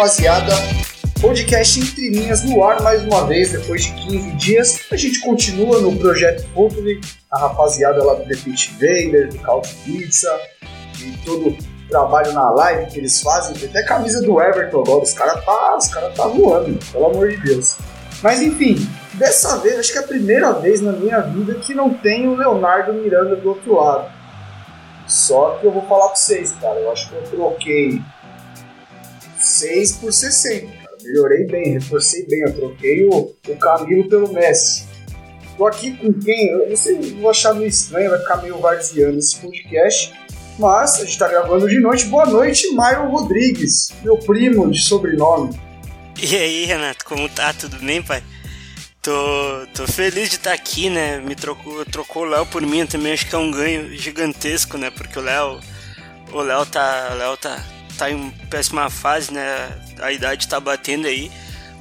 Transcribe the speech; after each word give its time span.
Rapaziada! 0.00 0.54
Podcast 1.20 1.78
Entre 1.78 2.08
Linhas 2.08 2.42
no 2.42 2.64
ar 2.64 2.80
mais 2.80 3.02
uma 3.02 3.26
vez, 3.26 3.52
depois 3.52 3.84
de 3.84 3.92
15 3.92 4.30
dias. 4.32 4.80
A 4.90 4.96
gente 4.96 5.20
continua 5.20 5.78
no 5.78 5.94
projeto 5.94 6.42
Futuri, 6.54 6.98
a 7.30 7.38
rapaziada 7.38 8.02
lá 8.02 8.14
do 8.14 8.24
Pit 8.24 8.72
Vader, 8.80 9.28
do 9.28 9.38
Couch 9.40 9.74
Pizza, 9.84 10.40
e 11.02 11.14
todo 11.22 11.50
o 11.50 11.58
trabalho 11.90 12.32
na 12.32 12.48
live 12.50 12.90
que 12.90 12.98
eles 12.98 13.20
fazem. 13.20 13.54
Tem 13.54 13.68
até 13.68 13.82
camisa 13.82 14.22
do 14.22 14.40
Everton 14.40 14.80
agora, 14.80 15.02
os 15.02 15.12
caras 15.12 15.44
tá, 15.44 15.76
os 15.76 15.88
cara 15.88 16.08
tá 16.12 16.26
voando, 16.26 16.78
pelo 16.90 17.04
amor 17.04 17.28
de 17.28 17.36
Deus. 17.36 17.76
Mas 18.22 18.40
enfim, 18.40 18.76
dessa 19.12 19.58
vez, 19.58 19.80
acho 19.80 19.92
que 19.92 19.98
é 19.98 20.00
a 20.00 20.06
primeira 20.06 20.50
vez 20.52 20.80
na 20.80 20.92
minha 20.92 21.20
vida 21.20 21.56
que 21.56 21.74
não 21.74 21.92
tem 21.92 22.26
o 22.26 22.36
Leonardo 22.36 22.94
Miranda 22.94 23.36
do 23.36 23.50
outro 23.50 23.74
lado. 23.74 24.10
Só 25.06 25.58
que 25.60 25.66
eu 25.66 25.70
vou 25.70 25.82
falar 25.82 26.06
pra 26.06 26.16
vocês, 26.16 26.52
cara, 26.58 26.80
eu 26.80 26.90
acho 26.90 27.10
que 27.10 27.16
eu 27.16 27.22
troquei 27.22 28.00
6 29.40 29.92
por 29.92 30.12
60, 30.12 30.66
cara. 30.66 30.96
Melhorei 31.02 31.46
bem, 31.46 31.72
reforcei 31.72 32.26
bem. 32.26 32.40
Eu 32.40 32.54
troquei 32.54 33.04
o, 33.06 33.34
o 33.48 33.56
Camilo 33.56 34.08
pelo 34.08 34.32
Messi. 34.32 34.84
Tô 35.56 35.66
aqui 35.66 35.96
com 35.96 36.12
quem? 36.12 36.48
Eu 36.48 36.68
não 36.68 36.76
sei, 36.76 36.98
vou 37.20 37.30
achar 37.30 37.54
meio 37.54 37.68
estranho, 37.68 38.10
vai 38.10 38.18
ficar 38.18 38.36
meio 38.36 38.58
varziano 38.58 39.18
esse 39.18 39.36
podcast. 39.36 40.12
Mas 40.58 41.00
a 41.00 41.04
gente 41.04 41.18
tá 41.18 41.28
gravando 41.28 41.68
de 41.68 41.80
noite. 41.80 42.04
Boa 42.06 42.26
noite, 42.26 42.70
Maio 42.74 43.08
Rodrigues, 43.08 43.88
meu 44.02 44.16
primo 44.18 44.70
de 44.70 44.80
sobrenome. 44.80 45.58
E 46.22 46.36
aí, 46.36 46.64
Renato, 46.66 47.04
como 47.04 47.28
tá? 47.28 47.52
Tudo 47.54 47.78
bem, 47.78 48.02
pai? 48.02 48.22
Tô, 49.02 49.12
tô 49.74 49.86
feliz 49.86 50.28
de 50.28 50.36
estar 50.36 50.52
aqui, 50.52 50.90
né? 50.90 51.18
Me 51.18 51.34
trocou, 51.34 51.84
trocou 51.86 52.22
o 52.22 52.26
Léo 52.26 52.44
por 52.44 52.60
mim 52.60 52.84
também, 52.84 53.14
acho 53.14 53.26
que 53.26 53.34
é 53.34 53.38
um 53.38 53.50
ganho 53.50 53.96
gigantesco, 53.96 54.76
né? 54.76 54.90
Porque 54.90 55.18
o 55.18 55.22
Léo, 55.22 55.58
o 56.32 56.40
Léo 56.42 56.66
tá, 56.66 57.08
o 57.12 57.16
Léo 57.16 57.36
tá, 57.38 57.64
tá 58.00 58.10
em 58.10 58.30
péssima 58.50 58.88
fase, 58.90 59.32
né? 59.32 59.68
A 60.00 60.10
idade 60.10 60.48
tá 60.48 60.58
batendo 60.58 61.06
aí. 61.06 61.30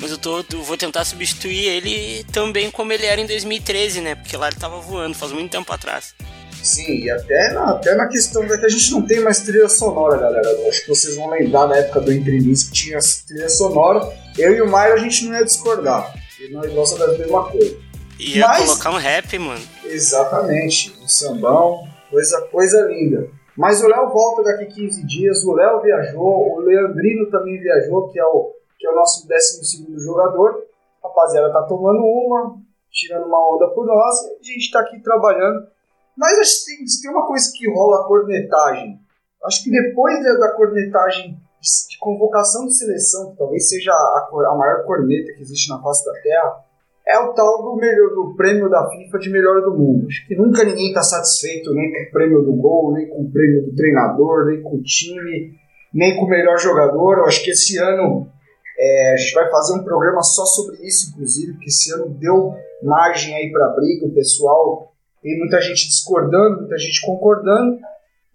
Mas 0.01 0.11
eu, 0.11 0.17
tô, 0.17 0.43
eu 0.53 0.63
vou 0.63 0.77
tentar 0.77 1.03
substituir 1.03 1.65
ele 1.65 2.23
também 2.31 2.71
como 2.71 2.93
ele 2.93 3.05
era 3.05 3.19
em 3.19 3.25
2013, 3.25 4.01
né? 4.01 4.15
Porque 4.15 4.37
lá 4.37 4.47
ele 4.47 4.55
tava 4.57 4.79
voando, 4.79 5.13
faz 5.15 5.31
muito 5.31 5.51
tempo 5.51 5.71
atrás. 5.73 6.13
Sim, 6.61 7.03
e 7.03 7.09
até 7.09 7.53
na, 7.53 7.71
até 7.71 7.95
na 7.95 8.07
questão 8.07 8.45
da 8.45 8.57
que 8.57 8.65
a 8.65 8.69
gente 8.69 8.91
não 8.91 9.01
tem 9.01 9.19
mais 9.21 9.41
trilha 9.41 9.67
sonora, 9.69 10.17
galera. 10.17 10.47
Eu 10.47 10.69
Acho 10.69 10.81
que 10.81 10.89
vocês 10.89 11.15
vão 11.15 11.29
lembrar 11.29 11.67
na 11.67 11.77
época 11.77 12.01
do 12.01 12.13
Entrevista 12.13 12.71
que 12.71 12.77
tinha 12.77 12.99
trilha 13.27 13.49
sonora. 13.49 14.13
Eu 14.37 14.53
e 14.55 14.61
o 14.61 14.69
Maio 14.69 14.93
a 14.93 14.97
gente 14.97 15.25
não 15.25 15.37
ia 15.37 15.43
discordar. 15.45 16.13
Porque 16.37 16.51
nós 16.53 16.71
gostamos 16.71 17.07
da 17.13 17.17
mesma 17.17 17.49
coisa. 17.49 17.77
Ia 18.19 18.47
Mas- 18.47 18.65
colocar 18.65 18.91
um 18.91 18.97
rap, 18.97 19.37
mano. 19.39 19.61
Exatamente, 19.85 20.93
um 21.01 21.07
sambão, 21.07 21.87
coisa, 22.09 22.41
coisa 22.51 22.81
linda. 22.89 23.27
Mas 23.59 23.83
o 23.83 23.87
Léo 23.89 24.07
volta 24.07 24.41
daqui 24.41 24.67
15 24.67 25.05
dias, 25.05 25.43
o 25.43 25.51
Léo 25.51 25.81
viajou, 25.81 26.55
o 26.55 26.59
Leandrino 26.61 27.29
também 27.29 27.59
viajou, 27.59 28.07
que 28.07 28.17
é 28.17 28.23
o, 28.23 28.53
que 28.79 28.87
é 28.87 28.89
o 28.89 28.95
nosso 28.95 29.27
12 29.27 30.01
jogador. 30.01 30.63
A 31.03 31.09
rapaziada 31.09 31.51
tá 31.51 31.63
tomando 31.63 31.99
uma, 31.99 32.55
tirando 32.89 33.25
uma 33.25 33.53
onda 33.53 33.67
por 33.75 33.85
nós, 33.85 34.15
a 34.39 34.41
gente 34.41 34.71
tá 34.71 34.79
aqui 34.79 35.03
trabalhando. 35.03 35.67
Mas 36.15 36.39
acho 36.39 36.65
que 36.67 37.01
tem, 37.01 37.11
uma 37.11 37.27
coisa 37.27 37.51
que 37.53 37.69
rola 37.69 37.99
a 37.99 38.07
cornetagem. 38.07 38.97
Acho 39.43 39.61
que 39.61 39.71
depois 39.71 40.23
da, 40.23 40.53
cornetagem 40.53 41.31
de, 41.33 41.89
de 41.89 41.99
convocação 41.99 42.65
de 42.65 42.77
seleção, 42.77 43.31
que 43.31 43.37
talvez 43.39 43.67
seja 43.67 43.91
a, 43.91 44.29
a 44.31 44.55
maior 44.55 44.85
corneta 44.85 45.33
que 45.33 45.41
existe 45.41 45.67
na 45.67 45.81
face 45.81 46.05
da 46.05 46.13
Terra, 46.13 46.63
é 47.09 47.17
o 47.17 47.33
tal 47.33 47.63
do, 47.63 47.75
melhor, 47.75 48.09
do 48.13 48.35
prêmio 48.35 48.69
da 48.69 48.87
FIFA 48.87 49.17
de 49.17 49.31
melhor 49.31 49.61
do 49.63 49.75
mundo. 49.75 50.05
Acho 50.07 50.27
que 50.27 50.35
nunca 50.35 50.63
ninguém 50.63 50.89
está 50.89 51.01
satisfeito 51.01 51.73
nem 51.73 51.91
com 51.91 52.03
o 52.03 52.11
prêmio 52.11 52.43
do 52.43 52.53
gol, 52.53 52.93
nem 52.93 53.09
com 53.09 53.23
o 53.23 53.31
prêmio 53.31 53.65
do 53.65 53.75
treinador, 53.75 54.45
nem 54.45 54.61
com 54.61 54.75
o 54.75 54.83
time, 54.83 55.55
nem 55.91 56.15
com 56.15 56.25
o 56.25 56.29
melhor 56.29 56.59
jogador. 56.59 57.17
Eu 57.17 57.25
acho 57.25 57.43
que 57.43 57.49
esse 57.49 57.79
ano 57.79 58.29
é, 58.77 59.13
a 59.13 59.17
gente 59.17 59.33
vai 59.33 59.49
fazer 59.49 59.73
um 59.73 59.83
programa 59.83 60.21
só 60.21 60.45
sobre 60.45 60.85
isso, 60.85 61.09
inclusive, 61.09 61.53
porque 61.53 61.69
esse 61.69 61.91
ano 61.91 62.09
deu 62.09 62.53
margem 62.83 63.35
aí 63.35 63.51
para 63.51 63.73
briga, 63.75 64.05
o 64.05 64.13
pessoal 64.13 64.93
tem 65.21 65.37
muita 65.37 65.59
gente 65.59 65.87
discordando, 65.87 66.61
muita 66.61 66.77
gente 66.77 67.03
concordando. 67.03 67.79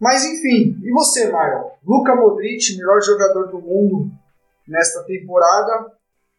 Mas 0.01 0.25
enfim, 0.25 0.77
e 0.83 0.91
você, 0.91 1.31
Mário? 1.31 1.65
Luka 1.87 2.17
Modric, 2.17 2.77
melhor 2.77 3.01
jogador 3.01 3.47
do 3.53 3.61
mundo 3.61 4.11
nesta 4.67 5.05
temporada. 5.05 5.93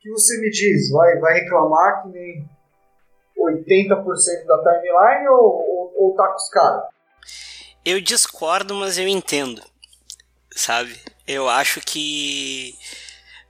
Que 0.06 0.12
você 0.12 0.40
me 0.40 0.52
diz? 0.52 0.92
Vai, 0.92 1.18
vai 1.18 1.34
reclamar 1.40 2.04
que 2.04 2.10
nem 2.10 2.48
80% 3.36 4.46
da 4.46 4.58
timeline 4.60 5.28
ou, 5.30 5.42
ou, 5.44 5.94
ou 5.98 6.16
tá 6.16 6.28
com 6.28 6.36
os 6.36 6.50
caras? 6.50 6.84
Eu 7.84 8.00
discordo, 8.00 8.76
mas 8.76 9.00
eu 9.00 9.08
entendo. 9.08 9.64
Sabe? 10.56 10.96
Eu 11.28 11.50
acho 11.50 11.82
que. 11.82 12.76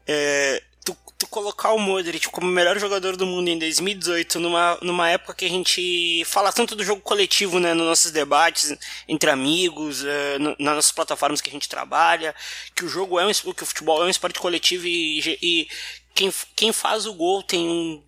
é, 0.08 0.64
tu, 0.86 0.96
tu 1.18 1.28
colocar 1.28 1.74
o 1.74 1.78
Modric 1.78 2.30
como 2.30 2.48
o 2.48 2.50
melhor 2.50 2.80
jogador 2.80 3.18
do 3.18 3.26
mundo 3.26 3.50
em 3.50 3.60
2018, 3.60 4.40
numa, 4.40 4.78
numa 4.82 5.10
época 5.10 5.34
que 5.34 5.46
a 5.46 5.50
gente 5.50 6.24
fala 6.26 6.54
tanto 6.54 6.74
do 6.74 6.86
jogo 6.86 7.02
coletivo, 7.02 7.60
né? 7.60 7.74
Nos 7.74 7.86
nossos 7.86 8.12
debates 8.12 8.74
entre 9.10 9.30
amigos, 9.30 10.06
é, 10.06 10.40
no- 10.40 10.56
nas 10.58 10.76
nossas 10.78 10.92
plataformas 10.94 11.42
que 11.42 11.50
a 11.50 11.54
gente 11.54 11.68
trabalha, 11.68 12.34
que 12.74 12.86
o 12.86 12.90
jogo 12.90 13.20
é 13.20 13.26
um, 13.26 13.32
que 13.54 13.64
o 13.64 13.66
futebol 13.66 14.02
é 14.02 14.06
um 14.06 14.10
esporte 14.10 14.40
coletivo 14.40 14.88
e, 14.88 15.20
e 15.42 15.68
quem, 16.16 16.34
quem 16.56 16.72
faz 16.72 17.06
o 17.06 17.14
gol 17.14 17.44
tem 17.44 17.68
um, 17.68 18.04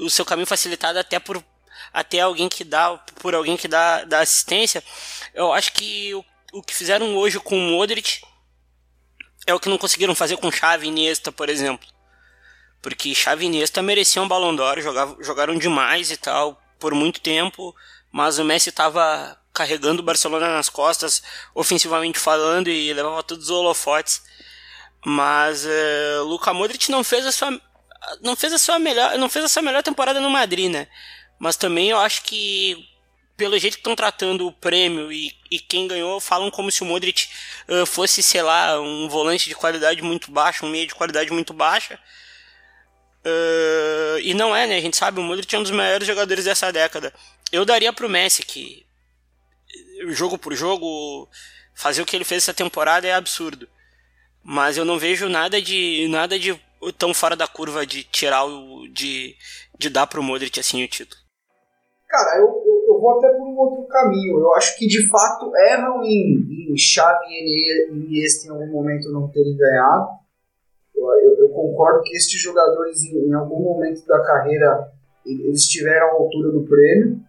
o 0.00 0.10
seu 0.10 0.24
caminho 0.24 0.46
facilitado 0.46 0.98
até 0.98 1.18
por 1.18 1.42
até 1.92 2.20
alguém 2.20 2.48
que 2.48 2.64
dá 2.64 2.96
por 3.20 3.34
alguém 3.34 3.56
que 3.56 3.68
dá, 3.68 4.04
dá 4.04 4.20
assistência. 4.20 4.82
Eu 5.32 5.52
acho 5.52 5.72
que 5.72 6.14
o, 6.14 6.24
o 6.52 6.62
que 6.62 6.74
fizeram 6.74 7.16
hoje 7.16 7.38
com 7.38 7.56
o 7.56 7.70
Modric 7.70 8.20
é 9.46 9.54
o 9.54 9.60
que 9.60 9.68
não 9.68 9.78
conseguiram 9.78 10.14
fazer 10.14 10.36
com 10.36 10.50
Xavi 10.50 10.86
e 10.86 10.88
Iniesta, 10.90 11.32
por 11.32 11.48
exemplo. 11.48 11.88
Porque 12.80 13.14
Xavi 13.14 13.44
e 13.44 13.48
Iniesta 13.48 13.80
mereciam 13.82 14.24
um 14.24 14.28
Ballon 14.28 14.54
d'Or, 14.54 14.80
jogavam, 14.80 15.22
jogaram 15.22 15.56
demais 15.56 16.10
e 16.10 16.16
tal, 16.16 16.60
por 16.78 16.94
muito 16.94 17.20
tempo, 17.20 17.74
mas 18.10 18.38
o 18.38 18.44
Messi 18.44 18.70
estava 18.70 19.38
carregando 19.52 20.02
o 20.02 20.04
Barcelona 20.04 20.48
nas 20.48 20.68
costas, 20.68 21.22
ofensivamente 21.54 22.18
falando, 22.18 22.68
e 22.68 22.92
levava 22.92 23.22
todos 23.22 23.44
os 23.44 23.50
holofotes. 23.50 24.22
Mas 25.04 25.66
eh, 25.66 26.18
Luka 26.20 26.52
Modric 26.52 26.90
não 26.90 27.02
fez 27.02 27.26
a 27.26 27.32
sua 27.32 27.60
não 28.20 28.34
fez 28.34 28.52
a 28.52 28.58
sua 28.58 28.78
melhor, 28.78 29.16
não 29.18 29.28
fez 29.28 29.44
a 29.44 29.48
sua 29.48 29.62
melhor 29.62 29.82
temporada 29.82 30.20
no 30.20 30.30
Madrid, 30.30 30.70
né? 30.70 30.88
Mas 31.38 31.56
também 31.56 31.90
eu 31.90 31.98
acho 31.98 32.22
que 32.22 32.88
pelo 33.36 33.58
jeito 33.58 33.74
que 33.74 33.80
estão 33.80 33.96
tratando 33.96 34.46
o 34.46 34.52
prêmio 34.52 35.10
e, 35.12 35.32
e 35.50 35.58
quem 35.58 35.88
ganhou 35.88 36.20
falam 36.20 36.50
como 36.50 36.70
se 36.70 36.82
o 36.82 36.86
Modric 36.86 37.28
eh, 37.68 37.86
fosse, 37.86 38.22
sei 38.22 38.42
lá, 38.42 38.80
um 38.80 39.08
volante 39.08 39.48
de 39.48 39.54
qualidade 39.54 40.02
muito 40.02 40.30
baixa, 40.30 40.64
um 40.64 40.70
meia 40.70 40.86
de 40.86 40.94
qualidade 40.94 41.30
muito 41.32 41.52
baixa. 41.52 41.98
Eh, 43.24 44.20
e 44.22 44.34
não 44.34 44.54
é, 44.54 44.66
né? 44.66 44.76
A 44.76 44.80
gente 44.80 44.96
sabe, 44.96 45.20
o 45.20 45.22
Modric 45.22 45.54
é 45.54 45.58
um 45.58 45.62
dos 45.62 45.70
maiores 45.72 46.06
jogadores 46.06 46.44
dessa 46.44 46.72
década. 46.72 47.12
Eu 47.50 47.64
daria 47.64 47.92
pro 47.92 48.08
Messi 48.08 48.42
que 48.42 48.86
jogo 50.08 50.38
por 50.38 50.54
jogo 50.54 51.28
fazer 51.74 52.02
o 52.02 52.06
que 52.06 52.16
ele 52.16 52.24
fez 52.24 52.42
essa 52.42 52.54
temporada 52.54 53.06
é 53.06 53.14
absurdo. 53.14 53.68
Mas 54.44 54.76
eu 54.76 54.84
não 54.84 54.98
vejo 54.98 55.28
nada 55.28 55.60
de 55.60 56.08
nada 56.08 56.38
de 56.38 56.58
tão 56.98 57.14
fora 57.14 57.36
da 57.36 57.46
curva 57.46 57.86
de 57.86 58.02
tirar 58.04 58.44
o 58.44 58.88
de 58.88 59.36
de 59.78 59.88
dar 59.88 60.06
pro 60.06 60.22
Modric 60.22 60.58
assim 60.58 60.84
o 60.84 60.88
título. 60.88 61.20
Cara, 62.08 62.40
eu, 62.40 62.46
eu, 62.46 62.94
eu 62.94 63.00
vou 63.00 63.18
até 63.18 63.28
por 63.28 63.46
um 63.46 63.56
outro 63.56 63.86
caminho. 63.86 64.38
Eu 64.38 64.54
acho 64.54 64.76
que 64.76 64.86
de 64.86 65.08
fato 65.08 65.50
erram 65.56 66.02
em, 66.02 66.72
em 66.72 66.76
Xavi 66.76 67.26
e 67.30 67.90
Iniesta 67.90 68.46
em 68.46 68.50
algum 68.50 68.66
momento 68.66 69.10
não 69.10 69.28
terem 69.28 69.56
ganhado. 69.56 70.08
Eu, 70.94 71.06
eu, 71.06 71.38
eu 71.38 71.48
concordo 71.48 72.02
que 72.02 72.14
estes 72.16 72.40
jogadores 72.40 73.02
em, 73.04 73.28
em 73.28 73.32
algum 73.32 73.62
momento 73.62 74.04
da 74.06 74.22
carreira 74.22 74.92
eles 75.24 75.60
estiveram 75.60 76.08
à 76.08 76.12
altura 76.12 76.50
do 76.50 76.64
prêmio. 76.64 77.20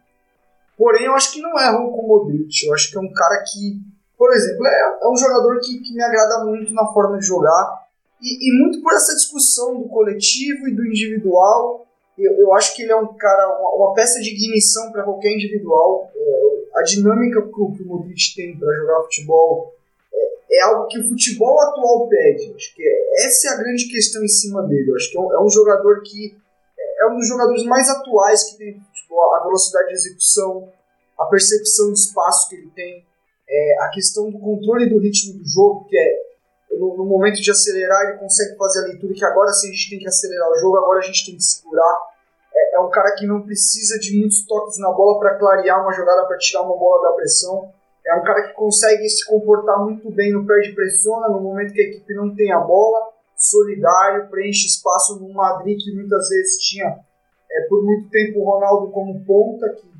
Porém, 0.77 1.05
eu 1.05 1.13
acho 1.13 1.31
que 1.31 1.41
não 1.41 1.57
erram 1.59 1.91
com 1.91 2.01
o 2.01 2.07
Modric. 2.07 2.65
Eu 2.65 2.73
acho 2.73 2.91
que 2.91 2.97
é 2.97 3.01
um 3.01 3.13
cara 3.13 3.43
que, 3.43 3.79
por 4.23 4.33
exemplo, 4.33 4.65
é, 4.65 4.99
é 5.01 5.09
um 5.09 5.17
jogador 5.17 5.59
que, 5.59 5.79
que 5.79 5.93
me 5.93 6.01
agrada 6.01 6.45
muito 6.45 6.73
na 6.73 6.87
forma 6.93 7.19
de 7.19 7.25
jogar. 7.25 7.83
E, 8.21 8.47
e 8.47 8.57
muito 8.57 8.81
por 8.81 8.93
essa 8.93 9.13
discussão 9.13 9.81
do 9.81 9.89
coletivo 9.89 10.65
e 10.69 10.73
do 10.73 10.85
individual. 10.85 11.85
Eu, 12.17 12.31
eu 12.39 12.53
acho 12.53 12.73
que 12.73 12.83
ele 12.83 12.93
é 12.93 12.95
um 12.95 13.13
cara, 13.15 13.59
uma, 13.59 13.75
uma 13.75 13.93
peça 13.93 14.21
de 14.21 14.29
ignição 14.29 14.93
para 14.93 15.03
qualquer 15.03 15.33
individual. 15.33 16.09
É, 16.15 16.79
a 16.79 16.83
dinâmica 16.83 17.41
que 17.41 17.61
o, 17.61 17.73
que 17.73 17.83
o 17.83 17.85
Modric 17.85 18.33
tem 18.33 18.57
para 18.57 18.73
jogar 18.73 19.03
futebol 19.03 19.75
é, 20.13 20.57
é, 20.57 20.61
algo 20.61 20.87
que 20.87 20.99
o 20.99 21.09
futebol 21.09 21.59
atual 21.59 22.07
pede. 22.07 22.53
Acho 22.55 22.73
que 22.75 22.81
é, 22.81 23.25
essa 23.25 23.49
é 23.49 23.51
a 23.51 23.57
grande 23.57 23.89
questão 23.89 24.23
em 24.23 24.29
cima 24.29 24.63
dele. 24.63 24.89
Acho 24.95 25.11
que 25.11 25.17
é 25.17 25.19
um, 25.19 25.33
é 25.33 25.43
um, 25.43 25.49
jogador 25.49 26.01
que 26.01 26.33
é 26.79 27.07
um 27.07 27.17
dos 27.17 27.27
jogadores 27.27 27.65
mais 27.65 27.89
atuais 27.89 28.51
que 28.51 28.57
tem 28.57 28.79
futebol, 28.79 29.35
a 29.35 29.43
velocidade 29.43 29.89
de 29.89 29.95
execução, 29.95 30.71
a 31.19 31.25
percepção 31.25 31.91
de 31.91 31.99
espaço 31.99 32.47
que 32.47 32.55
ele 32.55 32.71
tem, 32.73 33.05
é, 33.53 33.83
a 33.83 33.89
questão 33.89 34.31
do 34.31 34.39
controle 34.39 34.89
do 34.89 34.99
ritmo 34.99 35.37
do 35.37 35.45
jogo, 35.45 35.85
que 35.87 35.97
é 35.97 36.33
no, 36.77 36.97
no, 36.97 37.05
momento 37.05 37.39
de 37.39 37.51
acelerar 37.51 38.09
ele 38.09 38.17
consegue 38.17 38.57
fazer 38.57 38.79
a 38.79 38.87
leitura 38.87 39.13
que 39.13 39.23
agora 39.23 39.51
sim 39.51 39.69
a 39.69 39.71
gente 39.71 39.91
tem 39.91 39.99
que 39.99 40.07
acelerar 40.07 40.49
o 40.49 40.55
jogo, 40.55 40.77
agora 40.77 40.99
a 40.99 41.03
gente 41.03 41.23
tem 41.25 41.35
que 41.35 41.43
segurar 41.43 42.13
é, 42.55 42.75
é 42.75 42.79
um 42.79 42.89
cara 42.89 43.15
que 43.15 43.25
não 43.25 43.41
precisa 43.41 43.99
de 43.99 44.17
muitos 44.17 44.45
toques 44.45 44.77
na 44.79 44.91
bola 44.91 45.19
para 45.19 45.37
clarear 45.37 45.81
uma 45.81 45.91
jogada, 45.91 46.25
para 46.27 46.37
tirar 46.37 46.61
uma 46.61 46.77
bola 46.77 47.09
da 47.09 47.15
pressão. 47.15 47.71
É 48.05 48.13
um 48.15 48.23
cara 48.23 48.47
que 48.47 48.53
consegue 48.53 49.07
se 49.09 49.25
comportar 49.25 49.79
muito 49.83 50.11
bem 50.11 50.31
no 50.31 50.45
perde 50.45 50.73
pressiona, 50.73 51.29
no 51.29 51.41
momento 51.41 51.73
que 51.73 51.81
a 51.81 51.85
equipe 51.85 52.13
não 52.13 52.35
tem 52.35 52.51
a 52.51 52.59
bola, 52.59 53.09
solidário, 53.35 54.29
preenche 54.29 54.67
espaço 54.67 55.19
no 55.19 55.33
Madrid 55.33 55.77
que 55.79 55.95
muitas 55.95 56.29
vezes 56.29 56.57
tinha 56.59 56.85
é, 56.85 57.61
por 57.67 57.83
muito 57.83 58.09
tempo 58.09 58.39
o 58.39 58.43
Ronaldo 58.43 58.91
como 58.91 59.23
ponta, 59.25 59.69
que, 59.69 59.92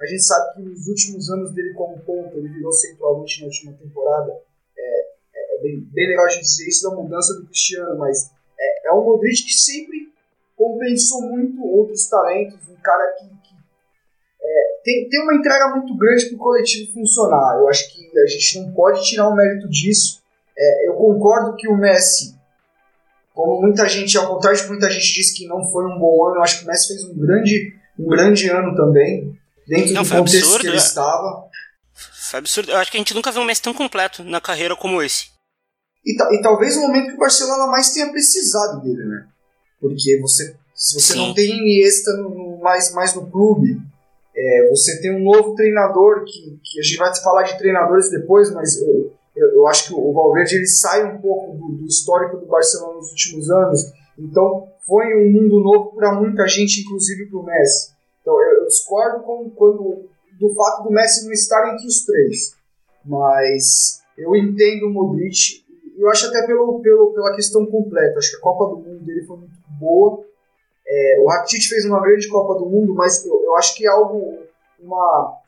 a 0.00 0.06
gente 0.06 0.22
sabe 0.22 0.54
que 0.54 0.62
nos 0.62 0.86
últimos 0.86 1.30
anos 1.30 1.52
dele 1.52 1.72
como 1.72 1.98
ponta, 2.00 2.36
ele 2.36 2.48
virou 2.48 2.72
centralmente 2.72 3.40
na 3.40 3.46
última 3.46 3.72
temporada. 3.72 4.32
É, 4.76 5.00
é, 5.34 5.56
é 5.56 5.62
bem, 5.62 5.80
bem 5.92 6.08
legal 6.08 6.26
a 6.26 6.28
gente 6.28 6.42
dizer 6.42 6.68
isso 6.68 6.88
da 6.88 6.96
mudança 6.96 7.34
do 7.34 7.46
Cristiano, 7.46 7.98
mas 7.98 8.30
é, 8.58 8.88
é 8.88 8.92
um 8.92 9.04
Modric 9.04 9.42
que 9.44 9.54
sempre 9.54 10.12
compensou 10.54 11.22
muito 11.22 11.64
outros 11.64 12.06
talentos, 12.08 12.68
um 12.68 12.76
cara 12.82 13.12
que, 13.18 13.26
que 13.26 13.54
é, 14.42 14.80
tem, 14.84 15.08
tem 15.08 15.22
uma 15.22 15.34
entrega 15.34 15.68
muito 15.74 15.96
grande 15.96 16.26
para 16.26 16.36
o 16.36 16.38
coletivo 16.38 16.92
funcionar. 16.92 17.58
Eu 17.58 17.68
acho 17.68 17.92
que 17.92 18.18
a 18.18 18.26
gente 18.26 18.60
não 18.60 18.72
pode 18.72 19.02
tirar 19.02 19.28
o 19.28 19.34
mérito 19.34 19.68
disso. 19.68 20.22
É, 20.58 20.88
eu 20.88 20.94
concordo 20.94 21.56
que 21.56 21.68
o 21.68 21.76
Messi, 21.76 22.34
como 23.34 23.60
muita 23.60 23.86
gente, 23.88 24.16
ao 24.16 24.34
contrário 24.34 24.58
de 24.58 24.68
muita 24.68 24.90
gente 24.90 25.12
disse 25.12 25.34
que 25.34 25.46
não 25.46 25.64
foi 25.70 25.84
um 25.84 25.98
bom 25.98 26.26
ano, 26.26 26.36
eu 26.36 26.42
acho 26.42 26.58
que 26.58 26.64
o 26.64 26.68
Messi 26.68 26.88
fez 26.88 27.04
um 27.04 27.18
grande, 27.18 27.74
um 27.98 28.06
grande 28.08 28.48
ano 28.48 28.74
também, 28.74 29.38
dentro 29.66 29.92
não, 29.94 30.02
do 30.02 30.08
contexto 30.08 30.36
absurdo, 30.36 30.60
que 30.60 30.66
ele 30.66 30.76
é. 30.76 30.78
estava. 30.78 31.48
Foi 32.30 32.38
absurdo. 32.38 32.70
Eu 32.72 32.78
acho 32.78 32.90
que 32.90 32.96
a 32.96 33.00
gente 33.00 33.14
nunca 33.14 33.32
viu 33.32 33.42
um 33.42 33.44
Messi 33.44 33.62
tão 33.62 33.74
completo 33.74 34.24
na 34.24 34.40
carreira 34.40 34.76
como 34.76 35.02
esse. 35.02 35.28
E, 36.04 36.12
e 36.34 36.42
talvez 36.42 36.76
o 36.76 36.82
momento 36.82 37.08
que 37.08 37.14
o 37.14 37.18
Barcelona 37.18 37.66
mais 37.66 37.92
tenha 37.92 38.10
precisado 38.10 38.82
dele, 38.82 39.04
né? 39.04 39.26
Porque 39.80 40.18
você, 40.20 40.56
se 40.74 40.94
você 40.94 41.12
Sim. 41.14 41.18
não 41.18 41.34
tem 41.34 41.50
Iniesta 41.50 42.12
no, 42.14 42.30
no, 42.30 42.58
mais, 42.60 42.92
mais 42.92 43.14
no 43.14 43.28
clube, 43.30 43.80
é, 44.34 44.68
você 44.68 45.00
tem 45.00 45.14
um 45.14 45.24
novo 45.24 45.54
treinador, 45.54 46.24
que, 46.24 46.58
que 46.62 46.80
a 46.80 46.82
gente 46.82 46.98
vai 46.98 47.14
falar 47.16 47.42
de 47.42 47.58
treinadores 47.58 48.10
depois, 48.10 48.52
mas 48.52 48.80
eu, 48.80 49.12
eu, 49.34 49.48
eu 49.54 49.66
acho 49.66 49.88
que 49.88 49.94
o 49.94 50.12
Valverde 50.12 50.56
ele 50.56 50.66
sai 50.66 51.04
um 51.04 51.18
pouco 51.20 51.56
do, 51.56 51.78
do 51.78 51.86
histórico 51.86 52.36
do 52.36 52.46
Barcelona 52.46 52.94
nos 52.94 53.10
últimos 53.10 53.50
anos, 53.50 53.80
então 54.18 54.68
foi 54.86 55.06
um 55.16 55.32
mundo 55.32 55.60
novo 55.60 55.94
para 55.94 56.14
muita 56.14 56.46
gente, 56.46 56.82
inclusive 56.82 57.26
para 57.26 57.38
o 57.38 57.44
Messi. 57.44 57.95
Então 58.26 58.42
eu, 58.42 58.62
eu 58.62 58.66
discordo 58.66 59.22
com, 59.22 59.48
quando, 59.50 60.08
do 60.40 60.52
fato 60.52 60.82
do 60.82 60.90
Messi 60.90 61.24
não 61.24 61.32
estar 61.32 61.72
entre 61.72 61.86
os 61.86 62.04
três, 62.04 62.56
mas 63.04 64.02
eu 64.18 64.34
entendo 64.34 64.88
o 64.88 64.90
Modric 64.90 65.64
eu 65.96 66.10
acho 66.10 66.26
até 66.26 66.44
pelo, 66.46 66.80
pelo, 66.80 67.12
pela 67.12 67.34
questão 67.34 67.64
completa. 67.66 68.18
Acho 68.18 68.32
que 68.32 68.36
a 68.36 68.40
Copa 68.40 68.66
do 68.66 68.76
Mundo 68.82 69.04
dele 69.04 69.24
foi 69.24 69.38
muito 69.38 69.56
boa. 69.78 70.24
É, 70.86 71.20
o 71.20 71.28
Rakitic 71.28 71.68
fez 71.68 71.84
uma 71.84 72.02
grande 72.02 72.28
Copa 72.28 72.58
do 72.58 72.68
Mundo, 72.68 72.94
mas 72.94 73.24
eu, 73.24 73.42
eu 73.42 73.56
acho 73.56 73.74
que 73.74 73.86
é 73.86 73.88
algo, 73.88 74.38
uma, 74.78 75.38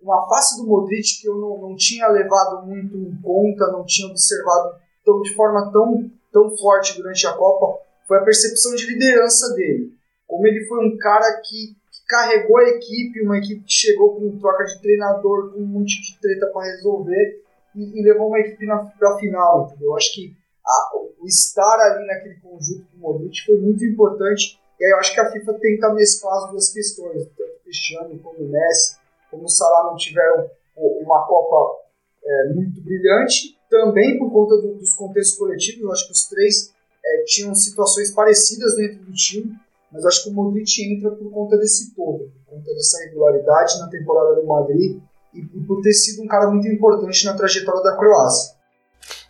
uma 0.00 0.28
face 0.28 0.56
do 0.56 0.66
Modric 0.66 1.20
que 1.20 1.28
eu 1.28 1.34
não, 1.34 1.58
não 1.58 1.76
tinha 1.76 2.08
levado 2.08 2.66
muito 2.66 2.96
em 2.96 3.20
conta, 3.20 3.70
não 3.70 3.84
tinha 3.84 4.08
observado 4.08 4.76
tão, 5.04 5.20
de 5.20 5.34
forma 5.34 5.70
tão, 5.70 6.10
tão 6.32 6.56
forte 6.56 6.96
durante 6.96 7.26
a 7.26 7.32
Copa, 7.34 7.82
foi 8.08 8.18
a 8.18 8.24
percepção 8.24 8.74
de 8.74 8.86
liderança 8.86 9.54
dele. 9.54 9.92
Como 10.26 10.46
ele 10.46 10.64
foi 10.66 10.86
um 10.86 10.96
cara 10.96 11.40
que, 11.42 11.76
carregou 12.10 12.58
a 12.58 12.68
equipe, 12.70 13.22
uma 13.22 13.38
equipe 13.38 13.62
que 13.62 13.72
chegou 13.72 14.16
com 14.16 14.36
troca 14.38 14.64
de 14.64 14.82
treinador, 14.82 15.52
com 15.52 15.60
um 15.60 15.66
monte 15.66 16.02
de 16.02 16.18
treta 16.20 16.48
para 16.52 16.66
resolver, 16.66 17.40
e, 17.76 18.00
e, 18.00 18.02
levou 18.02 18.26
uma 18.26 18.40
equipe 18.40 18.66
para 18.98 19.14
a 19.14 19.18
final, 19.18 19.68
entendeu? 19.68 19.90
Eu 19.90 19.96
acho 19.96 20.12
que 20.12 20.36
a, 20.66 20.90
o 21.20 21.24
estar 21.24 21.78
ali 21.78 22.04
naquele 22.04 22.34
conjunto 22.40 22.84
com 22.90 22.96
o 22.96 23.00
Modric 23.00 23.46
foi 23.46 23.56
muito 23.58 23.84
importante. 23.84 24.58
E 24.80 24.84
aí 24.84 24.90
eu 24.90 24.98
acho 24.98 25.14
que 25.14 25.20
a 25.20 25.30
FIFA 25.30 25.54
tenta 25.54 25.94
mesclar 25.94 26.36
as 26.42 26.50
duas 26.50 26.72
questões, 26.72 27.28
tanto 27.36 27.52
o 27.52 27.62
Cristiano 27.62 28.18
como 28.18 28.40
o 28.40 28.48
Messi, 28.48 28.96
como 29.30 29.44
o 29.44 29.48
Salah 29.48 29.90
não 29.90 29.96
tiveram 29.96 30.50
uma 30.76 31.24
Copa 31.26 31.80
é, 32.24 32.52
muito 32.54 32.80
brilhante, 32.82 33.56
também 33.68 34.18
por 34.18 34.32
conta 34.32 34.56
do, 34.56 34.74
dos 34.74 34.94
contextos 34.94 35.38
coletivos, 35.38 35.82
eu 35.82 35.92
acho 35.92 36.06
que 36.06 36.12
os 36.12 36.28
três 36.28 36.74
é, 37.04 37.22
tinham 37.24 37.54
situações 37.54 38.10
parecidas 38.10 38.74
dentro 38.74 38.98
do 39.04 39.12
time, 39.12 39.54
mas 39.92 40.04
acho 40.04 40.24
que 40.24 40.30
o 40.30 40.32
Modric 40.32 40.70
entra 40.82 41.10
por 41.10 41.30
conta 41.30 41.56
desse 41.58 41.94
todo, 41.94 42.30
por 42.46 42.56
conta 42.56 42.74
dessa 42.74 42.98
regularidade 43.04 43.78
na 43.78 43.88
temporada 43.88 44.40
do 44.40 44.46
Madrid 44.46 45.00
e, 45.34 45.40
e 45.40 45.66
por 45.66 45.80
ter 45.80 45.92
sido 45.92 46.22
um 46.22 46.26
cara 46.26 46.50
muito 46.50 46.68
importante 46.68 47.24
na 47.24 47.34
trajetória 47.34 47.82
da 47.82 47.96
Croácia. 47.96 48.60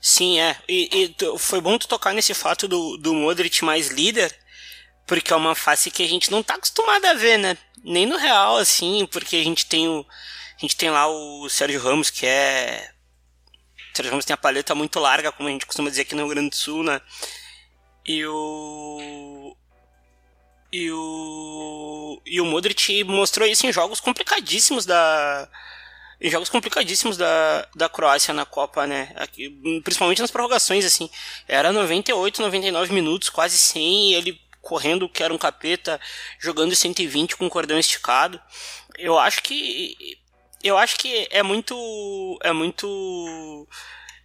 Sim, 0.01 0.41
é. 0.41 0.57
E, 0.69 1.15
e, 1.21 1.39
foi 1.39 1.61
bom 1.61 1.79
tu 1.79 1.89
tocar 1.89 2.13
nesse 2.13 2.35
fato 2.35 2.67
do, 2.67 2.97
do 2.97 3.15
Modric 3.15 3.65
mais 3.65 3.89
líder, 3.89 4.35
porque 5.07 5.33
é 5.33 5.37
uma 5.37 5.55
face 5.55 5.91
que 5.91 6.03
a 6.03 6.09
gente 6.09 6.31
não 6.31 6.43
tá 6.43 6.55
acostumado 6.55 7.05
a 7.05 7.15
ver, 7.15 7.39
né? 7.39 7.57
Nem 7.83 8.07
no 8.07 8.17
Real, 8.17 8.57
assim, 8.57 9.07
porque 9.11 9.37
a 9.37 9.45
gente 9.45 9.67
tem 9.67 9.89
o. 9.89 10.05
A 10.57 10.61
gente 10.61 10.77
tem 10.77 10.91
lá 10.91 11.07
o 11.09 11.49
Sérgio 11.49 11.81
Ramos, 11.81 12.11
que 12.11 12.27
é. 12.27 12.91
O 13.93 13.97
Sérgio 13.97 14.11
Ramos 14.11 14.25
tem 14.25 14.35
a 14.35 14.39
paleta 14.39 14.75
muito 14.75 15.01
larga, 15.01 15.33
como 15.33 15.49
a 15.49 15.53
gente 15.53 15.67
costuma 15.67 15.89
dizer 15.89 16.03
aqui 16.03 16.15
no 16.15 16.23
Rio 16.23 16.31
Grande 16.31 16.51
do 16.51 16.57
Sul, 16.57 16.83
né? 16.83 17.01
E 18.07 18.25
o. 18.27 19.57
E 20.73 20.91
o. 20.91 22.23
E 22.25 22.41
o 22.41 22.47
Modric 22.47 23.05
mostrou 23.05 23.47
isso 23.47 23.67
em 23.67 23.73
jogos 23.73 24.01
complicadíssimos 24.01 24.87
da 24.87 25.49
em 26.21 26.31
jogos 26.31 26.51
complicadíssimos 26.51 27.17
da, 27.17 27.67
da 27.75 27.89
Croácia 27.89 28.35
na 28.35 28.45
Copa, 28.45 28.87
né? 28.87 29.11
Aqui, 29.17 29.49
principalmente 29.83 30.21
nas 30.21 30.31
prorrogações, 30.31 30.85
assim. 30.85 31.09
Era 31.49 31.73
98, 31.73 32.43
99 32.43 32.93
minutos, 32.93 33.31
quase 33.31 33.57
100, 33.57 34.13
ele 34.15 34.41
correndo 34.61 35.09
que 35.09 35.23
era 35.23 35.33
um 35.33 35.39
capeta, 35.39 35.99
jogando 36.39 36.77
120 36.77 37.37
com 37.37 37.47
o 37.47 37.51
cordão 37.51 37.79
esticado. 37.79 38.39
Eu 38.99 39.19
acho 39.19 39.43
que 39.43 39.97
eu 40.63 40.77
acho 40.77 40.97
que 40.99 41.27
é 41.31 41.43
muito 41.43 42.39
é 42.43 42.53
muito 42.53 43.67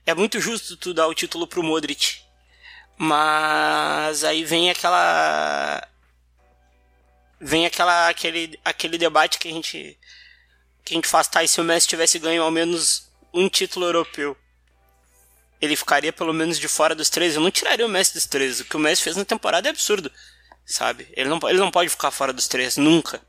é 0.05 0.13
muito 0.13 0.39
justo 0.39 0.75
tu 0.75 0.93
dar 0.93 1.07
o 1.07 1.13
título 1.13 1.47
pro 1.47 1.63
Modric. 1.63 2.17
Mas 2.97 4.23
aí 4.23 4.43
vem 4.43 4.69
aquela 4.69 5.85
vem 7.39 7.65
aquela 7.65 8.09
aquele 8.09 8.59
aquele 8.63 8.97
debate 8.97 9.39
que 9.39 9.47
a 9.47 9.51
gente 9.51 9.97
que 10.83 10.93
a 10.93 10.95
gente 10.95 11.07
faz, 11.07 11.27
tá, 11.27 11.43
e 11.43 11.47
se 11.47 11.59
o 11.59 11.63
Messi 11.63 11.87
tivesse 11.87 12.19
ganho 12.19 12.43
ao 12.43 12.51
menos 12.51 13.09
um 13.33 13.49
título 13.49 13.87
europeu, 13.87 14.37
ele 15.59 15.75
ficaria 15.75 16.13
pelo 16.13 16.31
menos 16.31 16.59
de 16.59 16.67
fora 16.67 16.93
dos 16.93 17.09
três. 17.09 17.35
Eu 17.35 17.41
não 17.41 17.49
tiraria 17.49 17.85
o 17.85 17.89
Messi 17.89 18.13
dos 18.13 18.27
três. 18.27 18.59
O 18.59 18.65
que 18.65 18.75
o 18.75 18.79
Messi 18.79 19.01
fez 19.01 19.15
na 19.15 19.25
temporada 19.25 19.67
é 19.67 19.71
absurdo, 19.71 20.11
sabe? 20.63 21.07
Ele 21.13 21.27
não, 21.27 21.39
ele 21.49 21.57
não 21.57 21.71
pode 21.71 21.89
ficar 21.89 22.11
fora 22.11 22.31
dos 22.31 22.47
três, 22.47 22.77
nunca. 22.77 23.19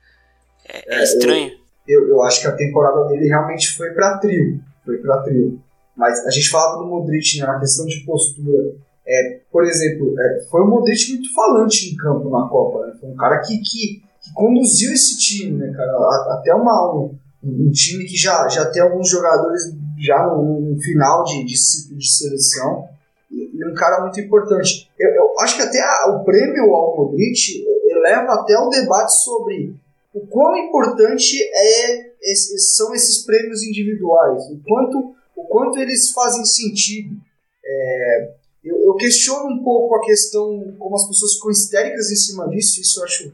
É, 0.69 0.97
é, 0.97 1.01
é 1.01 1.03
estranho. 1.03 1.59
Eu, 1.89 2.03
eu, 2.03 2.09
eu, 2.11 2.23
acho 2.25 2.43
que 2.43 2.47
a 2.47 2.57
temporada 2.57 3.05
dele 3.09 3.27
realmente 3.27 3.75
foi 3.75 3.91
pra 3.91 4.19
trio. 4.19 4.61
Foi 4.85 4.99
pra 4.99 5.23
trio. 5.23 5.63
Mas 5.97 6.27
a 6.27 6.31
gente 6.31 6.51
falava 6.51 6.79
do 6.79 6.89
Modric, 6.89 7.39
né, 7.39 7.47
na 7.47 7.59
questão 7.59 7.87
de 7.87 8.05
postura. 8.05 8.75
É, 9.09 9.41
por 9.53 9.65
exemplo, 9.65 10.15
é, 10.19 10.47
foi 10.51 10.63
um 10.63 10.71
Modric 10.71 11.13
muito 11.13 11.33
falante 11.33 11.93
em 11.93 11.97
campo 11.97 12.29
na 12.29 12.49
Copa. 12.49 12.87
Né? 12.87 12.95
Foi 13.01 13.09
um 13.09 13.17
cara 13.17 13.41
que, 13.41 13.59
que, 13.59 14.03
que 14.21 14.35
conduziu 14.35 14.93
esse 14.93 15.17
time, 15.19 15.59
né, 15.59 15.73
cara? 15.73 15.93
Até 16.33 16.53
uma, 16.53 16.95
um, 16.95 17.17
um 17.43 17.71
time 17.71 18.05
que 18.05 18.17
já, 18.17 18.49
já 18.49 18.69
tem 18.71 18.83
alguns 18.83 19.09
jogadores 19.09 19.63
já 19.99 20.27
no, 20.27 20.61
no 20.61 20.81
final 20.81 21.23
de, 21.25 21.45
de 21.45 21.57
ciclo 21.57 21.97
de 21.97 22.11
seleção 22.11 22.89
e, 23.31 23.51
e, 23.57 23.65
um 23.65 23.75
cara 23.75 24.03
muito 24.03 24.21
importante. 24.21 24.91
Eu, 24.99 25.11
eu 25.11 25.41
acho 25.41 25.57
que 25.57 25.63
até 25.63 25.81
a, 25.81 26.17
o 26.17 26.25
prêmio 26.25 26.75
ao 26.75 26.97
Modric 26.97 27.65
eleva 27.89 28.35
até 28.35 28.59
o 28.59 28.69
debate 28.69 29.13
sobre 29.23 29.75
o 30.13 30.27
quão 30.27 30.57
importante 30.57 31.37
é, 31.43 32.11
são 32.59 32.95
esses 32.95 33.25
prêmios 33.25 33.63
individuais, 33.63 34.43
o 34.51 34.61
quanto, 34.67 35.15
o 35.37 35.45
quanto 35.45 35.79
eles 35.79 36.11
fazem 36.13 36.45
sentido. 36.45 37.17
É, 37.65 38.36
eu, 38.67 38.83
eu, 38.83 38.95
questiono 38.95 39.51
um 39.51 39.63
pouco 39.63 39.95
a 39.95 40.01
questão, 40.01 40.75
como 40.79 40.97
as 40.97 41.07
pessoas 41.07 41.35
ficam 41.35 41.51
histéricas 41.51 42.11
em 42.11 42.17
cima 42.17 42.49
disso, 42.49 42.81
isso 42.81 43.01
eu 43.01 43.05
acho 43.05 43.33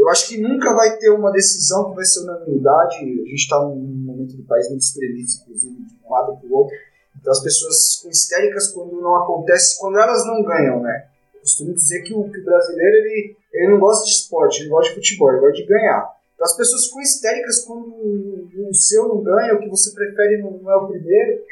eu 0.00 0.08
acho 0.08 0.28
que 0.28 0.40
nunca 0.40 0.74
vai 0.74 0.96
ter 0.96 1.10
uma 1.10 1.30
decisão 1.30 1.90
que 1.90 1.96
vai 1.96 2.04
ser 2.06 2.20
unanimidade. 2.20 2.96
A 2.96 3.04
gente 3.04 3.34
está 3.34 3.62
num 3.62 3.76
momento 3.76 4.34
do 4.34 4.42
país 4.44 4.66
muito 4.70 4.80
extremista, 4.80 5.42
inclusive, 5.42 5.74
de 5.74 5.94
um 6.02 6.10
lado 6.10 6.38
para 6.38 6.48
o 6.48 6.54
outro. 6.54 6.74
Então 7.20 7.30
as 7.30 7.42
pessoas 7.42 7.96
ficam 7.96 8.10
histéricas 8.10 8.68
quando 8.68 8.98
não 8.98 9.14
acontece, 9.16 9.78
quando 9.78 9.98
elas 9.98 10.26
não 10.26 10.42
ganham, 10.42 10.80
né? 10.80 11.06
Eu 11.34 11.40
costumo 11.40 11.74
dizer 11.74 12.02
que 12.02 12.14
o, 12.14 12.30
que 12.30 12.40
o 12.40 12.44
brasileiro 12.44 12.96
ele, 12.96 13.36
ele 13.52 13.72
não 13.72 13.78
gosta 13.78 14.06
de 14.06 14.12
esporte, 14.12 14.62
ele 14.62 14.70
gosta 14.70 14.88
de 14.88 14.94
futebol, 14.94 15.30
ele 15.30 15.40
gosta 15.40 15.56
de 15.56 15.66
ganhar. 15.66 16.16
as 16.40 16.56
pessoas 16.56 16.86
ficam 16.86 17.02
histéricas 17.02 17.64
quando 17.66 17.88
o, 17.88 18.70
seu 18.72 19.06
não 19.06 19.22
ganha, 19.22 19.54
o 19.54 19.60
que 19.60 19.68
você 19.68 19.92
prefere 19.92 20.38
não 20.38 20.70
é 20.70 20.76
o 20.76 20.88
primeiro. 20.88 21.42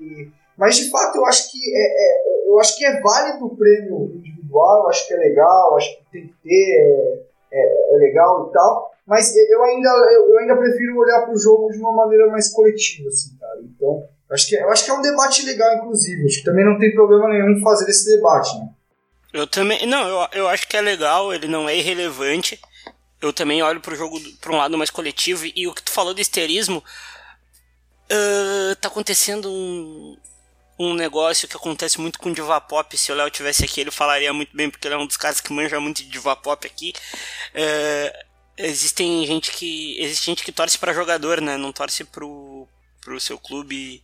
E, 0.00 0.28
mas 0.56 0.76
de 0.76 0.90
fato 0.90 1.16
eu 1.16 1.26
acho 1.26 1.50
que 1.50 1.58
é, 1.58 1.86
é, 1.86 2.48
eu 2.48 2.58
acho 2.58 2.76
que 2.76 2.84
é 2.84 3.00
válido 3.00 3.46
o 3.46 3.56
prêmio 3.56 4.12
individual, 4.14 4.84
eu 4.84 4.88
acho 4.88 5.06
que 5.06 5.14
é 5.14 5.16
legal, 5.16 5.76
acho 5.76 5.96
que 5.96 6.04
tem 6.10 6.26
que 6.28 6.34
ter, 6.42 7.26
é, 7.52 7.58
é, 7.58 7.94
é 7.94 7.98
legal 7.98 8.48
e 8.48 8.52
tal. 8.52 8.92
Mas 9.06 9.34
eu 9.36 9.62
ainda, 9.62 9.88
eu 9.88 10.38
ainda 10.38 10.56
prefiro 10.56 10.98
olhar 10.98 11.22
para 11.22 11.32
o 11.32 11.38
jogo 11.38 11.70
de 11.70 11.78
uma 11.78 11.92
maneira 11.92 12.26
mais 12.26 12.52
coletiva, 12.52 13.08
assim, 13.08 13.36
cara. 13.38 13.60
Então, 13.62 14.02
eu 14.28 14.34
acho, 14.34 14.48
que, 14.48 14.56
eu 14.56 14.68
acho 14.68 14.84
que 14.84 14.90
é 14.90 14.94
um 14.94 15.02
debate 15.02 15.46
legal, 15.46 15.76
inclusive. 15.76 16.26
Acho 16.26 16.38
que 16.38 16.44
também 16.44 16.64
não 16.64 16.76
tem 16.76 16.92
problema 16.92 17.28
nenhum 17.28 17.60
fazer 17.62 17.88
esse 17.88 18.16
debate, 18.16 18.58
né? 18.58 18.68
Eu 19.32 19.46
também. 19.46 19.86
Não, 19.86 20.08
eu, 20.08 20.28
eu 20.32 20.48
acho 20.48 20.66
que 20.66 20.76
é 20.76 20.80
legal, 20.80 21.32
ele 21.32 21.46
não 21.46 21.68
é 21.68 21.76
irrelevante. 21.76 22.60
Eu 23.22 23.32
também 23.32 23.62
olho 23.62 23.80
pro 23.80 23.94
jogo 23.94 24.18
para 24.40 24.52
um 24.52 24.56
lado 24.56 24.76
mais 24.76 24.90
coletivo. 24.90 25.44
E 25.54 25.68
o 25.68 25.74
que 25.74 25.82
tu 25.82 25.92
falou 25.92 26.12
do 26.12 26.20
histerismo. 26.20 26.82
Uh, 28.08 28.76
tá 28.76 28.86
acontecendo 28.86 29.50
um, 29.50 30.16
um 30.78 30.94
negócio 30.94 31.48
que 31.48 31.56
acontece 31.56 32.00
muito 32.00 32.18
com 32.18 32.32
diva 32.32 32.60
pop. 32.60 32.96
Se 32.96 33.10
o 33.10 33.14
Léo 33.14 33.30
tivesse 33.30 33.64
aqui, 33.64 33.80
ele 33.80 33.90
falaria 33.90 34.32
muito 34.32 34.56
bem, 34.56 34.70
porque 34.70 34.86
ele 34.86 34.94
é 34.94 34.98
um 34.98 35.06
dos 35.06 35.16
caras 35.16 35.40
que 35.40 35.52
manja 35.52 35.80
muito 35.80 36.02
de 36.02 36.08
diva 36.08 36.36
pop 36.36 36.66
aqui. 36.66 36.92
Uh, 37.54 38.26
existem 38.56 39.26
gente 39.26 39.50
que 39.52 39.98
existe 40.00 40.26
gente 40.26 40.44
que 40.44 40.52
torce 40.52 40.78
para 40.78 40.92
jogador, 40.92 41.40
né? 41.40 41.56
Não 41.56 41.72
torce 41.72 42.04
pro 42.04 42.68
pro 43.06 43.20
seu 43.20 43.38
clube 43.38 44.02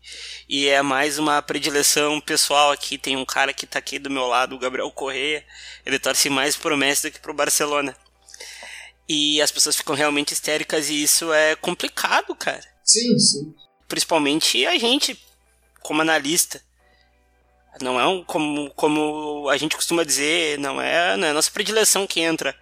e 0.49 0.69
é 0.69 0.81
mais 0.81 1.19
uma 1.19 1.43
predileção 1.43 2.21
pessoal 2.21 2.71
aqui. 2.71 2.97
Tem 2.97 3.17
um 3.17 3.25
cara 3.25 3.52
que 3.52 3.67
tá 3.67 3.81
aqui 3.81 3.99
do 3.99 4.09
meu 4.09 4.29
lado, 4.29 4.55
o 4.55 4.59
Gabriel 4.61 4.88
Correia, 4.93 5.45
ele 5.85 5.99
torce 5.99 6.31
mais 6.31 6.55
pro 6.55 6.76
Messi 6.76 7.02
do 7.02 7.12
que 7.12 7.19
pro 7.19 7.35
Barcelona. 7.35 7.97
E 9.09 9.43
as 9.43 9.50
pessoas 9.50 9.75
ficam 9.75 9.97
realmente 9.97 10.33
histéricas 10.33 10.88
e 10.88 11.02
isso 11.02 11.33
é 11.33 11.57
complicado, 11.57 12.33
cara. 12.37 12.62
Sim, 12.85 13.19
sim. 13.19 13.55
Principalmente 13.88 14.64
a 14.67 14.79
gente, 14.79 15.21
como 15.83 16.03
analista. 16.03 16.62
Não 17.81 17.99
é 17.99 18.07
um, 18.07 18.23
como, 18.25 18.71
como 18.73 19.49
a 19.49 19.57
gente 19.57 19.77
costuma 19.77 20.05
dizer, 20.05 20.59
não 20.59 20.81
é, 20.81 21.17
não 21.17 21.27
é 21.27 21.31
a 21.31 21.35
nossa 21.35 21.51
predileção 21.51 22.07
que 22.07 22.21
entra. 22.21 22.55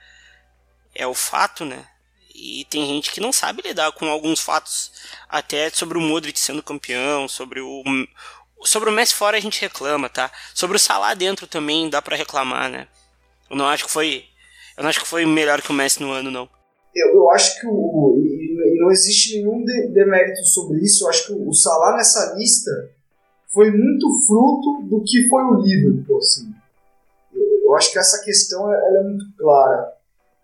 É 0.95 1.07
o 1.07 1.15
fato, 1.15 1.65
né? 1.65 1.87
E 2.35 2.65
tem 2.71 2.87
gente 2.87 3.11
que 3.11 3.21
não 3.21 3.33
sabe 3.33 3.63
lidar 3.63 3.93
com 3.93 4.09
alguns 4.09 4.41
fatos, 4.41 4.93
até 5.29 5.69
sobre 5.71 5.99
o 5.99 6.01
Modric 6.01 6.39
sendo 6.39 6.63
campeão, 6.63 7.29
sobre 7.29 7.61
o 7.61 7.83
sobre 8.65 8.91
o 8.91 8.93
Messi 8.93 9.15
fora 9.15 9.37
a 9.37 9.41
gente 9.41 9.61
reclama, 9.61 10.09
tá? 10.09 10.31
Sobre 10.55 10.77
o 10.77 10.81
Salah 10.81 11.15
dentro 11.15 11.47
também 11.47 11.89
dá 11.91 12.01
para 12.01 12.17
reclamar, 12.17 12.71
né? 12.71 12.89
Eu 13.49 13.57
não 13.57 13.67
acho 13.67 13.85
que 13.85 13.91
foi 13.91 14.25
eu 14.77 14.83
não 14.83 14.91
acho 14.91 15.01
que 15.01 15.09
foi 15.09 15.27
melhor 15.27 15.61
que 15.61 15.71
o 15.71 15.75
Messi 15.75 16.01
no 16.01 16.13
ano 16.13 16.31
não. 16.31 16.49
Eu, 16.95 17.15
eu 17.15 17.31
acho 17.31 17.61
que 17.61 17.67
o 17.67 18.23
não 18.79 18.91
existe 18.91 19.37
nenhum 19.37 19.63
demérito 19.93 20.45
sobre 20.47 20.83
isso. 20.83 21.05
Eu 21.05 21.11
acho 21.11 21.27
que 21.27 21.33
o 21.33 21.53
Salah 21.53 21.97
nessa 21.97 22.35
lista 22.37 22.71
foi 23.53 23.71
muito 23.71 24.07
fruto 24.27 24.83
do 24.85 25.03
que 25.03 25.29
foi 25.29 25.43
o 25.43 25.61
Liverpool, 25.61 26.19
assim. 26.19 26.55
Eu, 27.35 27.75
acho 27.77 27.93
que 27.93 27.99
essa 27.99 28.23
questão 28.25 28.73
ela 28.73 28.99
é 28.99 29.03
muito 29.03 29.25
clara. 29.37 29.95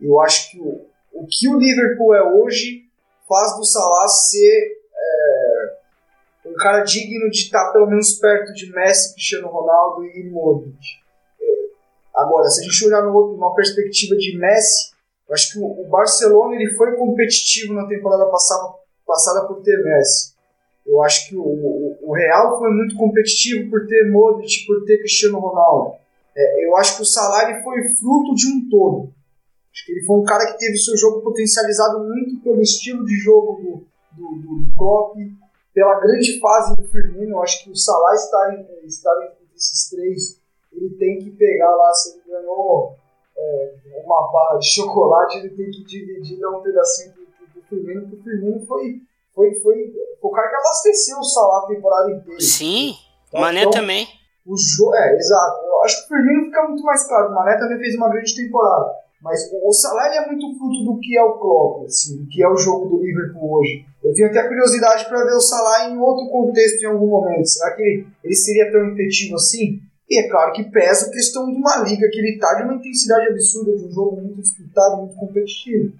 Eu 0.00 0.20
acho 0.20 0.50
que 0.50 0.60
o, 0.60 0.86
o 1.12 1.26
que 1.26 1.48
o 1.48 1.58
Liverpool 1.58 2.14
é 2.14 2.22
hoje 2.22 2.84
faz 3.28 3.56
do 3.56 3.64
Salah 3.64 4.08
ser 4.08 4.76
é, 4.94 5.76
um 6.46 6.54
cara 6.54 6.82
digno 6.82 7.30
de 7.30 7.38
estar 7.38 7.72
pelo 7.72 7.86
menos 7.86 8.14
perto 8.14 8.52
de 8.52 8.70
Messi, 8.70 9.14
Cristiano 9.14 9.48
Ronaldo 9.48 10.04
e 10.04 10.28
Modric. 10.30 10.78
É, 11.40 11.44
agora, 12.14 12.48
se 12.48 12.60
a 12.60 12.64
gente 12.64 12.86
olhar 12.86 13.02
numa 13.02 13.54
perspectiva 13.54 14.16
de 14.16 14.38
Messi, 14.38 14.94
eu 15.28 15.34
acho 15.34 15.52
que 15.52 15.58
o, 15.58 15.88
Barcelona 15.88 16.54
ele 16.54 16.72
foi 16.74 16.96
competitivo 16.96 17.74
na 17.74 17.86
temporada 17.86 18.26
passada, 18.26 18.74
passada 19.04 19.46
por 19.46 19.62
ter 19.62 19.76
Messi. 19.82 20.34
Eu 20.86 21.02
acho 21.02 21.28
que 21.28 21.36
o, 21.36 21.42
o, 21.42 21.75
o 21.75 21.75
Real 22.16 22.58
foi 22.58 22.70
muito 22.70 22.96
competitivo 22.96 23.70
por 23.70 23.86
ter 23.86 24.10
Modric, 24.10 24.66
por 24.66 24.84
ter 24.84 24.98
Cristiano 24.98 25.38
Ronaldo. 25.38 25.96
É, 26.34 26.66
eu 26.66 26.76
acho 26.76 26.96
que 26.96 27.02
o 27.02 27.06
Salah 27.06 27.62
foi 27.62 27.88
fruto 27.94 28.34
de 28.34 28.46
um 28.48 28.68
todo. 28.68 29.14
Acho 29.72 29.86
que 29.86 29.92
ele 29.92 30.04
foi 30.04 30.16
um 30.18 30.24
cara 30.24 30.52
que 30.52 30.58
teve 30.58 30.76
seu 30.78 30.96
jogo 30.96 31.22
potencializado 31.22 32.02
muito 32.04 32.42
pelo 32.42 32.60
estilo 32.60 33.04
de 33.04 33.14
jogo 33.16 33.86
do, 34.16 34.22
do, 34.22 34.36
do 34.40 34.76
Klopp, 34.76 35.16
pela 35.74 36.00
grande 36.00 36.40
fase 36.40 36.74
do 36.76 36.88
Firmino. 36.88 37.36
Eu 37.36 37.42
acho 37.42 37.62
que 37.62 37.70
o 37.70 37.76
Salah 37.76 38.14
em, 38.14 38.86
está 38.86 39.24
entre 39.24 39.46
esses 39.54 39.90
três. 39.90 40.40
Ele 40.72 40.90
tem 40.96 41.18
que 41.18 41.30
pegar 41.30 41.74
lá, 41.74 41.92
se 41.92 42.14
ele 42.14 42.22
ganhou 42.26 42.96
é, 43.36 43.74
uma 44.04 44.32
barra 44.32 44.58
de 44.58 44.74
chocolate, 44.74 45.38
ele 45.38 45.50
tem 45.50 45.70
que 45.70 45.84
dividir, 45.84 46.40
dar 46.40 46.50
um 46.50 46.62
pedacinho 46.62 47.12
do, 47.14 47.60
do 47.60 47.66
Firmino, 47.66 48.08
porque 48.08 48.16
o 48.16 48.22
Firmino 48.22 48.66
foi, 48.66 49.00
foi, 49.36 49.50
foi, 49.60 49.74
foi 50.20 50.30
o 50.30 50.30
cara 50.30 50.48
que 50.48 50.56
abasteceu 50.56 51.18
o 51.18 51.24
Salah 51.24 51.64
a 51.64 51.66
temporada 51.66 52.10
inteira. 52.10 52.40
Sim, 52.40 52.94
tá? 53.30 53.38
Mané 53.38 53.60
então, 53.60 53.72
também. 53.72 54.08
O 54.46 54.56
jo 54.56 54.94
é, 54.94 55.16
exato. 55.16 55.62
Eu 55.62 55.82
acho 55.82 55.98
que 55.98 56.04
o 56.04 56.16
Firmino 56.16 56.46
fica 56.46 56.62
muito 56.66 56.82
mais 56.82 57.06
claro. 57.06 57.30
O 57.30 57.34
Mané 57.34 57.58
também 57.58 57.78
fez 57.78 57.94
uma 57.96 58.08
grande 58.08 58.34
temporada. 58.34 58.94
Mas 59.20 59.40
o 59.62 59.72
Salah 59.72 60.14
é 60.14 60.26
muito 60.26 60.56
fruto 60.56 60.84
do 60.84 61.00
que 61.00 61.18
é 61.18 61.22
o 61.22 61.38
Klopp, 61.38 61.84
assim, 61.84 62.16
do 62.22 62.28
que 62.28 62.42
é 62.42 62.48
o 62.48 62.56
jogo 62.56 62.88
do 62.88 63.02
Liverpool 63.02 63.58
hoje. 63.58 63.84
Eu 64.04 64.14
tenho 64.14 64.28
até 64.28 64.46
curiosidade 64.46 65.04
para 65.06 65.24
ver 65.24 65.32
o 65.32 65.40
Salah 65.40 65.90
em 65.90 65.98
outro 65.98 66.30
contexto 66.30 66.82
em 66.82 66.86
algum 66.86 67.08
momento. 67.08 67.46
Será 67.46 67.74
que 67.74 67.82
ele, 67.82 68.06
ele 68.22 68.34
seria 68.34 68.70
tão 68.70 68.88
efetivo 68.92 69.34
assim? 69.34 69.80
E 70.08 70.20
é 70.20 70.28
claro 70.28 70.52
que 70.52 70.64
pesa 70.64 71.06
a 71.06 71.10
questão 71.10 71.50
de 71.50 71.56
uma 71.56 71.78
liga 71.78 72.08
que 72.08 72.18
ele 72.18 72.34
está 72.34 72.54
de 72.54 72.62
uma 72.62 72.74
intensidade 72.74 73.26
absurda, 73.28 73.76
de 73.76 73.84
um 73.84 73.90
jogo 73.90 74.20
muito 74.20 74.40
disputado, 74.40 74.98
muito 74.98 75.16
competitivo. 75.16 75.92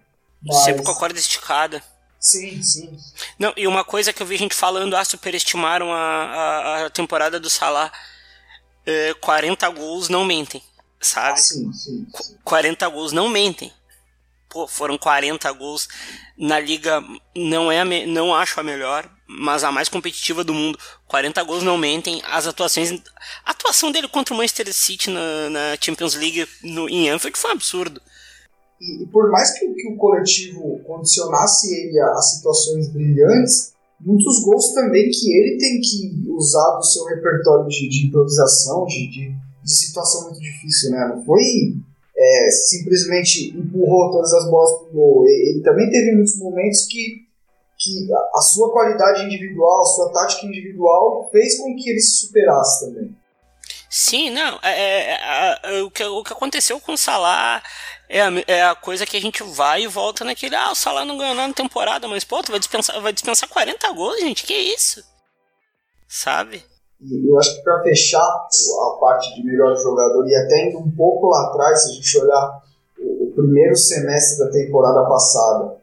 Mas... 0.46 0.56
Sempre 0.58 0.84
com 0.84 0.92
a 0.92 0.96
corda 0.96 1.18
esticada. 1.18 1.82
Sim, 2.26 2.62
sim. 2.62 2.98
Não, 3.38 3.52
e 3.56 3.66
uma 3.66 3.84
coisa 3.84 4.12
que 4.12 4.22
eu 4.22 4.26
vi 4.26 4.36
gente 4.36 4.54
falando, 4.54 4.96
ah, 4.96 5.04
superestimaram 5.04 5.92
a, 5.92 5.98
a, 5.98 6.86
a 6.86 6.90
temporada 6.90 7.38
do 7.38 7.48
Salah. 7.48 7.92
É, 8.84 9.14
40 9.14 9.68
gols 9.70 10.08
não 10.08 10.24
mentem 10.24 10.62
sabe? 11.00 11.32
Ah, 11.32 11.36
sim, 11.36 11.72
sim, 11.72 12.06
sim. 12.12 12.36
40 12.44 12.88
gols 12.88 13.12
não 13.12 13.28
mentem. 13.28 13.72
Pô, 14.48 14.66
foram 14.66 14.96
40 14.96 15.50
gols 15.52 15.88
na 16.36 16.58
liga, 16.58 17.02
não 17.34 17.70
é 17.70 17.84
me... 17.84 18.06
não 18.06 18.34
acho 18.34 18.58
a 18.60 18.62
melhor, 18.62 19.08
mas 19.26 19.64
a 19.64 19.72
mais 19.72 19.88
competitiva 19.88 20.44
do 20.44 20.54
mundo. 20.54 20.78
40 21.06 21.42
gols 21.42 21.62
não 21.62 21.76
mentem. 21.76 22.22
As 22.26 22.46
atuações, 22.46 22.92
a 23.44 23.50
atuação 23.50 23.90
dele 23.90 24.08
contra 24.08 24.32
o 24.32 24.36
Manchester 24.36 24.72
City 24.72 25.10
na, 25.10 25.50
na 25.50 25.60
Champions 25.80 26.14
League 26.14 26.48
no, 26.62 26.88
em 26.88 27.08
Anfield 27.08 27.38
foi 27.38 27.50
um 27.50 27.54
absurdo. 27.54 28.00
E, 28.80 29.02
e 29.02 29.06
por 29.06 29.30
mais 29.30 29.58
que, 29.58 29.66
que, 29.68 29.88
o 29.88 29.96
coletivo 29.96 30.80
condicionasse 30.86 31.74
ele 31.74 31.98
a, 31.98 32.12
a 32.12 32.22
situações 32.22 32.88
brilhantes, 32.88 33.72
muitos 34.00 34.42
gols 34.44 34.72
também 34.74 35.10
que 35.10 35.32
ele 35.32 35.58
tem 35.58 35.80
que 35.80 36.30
usar 36.30 36.76
do 36.76 36.84
seu 36.84 37.04
repertório 37.06 37.66
de, 37.68 37.88
de 37.88 38.06
improvisação, 38.06 38.84
de, 38.84 39.10
de 39.10 39.46
de 39.66 39.76
situação 39.76 40.22
muito 40.22 40.40
difícil, 40.40 40.92
né? 40.92 41.12
Não 41.12 41.24
foi 41.24 41.42
é, 42.16 42.50
simplesmente 42.50 43.50
empurrou 43.50 44.12
todas 44.12 44.32
as 44.32 44.48
bolas 44.48 44.78
pro 44.78 44.92
gol. 44.92 45.28
Ele 45.28 45.60
também 45.60 45.90
teve 45.90 46.12
muitos 46.12 46.38
momentos 46.38 46.86
que, 46.86 47.26
que 47.76 48.08
a 48.12 48.40
sua 48.40 48.72
qualidade 48.72 49.24
individual, 49.24 49.82
a 49.82 49.86
sua 49.86 50.12
tática 50.12 50.46
individual 50.46 51.28
fez 51.32 51.58
com 51.58 51.74
que 51.74 51.90
ele 51.90 52.00
se 52.00 52.26
superasse 52.26 52.86
também. 52.86 53.10
Sim, 53.88 54.30
não. 54.30 54.58
É, 54.62 54.70
é, 54.70 55.12
é, 55.12 55.78
é 55.78 55.82
o, 55.82 55.90
que, 55.90 56.04
o 56.04 56.22
que 56.22 56.32
aconteceu 56.32 56.80
com 56.80 56.92
o 56.92 56.98
Salah 56.98 57.62
é 58.08 58.20
a, 58.20 58.30
é 58.46 58.62
a 58.64 58.74
coisa 58.74 59.06
que 59.06 59.16
a 59.16 59.20
gente 59.20 59.42
vai 59.42 59.82
e 59.82 59.88
volta 59.88 60.24
naquele. 60.24 60.54
Ah, 60.54 60.72
o 60.72 60.74
Salah 60.74 61.04
não 61.04 61.18
ganhou 61.18 61.34
nada 61.34 61.48
na 61.48 61.54
temporada, 61.54 62.08
mas 62.08 62.24
pô, 62.24 62.42
tu 62.42 62.50
vai 62.50 62.58
dispensar, 62.58 63.00
vai 63.00 63.12
dispensar 63.12 63.48
40 63.48 63.92
gols, 63.92 64.20
gente. 64.20 64.44
Que 64.44 64.54
isso? 64.54 65.02
Sabe? 66.08 66.64
E 67.00 67.30
eu 67.30 67.38
acho 67.38 67.56
que 67.56 67.62
para 67.62 67.82
fechar 67.82 68.22
a 68.22 68.98
parte 69.00 69.34
de 69.34 69.44
melhor 69.44 69.76
jogador, 69.76 70.26
e 70.26 70.34
até 70.34 70.68
indo 70.68 70.78
um 70.78 70.90
pouco 70.90 71.28
lá 71.28 71.48
atrás, 71.48 71.82
se 71.82 71.90
a 71.90 71.94
gente 71.94 72.18
olhar 72.18 72.62
o, 72.98 73.28
o 73.28 73.32
primeiro 73.32 73.76
semestre 73.76 74.44
da 74.44 74.50
temporada 74.50 75.06
passada, 75.06 75.76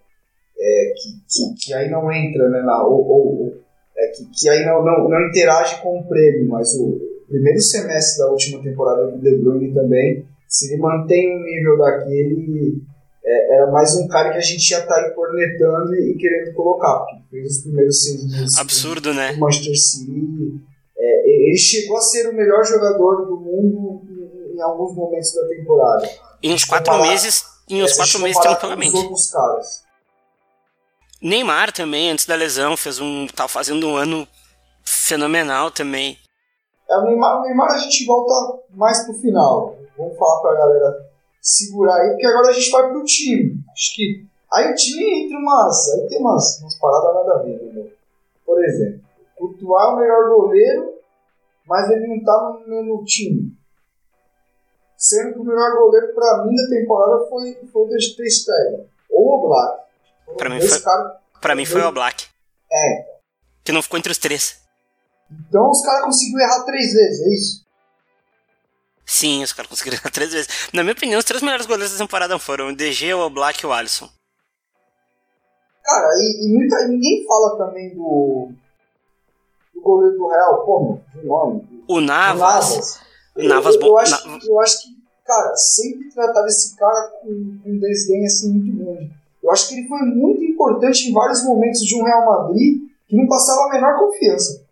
é, 0.57 0.93
que, 0.95 1.09
que, 1.29 1.65
que, 1.65 1.73
aí 1.73 1.89
não 1.89 2.11
entra, 2.11 2.49
né, 2.49 2.61
na, 2.61 2.83
ou, 2.83 3.05
ou 3.05 3.53
é, 3.95 4.07
que, 4.07 4.25
que 4.25 4.49
aí 4.49 4.65
não, 4.65 4.83
não, 4.83 5.07
não 5.07 5.27
interage 5.27 5.81
com 5.81 5.99
o 5.99 6.07
prêmio, 6.07 6.47
mas 6.49 6.73
o 6.75 7.12
primeiro 7.33 7.59
semestre 7.59 8.19
da 8.19 8.29
última 8.29 8.61
temporada 8.61 9.07
do 9.07 9.17
De 9.19 9.37
Bruyne 9.37 9.73
também, 9.73 10.23
se 10.47 10.71
ele 10.71 10.81
mantém 10.81 11.35
o 11.35 11.43
nível 11.43 11.77
daquele, 11.79 12.83
é, 13.25 13.55
era 13.55 13.71
mais 13.71 13.95
um 13.95 14.07
cara 14.07 14.31
que 14.31 14.37
a 14.37 14.41
gente 14.41 14.61
já 14.61 14.85
tá 14.85 14.95
aí 14.97 15.11
cornetando 15.15 15.95
e, 15.95 16.11
e 16.11 16.17
querendo 16.17 16.53
colocar, 16.53 16.99
porque 16.99 17.23
fez 17.31 17.57
os 17.57 17.63
primeiros 17.63 18.03
seis 18.03 18.29
meses. 18.29 18.57
Absurdo, 18.59 19.09
do, 19.09 19.13
né? 19.15 19.33
Do 19.33 19.39
Manchester 19.39 19.75
City 19.75 20.61
é, 20.95 21.47
ele 21.47 21.57
chegou 21.57 21.97
a 21.97 22.01
ser 22.01 22.29
o 22.29 22.33
melhor 22.33 22.63
jogador 22.63 23.25
do 23.25 23.35
mundo 23.37 24.03
em, 24.07 24.55
em 24.55 24.61
alguns 24.61 24.95
momentos 24.95 25.33
da 25.33 25.47
temporada. 25.47 26.09
Em 26.41 26.53
uns 26.53 26.63
quatro 26.63 26.91
comparar, 26.91 27.11
meses, 27.11 27.43
em 27.67 27.81
uns 27.81 27.93
quatro 27.93 28.19
meses 28.19 28.39
tranquilamente. 28.39 28.95
outros 28.95 29.31
caras. 29.31 29.83
Neymar 31.19 31.71
também, 31.71 32.11
antes 32.11 32.25
da 32.25 32.35
lesão, 32.35 32.77
fez 32.77 32.99
um. 32.99 33.25
tá 33.27 33.47
fazendo 33.47 33.87
um 33.87 33.95
ano 33.95 34.27
fenomenal 34.83 35.71
também. 35.71 36.17
É, 36.93 36.97
o, 36.97 37.03
Neymar, 37.05 37.39
o 37.39 37.41
Neymar 37.43 37.71
a 37.71 37.77
gente 37.77 38.05
volta 38.05 38.59
mais 38.71 39.03
pro 39.05 39.13
final. 39.15 39.75
Vamos 39.97 40.17
falar 40.17 40.41
pra 40.41 40.53
galera 40.55 41.09
segurar 41.41 41.95
aí, 41.95 42.09
porque 42.11 42.25
agora 42.27 42.49
a 42.49 42.53
gente 42.53 42.71
vai 42.71 42.89
pro 42.89 43.03
time. 43.03 43.63
Acho 43.71 43.95
que. 43.95 44.25
Aí 44.51 44.71
o 44.71 44.75
time 44.75 45.25
entra 45.25 45.37
umas. 45.37 45.89
Aí 45.93 46.07
tem 46.07 46.19
umas, 46.19 46.59
umas 46.61 46.75
paradas 46.79 47.13
nada 47.15 47.39
a 47.39 47.43
ver, 47.43 47.61
meu? 47.73 47.91
Por 48.45 48.63
exemplo, 48.63 49.01
o 49.39 49.47
Courtois 49.47 49.83
é 49.83 49.87
o 49.87 49.95
melhor 49.97 50.29
goleiro, 50.35 50.93
mas 51.67 51.89
ele 51.89 52.07
não 52.07 52.23
tá 52.23 52.59
no 52.59 52.67
mesmo 52.67 53.03
time. 53.05 53.51
Sendo 54.97 55.33
que 55.33 55.39
o 55.39 55.43
melhor 55.43 55.75
goleiro 55.77 56.13
pra 56.13 56.45
mim 56.45 56.55
da 56.55 56.69
temporada 56.69 57.25
foi, 57.27 57.55
foi 57.71 57.81
o 57.83 57.87
De 57.89 57.99
Stegen. 57.99 58.87
Ou 59.11 59.37
o 59.37 59.47
Black. 59.47 59.83
Pra 60.37 60.49
mim 60.49 60.61
foi- 60.61 60.79
caras- 60.81 61.13
Pra 61.41 61.55
mim 61.55 61.65
foi 61.65 61.81
o 61.81 61.91
Black. 61.91 62.27
É. 62.71 63.05
Que 63.63 63.71
não 63.71 63.81
ficou 63.81 63.97
entre 63.99 64.11
os 64.11 64.17
três. 64.17 64.62
Então 65.31 65.69
os 65.69 65.81
caras 65.81 66.05
conseguiram 66.05 66.39
errar 66.41 66.63
três 66.63 66.93
vezes, 66.93 67.21
é 67.21 67.33
isso? 67.33 67.63
Sim, 69.05 69.43
os 69.43 69.51
caras 69.53 69.69
conseguiram 69.69 69.97
errar 70.01 70.11
três 70.11 70.31
vezes. 70.31 70.47
Na 70.73 70.83
minha 70.83 70.93
opinião, 70.93 71.19
os 71.19 71.25
três 71.25 71.41
melhores 71.41 71.65
goleiros 71.65 71.93
da 71.93 72.03
temporada 72.03 72.37
foram 72.39 72.69
o 72.69 72.75
DG, 72.75 73.13
o 73.13 73.29
Black 73.29 73.63
e 73.63 73.67
o 73.67 73.73
Alisson. 73.73 74.09
Cara, 75.83 76.07
e, 76.15 76.45
e 76.47 76.53
muita, 76.57 76.87
ninguém 76.87 77.25
fala 77.27 77.57
também 77.57 77.93
do. 77.93 78.51
do 79.75 79.81
goleiro 79.81 80.17
do 80.17 80.27
Real, 80.29 80.65
meu, 80.65 81.01
de 81.21 81.27
nome. 81.27 81.83
O 81.87 81.95
do 81.95 82.01
Navas. 82.01 82.99
Eu- 83.35 83.49
Navas 83.49 83.75
eu, 83.75 83.81
eu, 83.81 83.97
acho, 83.97 84.11
Na- 84.27 84.39
que- 84.39 84.49
eu 84.49 84.59
acho 84.61 84.81
que, 84.83 84.89
cara, 85.25 85.55
sempre 85.57 86.09
trataram 86.13 86.47
esse 86.47 86.75
cara 86.77 87.09
com, 87.21 87.59
com 87.63 87.69
um 87.69 87.79
desdém 87.79 88.25
assim 88.25 88.53
muito 88.53 88.77
grande. 88.83 89.11
Eu 89.43 89.51
acho 89.51 89.67
que 89.67 89.75
ele 89.75 89.87
foi 89.89 89.99
muito 90.03 90.41
importante 90.43 91.09
em 91.09 91.13
vários 91.13 91.43
momentos 91.43 91.81
de 91.81 91.95
um 91.99 92.05
Real 92.05 92.25
Madrid 92.25 92.81
que 93.09 93.15
não 93.17 93.27
passava 93.27 93.65
a 93.67 93.69
menor 93.73 93.99
confiança. 93.99 94.62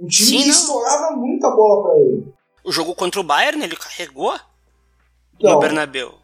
Um 0.00 0.06
time 0.06 0.28
Sim, 0.28 0.38
que 0.38 0.44
não. 0.44 0.50
estourava 0.50 1.16
muita 1.16 1.50
bola 1.50 1.82
pra 1.82 2.00
ele. 2.00 2.32
O 2.64 2.72
jogo 2.72 2.94
contra 2.94 3.20
o 3.20 3.24
Bayern, 3.24 3.62
ele 3.62 3.76
carregou 3.76 4.34
Então, 5.36 5.52
no 5.52 5.60
Bernabéu. 5.60 6.14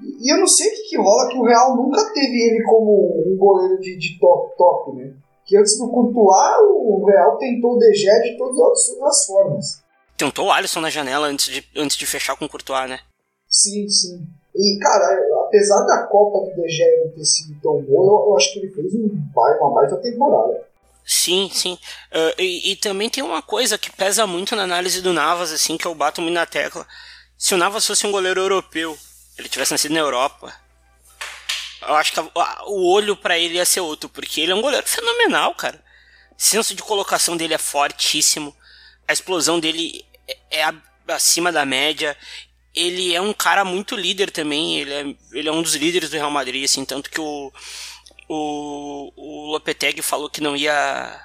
E 0.00 0.32
eu 0.32 0.38
não 0.38 0.46
sei 0.48 0.68
o 0.68 0.70
que, 0.70 0.82
que 0.88 0.96
rola 0.98 1.28
que 1.28 1.36
o 1.38 1.44
Real 1.44 1.76
nunca 1.76 2.02
teve 2.12 2.34
ele 2.34 2.64
como 2.64 3.22
um 3.26 3.36
goleiro 3.36 3.78
de, 3.80 3.96
de 3.98 4.18
top, 4.18 4.56
top, 4.56 4.96
né? 4.96 5.12
Que 5.44 5.56
antes 5.56 5.78
do 5.78 5.90
Courtois, 5.90 6.56
o 6.60 7.04
Real 7.06 7.36
tentou 7.36 7.74
o 7.74 7.78
De 7.78 7.92
Gea 7.94 8.20
de 8.22 8.36
todas 8.38 8.58
as, 9.02 9.26
formas. 9.26 9.82
Tentou 10.16 10.46
o 10.46 10.52
Alisson 10.52 10.80
na 10.80 10.90
janela 10.90 11.26
antes 11.26 11.46
de, 11.46 11.64
antes 11.76 11.96
de 11.96 12.06
fechar 12.06 12.36
com 12.36 12.46
o 12.46 12.48
Courtois, 12.48 12.88
né? 12.88 13.00
Sim, 13.48 13.88
sim. 13.88 14.26
E, 14.54 14.78
cara, 14.80 15.18
apesar 15.46 15.84
da 15.84 16.06
Copa 16.06 16.50
do 16.50 16.68
Gea 16.68 17.04
não 17.04 17.12
ter 17.12 17.24
sido 17.24 17.60
tão 17.60 17.82
boa, 17.82 18.22
eu, 18.22 18.30
eu 18.30 18.36
acho 18.36 18.52
que 18.52 18.58
ele 18.60 18.72
fez 18.72 18.94
um, 18.94 19.10
uma 19.36 19.74
baita 19.74 19.96
temporada. 19.96 20.64
Sim, 21.04 21.50
sim. 21.52 21.78
Ah, 22.10 22.34
e, 22.38 22.72
e 22.72 22.76
também 22.76 23.10
tem 23.10 23.22
uma 23.22 23.42
coisa 23.42 23.76
que 23.78 23.90
pesa 23.90 24.26
muito 24.26 24.54
na 24.56 24.62
análise 24.62 25.00
do 25.02 25.12
Navas, 25.12 25.52
assim, 25.52 25.76
que 25.76 25.86
eu 25.86 25.94
bato 25.94 26.20
muito 26.22 26.34
na 26.34 26.46
tecla. 26.46 26.86
Se 27.36 27.54
o 27.54 27.58
Navas 27.58 27.86
fosse 27.86 28.06
um 28.06 28.12
goleiro 28.12 28.40
europeu, 28.40 28.96
ele 29.36 29.48
tivesse 29.48 29.72
nascido 29.72 29.92
na 29.92 30.00
Europa, 30.00 30.54
eu 31.82 31.94
acho 31.94 32.12
que 32.12 32.20
a- 32.20 32.30
a- 32.36 32.64
o 32.66 32.92
olho 32.92 33.16
pra 33.16 33.38
ele 33.38 33.54
ia 33.54 33.64
ser 33.64 33.80
outro, 33.80 34.08
porque 34.08 34.40
ele 34.40 34.52
é 34.52 34.54
um 34.54 34.60
goleiro 34.62 34.86
fenomenal, 34.86 35.54
cara. 35.54 35.82
O 36.38 36.42
senso 36.42 36.74
de 36.74 36.82
colocação 36.82 37.36
dele 37.36 37.54
é 37.54 37.58
fortíssimo, 37.58 38.54
a 39.06 39.12
explosão 39.12 39.58
dele 39.60 40.04
é, 40.50 40.60
é 40.60 40.74
acima 41.08 41.50
da 41.52 41.64
média. 41.64 42.16
Ele 42.74 43.14
é 43.14 43.20
um 43.20 43.32
cara 43.34 43.64
muito 43.64 43.96
líder 43.96 44.30
também, 44.30 44.78
ele 44.80 44.92
é, 44.94 45.16
ele 45.38 45.48
é 45.48 45.52
um 45.52 45.62
dos 45.62 45.74
líderes 45.74 46.08
do 46.10 46.14
Real 46.16 46.30
Madrid, 46.30 46.64
assim, 46.64 46.84
tanto 46.84 47.10
que 47.10 47.20
o, 47.20 47.52
o, 48.34 49.12
o 49.16 49.52
Lopetegui 49.52 50.02
falou 50.02 50.30
que 50.30 50.40
não 50.40 50.56
ia 50.56 51.20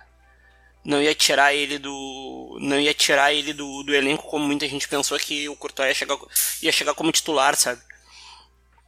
não 0.85 1.01
ia 1.01 1.13
tirar 1.13 1.53
ele 1.53 1.77
do 1.77 2.57
não 2.61 2.79
ia 2.79 2.93
tirar 2.93 3.33
ele 3.33 3.53
do, 3.53 3.83
do 3.83 3.93
elenco 3.93 4.23
como 4.29 4.45
muita 4.45 4.67
gente 4.67 4.87
pensou 4.87 5.17
que 5.19 5.47
o 5.49 5.55
Courtois 5.55 5.89
ia 5.89 5.93
chegar 5.95 6.17
ia 6.61 6.71
chegar 6.71 6.93
como 6.95 7.11
titular, 7.11 7.55
sabe? 7.55 7.81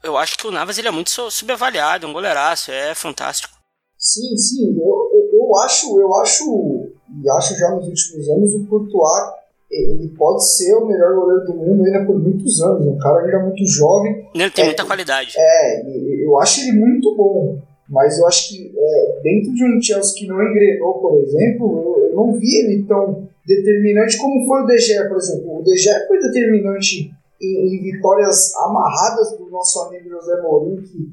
Eu 0.01 0.15
acho 0.17 0.37
que 0.37 0.47
o 0.47 0.51
Navas 0.51 0.77
ele 0.77 0.87
é 0.87 0.91
muito 0.91 1.09
su- 1.09 1.29
subavaliado, 1.29 2.05
é 2.05 2.09
um 2.09 2.13
goleiraço, 2.13 2.71
é 2.71 2.95
fantástico. 2.95 3.53
Sim, 3.97 4.37
sim. 4.37 4.77
Eu, 4.79 5.09
eu, 5.13 5.39
eu 5.39 5.57
acho, 5.57 5.99
eu 5.99 6.15
acho, 6.21 6.89
e 7.21 7.29
acho 7.31 7.57
já 7.57 7.69
nos 7.71 7.85
últimos 7.85 8.29
anos, 8.29 8.53
o 8.55 8.65
Courtois, 8.67 9.33
ele 9.69 10.07
pode 10.17 10.47
ser 10.55 10.73
o 10.75 10.85
melhor 10.87 11.13
goleiro 11.15 11.43
do 11.47 11.53
mundo 11.53 11.83
ainda 11.85 12.05
por 12.05 12.17
muitos 12.17 12.61
anos. 12.61 12.87
É 12.87 12.89
um 12.89 12.97
cara 12.97 13.25
ainda 13.25 13.39
muito 13.39 13.65
jovem. 13.67 14.29
Ele 14.33 14.49
tem 14.51 14.63
É, 14.63 14.67
muita 14.67 14.85
qualidade. 14.85 15.33
É, 15.37 16.25
eu 16.25 16.39
acho 16.39 16.61
ele 16.61 16.71
muito 16.79 17.13
bom. 17.17 17.61
Mas 17.89 18.19
eu 18.19 18.27
acho 18.27 18.49
que 18.49 18.71
é, 18.77 19.19
dentro 19.23 19.53
de 19.53 19.63
um 19.65 19.81
Chelsea 19.81 20.13
que 20.15 20.27
não 20.27 20.41
engrenou, 20.41 20.99
por 20.99 21.17
exemplo, 21.17 21.97
eu, 21.97 22.09
eu 22.09 22.15
não 22.15 22.33
vi 22.33 22.57
ele 22.57 22.83
tão 22.83 23.27
determinante 23.45 24.17
como 24.17 24.45
foi 24.45 24.61
o 24.61 24.67
De 24.67 24.77
Gea, 24.77 25.07
por 25.07 25.17
exemplo. 25.17 25.59
O 25.59 25.63
De 25.63 25.75
Gea 25.75 26.05
foi 26.07 26.19
determinante 26.19 27.11
em, 27.41 27.75
em 27.75 27.81
vitórias 27.81 28.55
amarradas 28.55 29.35
do 29.37 29.49
nosso 29.49 29.79
amigo 29.81 30.09
José 30.09 30.39
Mourinho, 30.41 30.83
que, 30.83 31.11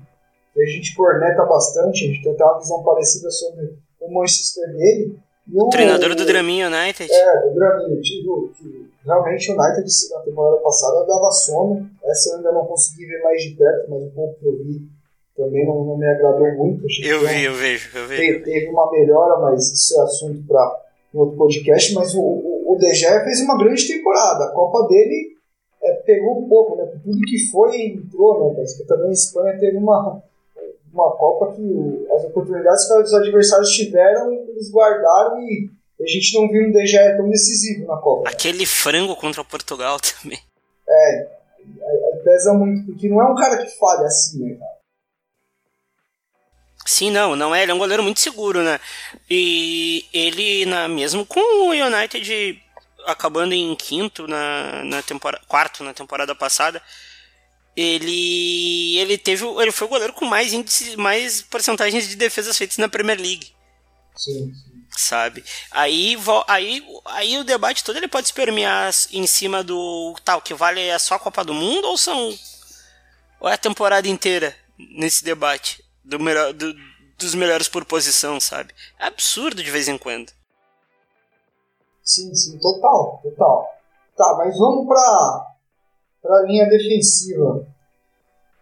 a 0.59 0.65
gente 0.65 0.95
corneta 0.97 1.45
bastante, 1.45 2.05
a 2.05 2.09
gente 2.09 2.23
tem 2.23 2.33
até 2.33 2.43
uma 2.43 2.59
visão 2.59 2.83
parecida 2.83 3.31
sobre 3.31 3.75
o 4.01 4.15
Manchester 4.15 4.67
dele. 4.75 5.19
O, 5.53 5.69
Treinador 5.69 6.15
do 6.15 6.25
Dramin 6.25 6.65
United. 6.65 7.13
é, 7.13 7.47
o 7.47 7.55
Draminho, 7.55 8.01
tipo, 8.01 8.51
que 8.57 8.91
realmente 9.05 9.53
o 9.53 9.55
United 9.55 9.87
na 10.11 10.21
temporada 10.21 10.57
passada 10.63 11.05
dava 11.07 11.31
sono. 11.31 11.91
Essa 12.05 12.31
eu 12.31 12.37
ainda 12.37 12.53
não 12.53 12.65
consegui 12.65 13.05
ver 13.05 13.23
mais 13.23 13.43
de 13.43 13.51
perto, 13.51 13.91
mas 13.91 14.03
o 14.05 14.11
pouco 14.13 14.41
que 14.41 14.47
eu 14.47 14.57
vi 14.65 14.96
também 15.37 15.67
não, 15.67 15.85
não 15.85 15.97
me 15.99 16.07
agradou 16.07 16.51
muito. 16.57 16.85
Eu 17.03 17.21
vi, 17.27 17.45
eu 17.45 17.55
vejo, 17.55 17.91
eu 17.99 18.07
vejo. 18.07 18.23
Teve, 18.23 18.45
teve 18.45 18.69
uma 18.69 18.91
melhora, 18.91 19.39
mas 19.41 19.71
isso 19.71 20.01
é 20.01 20.03
assunto 20.05 20.43
para 20.47 20.81
um 21.15 21.21
outro 21.21 21.37
podcast. 21.37 21.93
Mas 21.95 22.15
o, 22.15 22.21
o, 22.21 22.73
o 22.75 22.79
De 22.79 22.93
Gea 22.95 23.23
fez 23.25 23.41
uma 23.43 23.59
grande 23.59 23.87
temporada. 23.87 24.45
A 24.45 24.51
Copa 24.53 24.87
dele 24.89 25.37
é, 25.83 25.93
pegou 26.07 26.43
um 26.45 26.49
pouco, 26.49 26.77
né? 26.77 26.87
Tudo 27.05 27.21
que 27.21 27.51
foi 27.51 27.77
entrou, 27.83 28.55
né? 28.55 28.65
Também 28.89 29.09
a 29.09 29.13
Espanha 29.13 29.59
teve 29.59 29.77
uma, 29.77 30.23
uma 30.93 31.17
Copa 31.17 31.53
que 31.55 31.61
o- 31.63 32.07
as 32.15 32.25
oportunidades 32.25 32.87
que 32.89 32.95
os 33.03 33.15
adversários 33.15 33.69
tiveram, 33.71 34.33
eles 34.33 34.71
guardaram 34.73 35.39
e 35.41 35.71
a 36.01 36.07
gente 36.07 36.39
não 36.39 36.49
viu 36.49 36.67
um 36.69 36.73
De 36.73 36.87
Gea 36.87 37.17
tão 37.17 37.29
decisivo 37.29 37.87
na 37.87 37.97
Copa. 37.99 38.29
Aquele 38.31 38.65
frango 38.67 39.15
contra 39.17 39.45
Portugal 39.45 39.99
também. 40.23 40.39
Aí 40.89 41.27
pesa 42.25 42.53
muito, 42.55 42.87
porque 42.87 43.09
não 43.09 43.21
é 43.21 43.31
um 43.31 43.35
cara 43.35 43.59
que 43.59 43.71
falha 43.79 44.07
assim, 44.07 44.45
né, 44.45 44.55
cara? 44.57 44.76
Sim, 46.87 47.11
não, 47.11 47.35
não 47.35 47.53
é. 47.53 47.65
Ele 47.65 47.73
é 47.73 47.75
um 47.75 47.79
goleiro 47.79 48.03
muito 48.03 48.21
seguro, 48.21 48.63
né? 48.63 48.79
E 49.29 50.07
ele, 50.13 50.65
na, 50.67 50.87
mesmo 50.87 51.27
com 51.27 51.41
o 51.41 51.71
United 51.71 52.63
acabando 53.05 53.53
em 53.55 53.75
quinto 53.75 54.27
na, 54.29 54.85
na 54.85 55.03
temporada. 55.03 55.45
quarto 55.49 55.83
na 55.83 55.93
temporada 55.93 56.33
passada, 56.35 56.81
ele. 57.77 58.97
ele 58.99 59.19
teve. 59.19 59.45
ele 59.45 59.73
foi 59.73 59.87
o 59.89 59.91
goleiro 59.91 60.13
com 60.13 60.25
mais 60.25 60.53
índice, 60.53 60.97
mais 60.97 61.43
porcentagens 61.43 62.09
de 62.09 62.15
defesas 62.15 62.57
feitas 62.57 62.79
na 62.79 62.89
Premier 62.89 63.21
League. 63.21 63.53
Sim, 64.15 64.55
sim. 64.55 64.87
Sabe? 64.97 65.45
Aí, 65.73 66.17
aí, 66.47 66.87
aí 67.07 67.37
o 67.37 67.45
debate 67.45 67.83
todo 67.83 67.97
ele 67.97 68.09
pode 68.09 68.29
se 68.29 68.33
permear 68.33 68.91
em 69.13 69.27
cima 69.27 69.63
do 69.63 70.17
tal, 70.25 70.41
que 70.41 70.55
vale 70.55 70.81
é 70.81 70.99
só 70.99 71.17
a 71.17 71.19
Copa 71.19 71.45
do 71.45 71.53
Mundo 71.53 71.89
ou 71.89 71.99
são. 71.99 72.39
Ou 73.41 73.49
é 73.49 73.55
a 73.55 73.59
temporada 73.59 74.09
inteira 74.09 74.57
nesse 74.79 75.25
debate 75.25 75.85
do 76.07 76.19
melhor, 76.21 76.53
do- 76.53 76.75
dos 77.19 77.35
melhores 77.35 77.69
por 77.69 77.85
posição, 77.85 78.39
sabe? 78.41 78.73
É 78.99 79.07
absurdo 79.07 79.63
de 79.63 79.71
vez 79.71 79.89
em 79.89 79.99
quando. 79.99 80.33
Sim, 82.03 82.35
sim, 82.35 82.59
total, 82.59 83.21
total. 83.23 83.75
Tá, 84.17 84.35
mas 84.39 84.57
vamos 84.57 84.87
pra, 84.87 85.55
pra 86.23 86.43
linha 86.43 86.69
defensiva. 86.69 87.67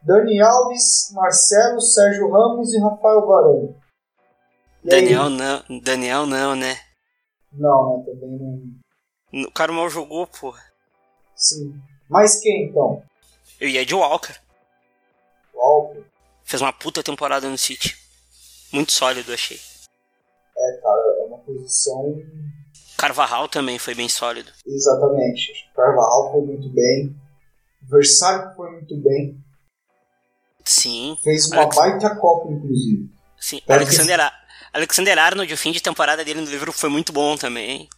Dani 0.02 0.40
Alves, 0.40 1.10
Marcelo, 1.12 1.80
Sérgio 1.80 2.30
Ramos 2.30 2.72
e 2.72 2.80
Rafael 2.80 3.26
Varane. 3.26 3.76
E 4.84 4.94
aí? 4.94 5.00
Daniel 5.02 5.30
não, 5.30 5.80
Daniel 5.82 6.26
não, 6.26 6.54
né? 6.56 6.78
Não, 7.52 7.98
né, 7.98 8.04
também 8.04 8.82
não. 9.32 9.44
O 9.46 9.50
cara 9.52 9.72
mal 9.72 9.88
jogou, 9.88 10.26
porra. 10.26 10.62
Sim. 11.34 11.80
Mas 12.08 12.40
quem, 12.40 12.64
então? 12.68 13.02
Eu 13.60 13.68
ia 13.68 13.84
de 13.86 13.94
Walker. 13.94 14.38
O 15.54 15.60
Alves? 15.60 16.04
Fez 16.54 16.62
uma 16.62 16.72
puta 16.72 17.02
temporada 17.02 17.48
no 17.48 17.58
City. 17.58 17.96
Muito 18.72 18.92
sólido, 18.92 19.32
achei. 19.32 19.56
É, 20.56 20.80
cara, 20.80 21.02
é 21.20 21.24
uma 21.26 21.38
posição... 21.38 22.14
Carvajal 22.96 23.48
também 23.48 23.76
foi 23.76 23.92
bem 23.92 24.08
sólido. 24.08 24.52
Exatamente. 24.64 25.52
Que 25.52 25.74
Carvajal 25.74 26.30
foi 26.30 26.42
muito 26.42 26.68
bem. 26.72 27.16
Versário 27.90 28.54
foi 28.54 28.70
muito 28.70 28.96
bem. 29.02 29.36
Sim, 30.64 31.18
Fez 31.24 31.50
uma 31.50 31.62
Alex- 31.62 31.74
baita 31.76 32.14
Copa, 32.14 32.52
inclusive. 32.52 33.10
sim. 33.36 33.60
Pera 33.66 33.80
Alexander, 33.82 34.20
A- 34.20 34.32
Alexander 34.72 35.18
Arnold, 35.18 35.52
o 35.52 35.58
fim 35.58 35.72
de 35.72 35.82
temporada 35.82 36.24
dele 36.24 36.40
no 36.40 36.46
livro 36.46 36.72
foi 36.72 36.88
muito 36.88 37.12
bom 37.12 37.36
também. 37.36 37.88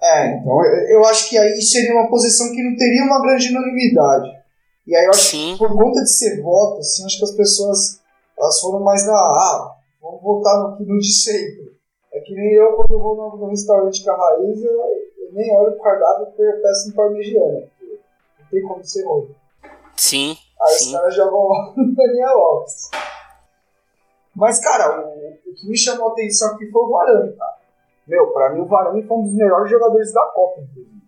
É, 0.00 0.28
então 0.36 0.64
eu, 0.64 0.98
eu 1.00 1.04
acho 1.06 1.28
que 1.28 1.36
aí 1.36 1.60
seria 1.60 1.92
uma 1.92 2.08
posição 2.08 2.52
que 2.54 2.62
não 2.62 2.76
teria 2.76 3.02
uma 3.02 3.20
grande 3.20 3.48
unanimidade. 3.48 4.45
E 4.86 4.94
aí 4.96 5.04
eu 5.04 5.10
acho 5.10 5.30
Sim. 5.30 5.52
que 5.52 5.58
por 5.58 5.76
conta 5.76 6.00
de 6.00 6.10
ser 6.10 6.40
voto, 6.42 6.78
assim, 6.78 7.04
acho 7.04 7.18
que 7.18 7.24
as 7.24 7.32
pessoas 7.32 8.00
elas 8.38 8.60
foram 8.60 8.80
mais 8.80 9.06
na 9.06 9.14
ah, 9.14 9.76
vamos 10.00 10.22
votar 10.22 10.58
no, 10.60 10.78
no 10.78 10.98
de 10.98 11.12
sempre. 11.12 11.76
É 12.12 12.20
que 12.20 12.34
nem 12.34 12.54
eu 12.54 12.72
quando 12.76 12.92
eu 12.92 13.00
vou 13.00 13.16
no, 13.16 13.36
no 13.36 13.48
restaurante 13.50 14.04
com 14.04 14.10
a 14.10 14.16
raiz, 14.16 14.62
eu, 14.62 14.72
eu 14.72 15.32
nem 15.32 15.54
olho 15.56 15.72
pro 15.72 15.82
cardápio 15.82 16.26
porque 16.26 16.42
peço 16.62 16.90
um 16.90 16.92
parmegiana. 16.92 17.68
Não 18.40 18.46
tem 18.50 18.62
como 18.62 18.84
ser 18.84 19.04
ruim. 19.04 19.34
Sim, 19.96 20.36
Aí 20.62 20.74
os 20.76 20.82
sim. 20.82 20.92
caras 20.92 21.14
já 21.14 21.24
vão 21.28 21.48
lá 21.48 21.72
no 21.76 21.94
Daniel 21.94 22.38
Alves. 22.38 22.90
Mas, 24.34 24.60
cara, 24.60 25.00
o, 25.00 25.50
o 25.50 25.54
que 25.54 25.68
me 25.68 25.76
chamou 25.76 26.10
a 26.10 26.12
atenção 26.12 26.54
aqui 26.54 26.70
foi 26.70 26.82
o 26.82 26.90
Varane, 26.90 27.32
cara. 27.34 27.56
Meu, 28.06 28.26
pra 28.32 28.50
mim 28.52 28.60
o 28.60 28.66
Varane 28.66 29.02
foi 29.02 29.16
um 29.16 29.22
dos 29.22 29.34
melhores 29.34 29.70
jogadores 29.70 30.12
da 30.12 30.22
Copa, 30.26 30.60
inclusive. 30.60 31.02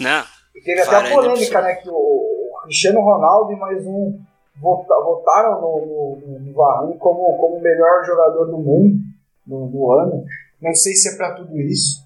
Não. 0.00 0.24
E 0.54 0.62
teve 0.62 0.80
até 0.80 0.96
a 0.96 1.14
polêmica, 1.14 1.58
absurdo. 1.58 1.62
né? 1.62 1.74
Que 1.76 1.90
o 1.90 2.31
Cristiano 2.62 3.00
Ronaldo 3.00 3.52
e 3.52 3.56
mais 3.56 3.84
um 3.86 4.18
vota- 4.60 5.02
votaram 5.04 5.60
no, 5.60 6.16
no, 6.26 6.38
no 6.40 6.52
Varane 6.54 6.96
como, 6.98 7.36
como 7.36 7.56
o 7.56 7.62
melhor 7.62 8.04
jogador 8.04 8.46
do 8.46 8.58
mundo 8.58 8.96
no, 9.46 9.66
no 9.70 9.92
ano. 9.92 10.24
Não 10.60 10.74
sei 10.74 10.94
se 10.94 11.14
é 11.14 11.16
pra 11.16 11.32
tudo 11.34 11.58
isso. 11.60 12.02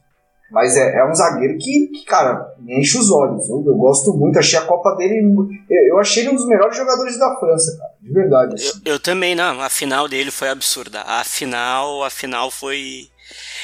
Mas 0.51 0.77
é, 0.77 0.99
é 1.01 1.05
um 1.05 1.13
zagueiro 1.13 1.59
que, 1.59 1.89
que, 1.89 2.05
cara, 2.05 2.55
me 2.61 2.79
enche 2.81 2.97
os 2.97 3.11
olhos. 3.11 3.49
Eu, 3.49 3.65
eu 3.67 3.75
gosto 3.77 4.15
muito, 4.15 4.39
achei 4.39 4.57
a 4.57 4.65
Copa 4.65 4.95
dele. 4.95 5.21
Eu, 5.69 5.89
eu 5.89 5.99
achei 5.99 6.23
ele 6.23 6.31
um 6.31 6.37
dos 6.37 6.47
melhores 6.47 6.77
jogadores 6.77 7.19
da 7.19 7.35
França, 7.37 7.77
cara. 7.77 7.91
De 8.01 8.13
verdade. 8.13 8.55
assim. 8.55 8.81
Eu, 8.85 8.93
eu 8.95 9.01
também, 9.01 9.35
não. 9.35 9.61
A 9.61 9.69
final 9.69 10.07
dele 10.09 10.31
foi 10.31 10.49
absurda. 10.49 11.03
A 11.03 11.25
final, 11.25 12.05
a 12.05 12.11
final 12.11 12.49
foi. 12.51 13.09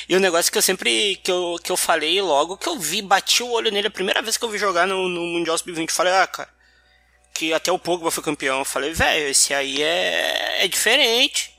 E 0.09 0.17
o 0.17 0.21
negócio 0.21 0.51
que 0.51 0.59
eu 0.59 0.63
sempre. 0.63 1.15
Que 1.23 1.31
eu, 1.31 1.55
que 1.63 1.71
eu 1.71 1.77
falei 1.77 2.21
logo 2.21 2.57
que 2.57 2.69
eu 2.69 2.77
vi, 2.77 3.01
bati 3.01 3.45
o 3.45 3.53
olho 3.53 3.71
nele 3.71 3.87
a 3.87 3.91
primeira 3.91 4.21
vez 4.21 4.37
que 4.37 4.45
eu 4.45 4.51
vi 4.51 4.59
jogar 4.59 4.85
no, 4.85 5.09
no 5.09 5.21
Mundial 5.21 5.57
Sub-20. 5.57 5.89
eu 5.89 5.95
Falei, 5.95 6.13
ah, 6.13 6.27
cara. 6.27 6.49
Que 7.35 7.53
até 7.53 7.73
o 7.73 7.79
Pogba 7.79 8.11
foi 8.11 8.23
campeão. 8.23 8.59
Eu 8.59 8.65
falei, 8.65 8.93
velho, 8.93 9.29
esse 9.29 9.55
aí 9.55 9.83
é, 9.83 10.65
é 10.65 10.69
diferente. 10.69 11.51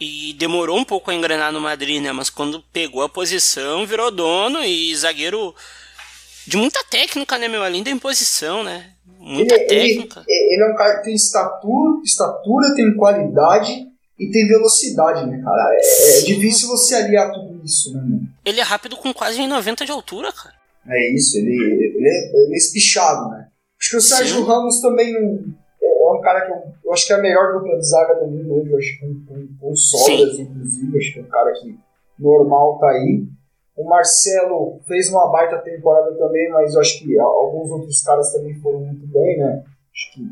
E 0.00 0.34
demorou 0.34 0.76
um 0.76 0.84
pouco 0.84 1.10
a 1.10 1.14
engrenar 1.14 1.52
no 1.52 1.60
Madrid, 1.60 2.02
né? 2.02 2.12
Mas 2.12 2.28
quando 2.28 2.62
pegou 2.72 3.02
a 3.02 3.08
posição, 3.08 3.86
virou 3.86 4.10
dono 4.10 4.62
e 4.64 4.94
zagueiro 4.96 5.54
de 6.46 6.56
muita 6.56 6.82
técnica, 6.84 7.38
né, 7.38 7.48
meu? 7.48 7.62
Além 7.62 7.82
da 7.82 7.90
imposição, 7.90 8.62
né? 8.64 8.90
Muita 9.18 9.54
Ele, 9.54 9.62
ele, 9.62 9.68
técnica. 9.94 10.24
ele 10.26 10.62
é 10.62 10.72
um 10.72 10.76
cara 10.76 10.98
que 10.98 11.04
tem 11.04 11.14
estatura, 11.14 12.00
estatura, 12.04 12.74
tem 12.74 12.94
qualidade 12.96 13.86
e 14.18 14.30
tem 14.30 14.46
velocidade, 14.46 15.26
né, 15.30 15.40
cara? 15.42 15.70
É, 15.72 16.18
é 16.18 16.22
difícil 16.22 16.68
você 16.68 16.96
aliar 16.96 17.32
tudo 17.32 17.60
isso, 17.64 17.94
né, 17.94 18.00
mano? 18.02 18.28
Ele 18.44 18.60
é 18.60 18.62
rápido 18.64 18.96
com 18.96 19.14
quase 19.14 19.46
90 19.46 19.86
de 19.86 19.92
altura, 19.92 20.30
cara. 20.32 20.54
É 20.86 21.14
isso, 21.14 21.38
ele, 21.38 21.54
ele, 21.54 22.06
é, 22.08 22.44
ele 22.44 22.52
é 22.54 22.56
espichado, 22.56 23.30
né? 23.30 23.46
Acho 23.84 23.90
que 23.90 23.96
o 23.98 24.00
Sérgio 24.00 24.36
Sim. 24.36 24.44
Ramos 24.44 24.80
também 24.80 25.12
não- 25.12 25.44
é 25.82 26.18
um 26.18 26.20
cara 26.22 26.46
que 26.46 26.52
eu, 26.52 26.72
eu 26.86 26.92
acho 26.94 27.06
que 27.06 27.12
é 27.12 27.16
a 27.16 27.20
melhor 27.20 27.52
dupla 27.52 27.76
de 27.78 27.86
zaga 27.86 28.14
do 28.14 28.26
mundo 28.26 28.54
hoje, 28.54 28.74
acho 28.74 28.98
que 28.98 29.00
com, 29.00 29.26
com, 29.26 29.48
com 29.60 29.72
o 29.72 29.76
Solas, 29.76 30.38
inclusive, 30.38 30.98
acho 30.98 31.12
que 31.12 31.18
é 31.18 31.22
um 31.22 31.26
cara 31.26 31.52
que 31.52 31.78
normal 32.18 32.78
tá 32.78 32.88
aí. 32.88 33.26
O 33.76 33.84
Marcelo 33.86 34.80
fez 34.88 35.10
uma 35.10 35.30
baita 35.30 35.58
temporada 35.58 36.14
também, 36.16 36.48
mas 36.50 36.72
eu 36.74 36.80
acho 36.80 36.98
que 36.98 37.18
alguns 37.18 37.70
outros 37.70 38.00
caras 38.02 38.32
também 38.32 38.54
foram 38.62 38.80
muito 38.80 39.06
bem, 39.06 39.36
né? 39.38 39.62
Acho 39.92 40.12
que 40.14 40.22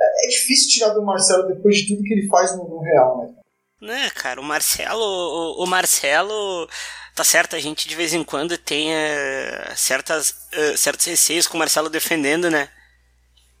é, 0.00 0.24
é 0.24 0.28
difícil 0.28 0.70
tirar 0.70 0.94
do 0.94 1.04
Marcelo 1.04 1.46
depois 1.46 1.76
de 1.76 1.88
tudo 1.88 2.02
que 2.04 2.14
ele 2.14 2.26
faz 2.28 2.56
no, 2.56 2.66
no 2.68 2.80
Real, 2.80 3.18
né? 3.18 3.34
Né, 3.82 4.10
cara, 4.14 4.40
o 4.40 4.44
Marcelo. 4.44 5.02
O, 5.02 5.64
o 5.64 5.66
Marcelo. 5.66 6.66
Tá 7.14 7.24
certo, 7.24 7.54
a 7.56 7.58
gente 7.58 7.88
de 7.88 7.96
vez 7.96 8.14
em 8.14 8.22
quando 8.22 8.56
tem 8.56 8.94
eh, 8.94 9.72
certas, 9.74 10.34
eh, 10.52 10.76
certos 10.76 11.04
receios 11.04 11.48
com 11.48 11.56
o 11.56 11.58
Marcelo 11.58 11.90
defendendo, 11.90 12.48
né? 12.48 12.68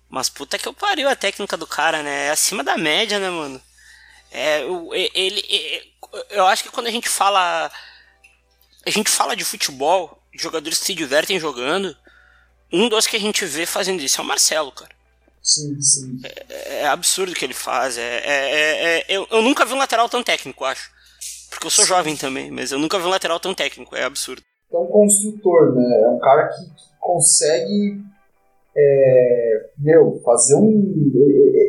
Mas 0.08 0.28
puta 0.28 0.58
que 0.58 0.66
eu 0.66 0.72
pariu 0.72 1.08
a 1.08 1.16
técnica 1.16 1.56
do 1.56 1.66
cara, 1.66 2.02
né? 2.02 2.26
É 2.26 2.30
acima 2.30 2.64
da 2.64 2.76
média, 2.78 3.18
né, 3.18 3.28
mano? 3.28 3.60
É, 4.30 4.64
o- 4.64 4.94
e- 4.94 5.10
ele, 5.14 5.44
eu 6.30 6.46
acho 6.46 6.62
que 6.64 6.70
quando 6.70 6.86
a 6.86 6.90
gente 6.90 7.08
fala. 7.08 7.70
A 8.86 8.90
gente 8.90 9.10
fala 9.10 9.36
de 9.36 9.44
futebol, 9.44 10.18
de 10.34 10.42
jogadores 10.42 10.78
que 10.78 10.86
se 10.86 10.94
divertem 10.94 11.38
jogando. 11.38 11.94
Um 12.72 12.88
dos 12.88 13.06
que 13.06 13.16
a 13.16 13.20
gente 13.20 13.44
vê 13.44 13.64
fazendo 13.66 14.00
isso 14.02 14.20
é 14.20 14.24
o 14.24 14.26
Marcelo, 14.26 14.72
cara. 14.72 14.90
Sim, 15.42 15.80
sim. 15.80 16.20
É 16.66 16.86
absurdo 16.88 17.32
o 17.32 17.34
que 17.34 17.44
ele 17.44 17.54
faz. 17.54 17.96
É, 17.96 18.02
é- 18.02 18.50
é- 18.50 18.98
é- 19.00 19.04
eu, 19.08 19.26
eu 19.30 19.40
nunca 19.42 19.64
vi 19.64 19.72
um 19.72 19.78
lateral 19.78 20.08
tão 20.08 20.22
técnico, 20.22 20.64
acho. 20.64 20.90
Porque 21.50 21.66
eu 21.66 21.70
sou 21.70 21.84
jovem 21.86 22.14
também, 22.16 22.50
mas 22.50 22.70
eu 22.72 22.78
nunca 22.78 22.98
vi 22.98 23.04
um 23.04 23.10
lateral 23.10 23.40
tão 23.40 23.54
técnico. 23.54 23.96
É 23.96 24.04
absurdo. 24.04 24.42
é 24.70 24.76
um 24.76 24.86
construtor, 24.86 25.74
né? 25.74 26.00
É 26.04 26.08
um 26.08 26.18
cara 26.18 26.48
que, 26.48 26.64
que 26.64 26.84
consegue, 27.00 28.02
é, 28.76 29.67
meu, 29.78 30.20
fazer 30.24 30.56
um. 30.56 30.70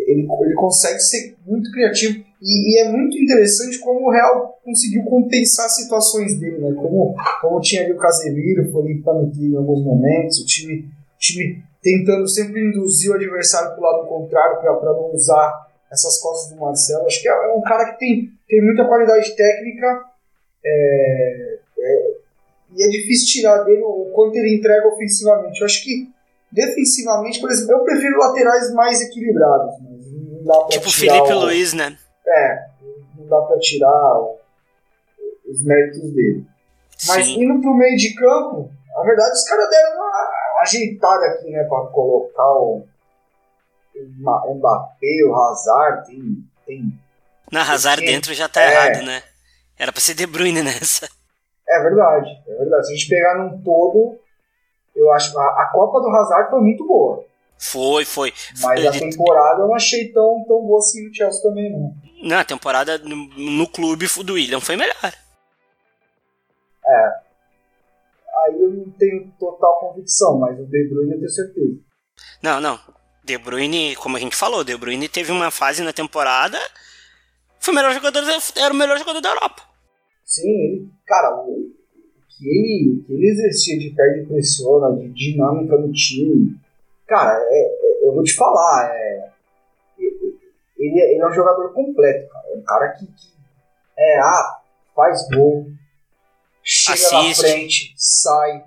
Ele, 0.07 0.27
ele, 0.27 0.55
consegue 0.55 0.99
ser 0.99 1.35
muito 1.45 1.71
criativo. 1.71 2.23
E, 2.41 2.73
e 2.73 2.79
é 2.81 2.91
muito 2.91 3.17
interessante 3.17 3.79
como 3.79 4.07
o 4.07 4.11
Real 4.11 4.59
conseguiu 4.63 5.03
compensar 5.03 5.69
situações 5.69 6.39
dele, 6.39 6.57
né? 6.57 6.73
Como, 6.73 7.15
como 7.41 7.61
tinha 7.61 7.83
ali 7.83 7.93
o 7.93 7.97
Casemiro, 7.97 8.71
foi 8.71 8.93
limpando 8.93 9.27
o 9.27 9.31
time 9.31 9.53
em 9.53 9.57
alguns 9.57 9.83
momentos, 9.83 10.39
o 10.39 10.45
time, 10.45 10.85
time 11.19 11.63
tentando 11.81 12.27
sempre 12.27 12.61
induzir 12.61 13.11
o 13.11 13.15
adversário 13.15 13.71
para 13.71 13.79
o 13.79 13.83
lado 13.83 14.07
contrário 14.07 14.59
para 14.59 14.93
não 14.93 15.13
usar 15.13 15.67
essas 15.91 16.19
costas 16.21 16.53
do 16.53 16.59
Marcelo. 16.59 17.05
Acho 17.05 17.21
que 17.21 17.29
é, 17.29 17.31
é 17.31 17.53
um 17.53 17.61
cara 17.61 17.91
que 17.91 17.99
tem, 17.99 18.29
tem 18.47 18.63
muita 18.63 18.85
qualidade 18.85 19.35
técnica. 19.35 20.05
É, 20.65 21.59
é, 21.79 22.11
e 22.75 22.83
é 22.83 22.89
difícil 22.89 23.41
tirar 23.41 23.63
dele 23.63 23.81
o 23.81 24.11
quanto 24.13 24.35
ele 24.35 24.57
entrega 24.57 24.87
ofensivamente. 24.87 25.59
Eu 25.59 25.65
acho 25.65 25.83
que 25.83 26.09
defensivamente, 26.51 27.39
por 27.39 27.49
exemplo, 27.51 27.73
eu 27.75 27.83
prefiro 27.83 28.17
laterais 28.17 28.73
mais 28.73 29.01
equilibrados, 29.01 29.75
mas 29.81 30.11
não 30.13 30.43
dá 30.45 30.59
pra 30.59 30.67
tipo 30.69 30.87
o 30.87 30.91
tirar 30.91 31.13
Felipe 31.15 31.33
o- 31.33 31.39
Luiz, 31.39 31.73
né? 31.73 31.97
É, 32.27 32.65
não 33.17 33.27
dá 33.27 33.41
pra 33.41 33.57
tirar 33.59 34.19
os 35.49 35.63
méritos 35.63 36.13
dele. 36.13 36.45
Mas 37.07 37.25
Sim. 37.25 37.43
indo 37.43 37.61
pro 37.61 37.73
meio 37.73 37.95
de 37.95 38.13
campo, 38.15 38.71
na 38.95 39.03
verdade 39.03 39.31
os 39.31 39.43
caras 39.45 39.69
deram 39.69 39.95
uma, 39.95 40.27
ajeitada 40.61 41.25
aqui, 41.27 41.49
né, 41.49 41.63
pra 41.63 41.85
colocar 41.87 42.51
o, 42.53 42.85
o 43.95 44.55
Mbappé, 44.55 45.23
o 45.27 45.35
Hazard, 45.35 46.07
tem, 46.07 46.43
tem 46.65 46.99
Na 47.51 47.61
Hazard 47.61 48.01
Sim. 48.01 48.07
dentro 48.07 48.33
já 48.33 48.47
tá 48.49 48.61
É. 48.61 48.71
errado, 48.73 49.05
né? 49.05 49.23
Era 49.77 49.91
pra 49.93 50.01
ser 50.01 50.13
De 50.13 50.25
Bruyne 50.27 50.61
nessa. 50.61 51.07
É 51.67 51.81
verdade, 51.83 52.29
é 52.47 52.55
verdade. 52.57 52.85
Se 52.87 52.91
a 52.93 52.95
gente 52.95 53.09
pegar 53.09 53.37
num 53.37 53.61
todo, 53.63 54.19
eu 54.95 55.11
acho 55.13 55.37
a, 55.37 55.43
a 55.63 55.69
Copa 55.71 55.99
do 55.99 56.09
Hazard 56.09 56.49
foi 56.49 56.61
muito 56.61 56.85
boa. 56.85 57.25
Foi, 57.57 58.05
foi. 58.05 58.33
Mas 58.61 58.85
a 58.85 58.89
Ele- 58.95 58.99
temporada 59.11 59.61
eu 59.61 59.67
não 59.67 59.75
achei 59.75 60.11
tão, 60.13 60.43
tão 60.47 60.61
boa 60.61 60.79
assim 60.79 61.07
no 61.07 61.13
Chelsea 61.13 61.41
também, 61.41 61.71
não. 61.71 61.93
Na 62.23 62.43
temporada 62.43 62.97
no, 62.99 63.15
no 63.15 63.67
clube 63.67 64.07
do 64.23 64.33
William 64.33 64.59
foi 64.61 64.75
melhor. 64.77 64.95
Aí 68.45 68.53
eu 68.61 68.69
não 68.71 68.89
tenho 68.91 69.31
total 69.39 69.79
convicção, 69.79 70.39
mas 70.39 70.57
o 70.59 70.65
De 70.65 70.87
Bruyne 70.89 71.11
eu 71.13 71.17
tenho 71.19 71.29
certeza. 71.29 71.79
Não, 72.41 72.59
não. 72.61 72.79
De 73.23 73.37
Bruyne, 73.37 73.95
como 73.97 74.17
a 74.17 74.19
gente 74.19 74.35
falou, 74.35 74.63
De 74.63 74.75
Bruyne 74.77 75.09
teve 75.09 75.31
uma 75.31 75.51
fase 75.51 75.83
na 75.83 75.91
temporada. 75.93 76.57
Foi 77.59 77.73
o 77.73 77.75
melhor 77.75 77.93
jogador, 77.93 78.23
era 78.55 78.73
o 78.73 78.77
melhor 78.77 78.97
jogador 78.97 79.19
da 79.21 79.29
Europa. 79.29 79.61
Sim, 80.23 80.89
cara, 81.05 81.35
o, 81.35 81.51
o 81.51 81.71
que 82.39 82.47
ele, 82.47 83.03
que 83.05 83.13
ele 83.13 83.27
exercia 83.29 83.77
de 83.77 83.89
perde 83.91 84.25
pressiona, 84.25 84.95
de 84.95 85.09
dinâmica 85.09 85.77
no 85.77 85.91
time, 85.91 86.55
cara, 87.05 87.37
é, 87.49 87.59
é- 87.59 88.07
eu 88.07 88.13
vou 88.13 88.23
te 88.23 88.33
falar, 88.33 88.91
é, 88.95 89.29
ele, 90.77 90.99
é- 91.01 91.11
ele 91.13 91.21
é 91.21 91.27
um 91.27 91.33
jogador 91.33 91.73
completo, 91.73 92.29
cara. 92.29 92.45
É 92.53 92.57
um 92.57 92.61
cara 92.63 92.89
que, 92.93 93.05
que 93.05 93.27
é, 93.97 94.19
ah, 94.19 94.59
faz 94.95 95.27
gol, 95.29 95.65
chega 96.63 97.11
na 97.11 97.19
Assiste. 97.19 97.41
frente, 97.41 97.93
sai, 97.97 98.61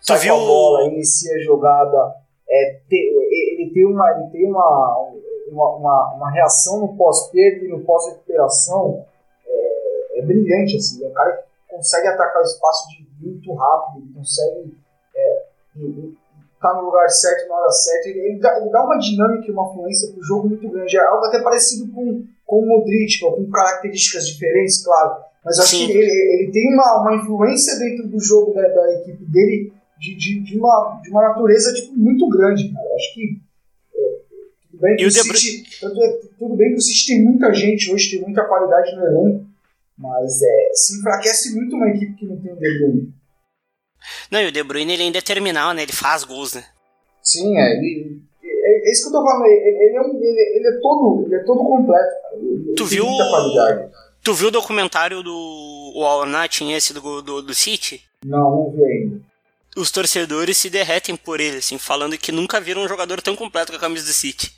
Tu 0.00 0.06
sai 0.08 0.18
viu 0.20 0.34
com 0.34 0.40
a 0.42 0.46
bola, 0.46 0.84
inicia 0.86 1.34
a 1.36 1.42
jogada. 1.42 2.14
É, 2.48 2.80
te- 2.88 3.12
ele 3.60 3.70
tem 3.74 3.84
uma, 3.86 4.10
ele 4.18 4.30
tem 4.30 4.46
uma, 4.50 4.98
uma, 5.50 5.76
uma, 5.76 6.14
uma 6.14 6.30
reação 6.30 6.80
no 6.80 6.96
pós-perda 6.96 7.64
e 7.64 7.68
no 7.68 7.80
pós-recuperação 7.84 9.04
é, 9.46 10.18
é 10.20 10.22
brilhante, 10.22 10.76
assim. 10.76 11.04
É 11.04 11.08
um 11.08 11.12
cara 11.12 11.36
que 11.36 11.44
consegue 11.76 12.08
atacar 12.08 12.42
o 12.42 12.44
espaço 12.44 12.88
de 12.88 13.04
muito 13.26 13.52
rápido, 13.54 14.04
ele 14.04 14.14
consegue 14.14 14.74
estar 16.54 16.74
no 16.74 16.82
lugar 16.86 17.08
certo 17.08 17.48
na 17.48 17.56
hora 17.56 17.70
certa. 17.70 18.08
Ele, 18.08 18.20
ele 18.20 18.38
dá, 18.38 18.58
ele 18.60 18.70
dá 18.70 18.84
uma 18.84 18.98
dinâmica 18.98 19.46
e 19.48 19.50
uma 19.52 19.72
fluência 19.72 20.12
pro 20.12 20.22
jogo 20.22 20.48
muito 20.48 20.68
grande. 20.68 20.96
É 20.96 21.00
algo 21.06 21.24
até 21.26 21.40
parecido 21.42 21.92
com, 21.92 22.24
com 22.46 22.60
o 22.60 22.66
Modric, 22.66 23.20
com 23.20 23.50
características 23.50 24.26
diferentes, 24.28 24.82
claro. 24.84 25.22
Mas 25.44 25.58
acho 25.58 25.76
Sim. 25.76 25.86
que 25.86 25.92
ele, 25.92 26.42
ele 26.42 26.52
tem 26.52 26.74
uma, 26.74 27.02
uma 27.02 27.14
influência 27.16 27.78
dentro 27.78 28.08
do 28.08 28.18
jogo 28.20 28.54
da, 28.54 28.62
da 28.66 28.94
equipe 28.94 29.24
dele 29.26 29.72
de, 29.98 30.16
de, 30.16 30.40
de, 30.42 30.58
uma, 30.58 31.00
de 31.02 31.10
uma 31.10 31.22
natureza 31.28 31.72
tipo, 31.74 31.94
muito 31.96 32.28
grande, 32.28 32.72
cara. 32.72 32.86
Acho 32.94 33.14
que. 33.14 33.40
é, 33.94 34.20
tudo, 34.70 34.80
bem 34.80 34.96
que 34.96 35.04
o 35.04 35.08
o 35.08 35.12
Bru- 35.12 35.36
City, 35.36 35.80
tanto 35.80 36.02
é- 36.02 36.20
tudo 36.38 36.56
bem 36.56 36.70
que 36.70 36.78
o 36.78 36.80
City 36.80 37.06
tem 37.06 37.24
muita 37.24 37.52
gente 37.52 37.92
hoje, 37.92 38.10
tem 38.12 38.22
muita 38.22 38.44
qualidade 38.44 38.96
no 38.96 39.04
elenco, 39.04 39.46
mas 39.96 40.42
é, 40.42 40.70
se 40.74 40.98
enfraquece 40.98 41.54
muito 41.54 41.76
uma 41.76 41.88
equipe 41.88 42.14
que 42.14 42.26
não 42.26 42.36
tem 42.40 42.52
o 42.52 42.56
De 42.56 42.78
Bruyne. 42.78 43.14
Não, 44.30 44.40
e 44.40 44.46
o 44.46 44.52
De 44.52 44.62
Bruyne 44.62 44.92
ele 44.92 45.02
é 45.02 45.06
indeterminal, 45.06 45.72
né? 45.72 45.82
Ele 45.82 45.92
faz 45.92 46.24
gols, 46.24 46.54
né? 46.54 46.64
Sim, 47.22 47.56
é, 47.56 47.76
ele, 47.76 48.20
é, 48.42 48.88
é 48.88 48.92
isso 48.92 49.02
que 49.02 49.08
eu 49.08 49.20
tô 49.20 49.24
falando. 49.24 49.46
Ele, 49.46 49.84
ele 49.84 49.96
é, 49.96 50.00
um, 50.00 50.16
ele, 50.16 50.56
ele 50.56 50.68
é 50.68 50.80
todo, 50.80 51.24
ele 51.26 51.34
é 51.34 51.44
todo 51.44 51.58
completo, 51.58 52.22
cara. 52.22 52.36
Tu 52.76 52.84
viu-. 52.84 53.06
Tu 54.22 54.32
viu 54.32 54.48
o 54.48 54.50
documentário 54.50 55.22
do 55.22 55.92
Alnat, 55.96 56.62
esse 56.62 56.94
do, 56.94 57.22
do, 57.22 57.42
do 57.42 57.54
City? 57.54 58.02
Não, 58.24 58.50
não 58.50 58.70
vi 58.70 58.82
ainda. 58.82 59.20
Os 59.76 59.90
torcedores 59.90 60.56
se 60.56 60.70
derretem 60.70 61.16
por 61.16 61.40
ele, 61.40 61.58
assim, 61.58 61.78
falando 61.78 62.16
que 62.16 62.32
nunca 62.32 62.60
viram 62.60 62.82
um 62.82 62.88
jogador 62.88 63.20
tão 63.20 63.36
completo 63.36 63.72
com 63.72 63.76
a 63.76 63.80
camisa 63.80 64.06
do 64.06 64.12
City. 64.12 64.52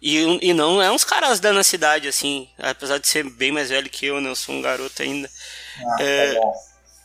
E, 0.00 0.48
e 0.48 0.52
não 0.52 0.80
é 0.82 0.90
uns 0.90 1.04
caras 1.04 1.40
da 1.40 1.52
na 1.52 1.62
cidade, 1.64 2.06
assim, 2.06 2.48
apesar 2.58 2.98
de 2.98 3.08
ser 3.08 3.24
bem 3.30 3.50
mais 3.50 3.70
velho 3.70 3.88
que 3.88 4.06
eu, 4.06 4.20
né? 4.20 4.28
Eu 4.30 4.36
sou 4.36 4.54
um 4.54 4.60
garoto 4.62 5.02
ainda. 5.02 5.28
Ah, 5.78 6.02
É. 6.02 6.34
tá 6.34 6.40
bom. 6.40 6.54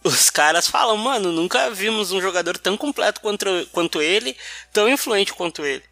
Os 0.03 0.29
caras 0.31 0.67
falam, 0.67 0.97
mano, 0.97 1.31
nunca 1.31 1.69
vimos 1.69 2.11
um 2.11 2.19
jogador 2.19 2.57
tão 2.57 2.75
completo 2.75 3.21
quanto, 3.21 3.45
quanto 3.71 4.01
ele, 4.01 4.35
tão 4.73 4.89
influente 4.89 5.31
quanto 5.33 5.63
ele. 5.63 5.83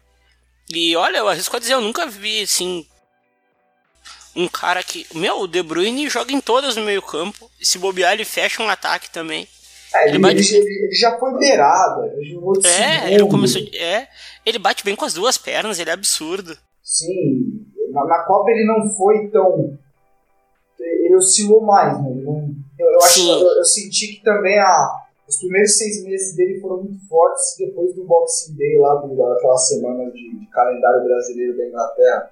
E 0.68 0.96
olha, 0.96 1.18
eu 1.18 1.28
arrisco 1.28 1.56
a 1.56 1.60
dizer, 1.60 1.74
eu 1.74 1.80
nunca 1.80 2.06
vi, 2.06 2.42
assim, 2.42 2.84
um 4.34 4.48
cara 4.48 4.82
que. 4.82 5.06
Meu, 5.14 5.40
o 5.40 5.46
De 5.48 5.62
Bruyne 5.62 6.08
joga 6.08 6.32
em 6.32 6.40
todas 6.40 6.76
no 6.76 6.82
meio-campo. 6.84 7.50
Se 7.62 7.78
bobear, 7.78 8.12
ele 8.12 8.24
fecha 8.24 8.62
um 8.62 8.68
ataque 8.68 9.10
também. 9.10 9.46
É, 9.94 10.02
ele, 10.04 10.10
Ele 10.10 10.18
bate- 10.18 10.54
ele- 10.54 10.94
já 10.94 11.18
foi 11.18 11.36
beirada, 11.38 12.06
ele 12.18 12.36
É, 12.64 13.12
ele 13.14 13.26
começou. 13.28 13.60
É, 13.74 14.08
ele 14.46 14.58
bate 14.58 14.84
bem 14.84 14.94
com 14.94 15.04
as 15.04 15.14
duas 15.14 15.36
pernas, 15.38 15.78
ele 15.78 15.90
é 15.90 15.92
absurdo. 15.92 16.56
Sim, 16.90 17.66
na, 17.92 18.04
na 18.04 18.24
Copa 18.24 18.50
ele 18.50 18.66
não 18.66 18.90
foi 18.96 19.28
tão. 19.28 19.78
Ele 20.80 21.14
oscilou 21.14 21.60
mais, 21.62 22.02
né? 22.02 22.10
Eu, 22.78 22.86
eu 22.90 22.98
acho, 22.98 23.20
eu, 23.30 23.58
eu 23.58 23.64
senti 23.64 24.08
que 24.16 24.24
também 24.24 24.58
a, 24.58 24.88
os 25.28 25.36
primeiros 25.36 25.76
seis 25.76 26.02
meses 26.02 26.34
dele 26.34 26.58
foram 26.60 26.82
muito 26.82 27.06
fortes 27.06 27.54
depois 27.58 27.94
do 27.94 28.04
Boxing 28.04 28.56
Day 28.56 28.76
lá, 28.78 28.96
do, 28.96 29.14
daquela 29.14 29.56
semana 29.56 30.10
de, 30.10 30.36
de 30.40 30.46
calendário 30.50 31.04
brasileiro 31.04 31.56
da 31.56 31.66
Inglaterra. 31.68 32.30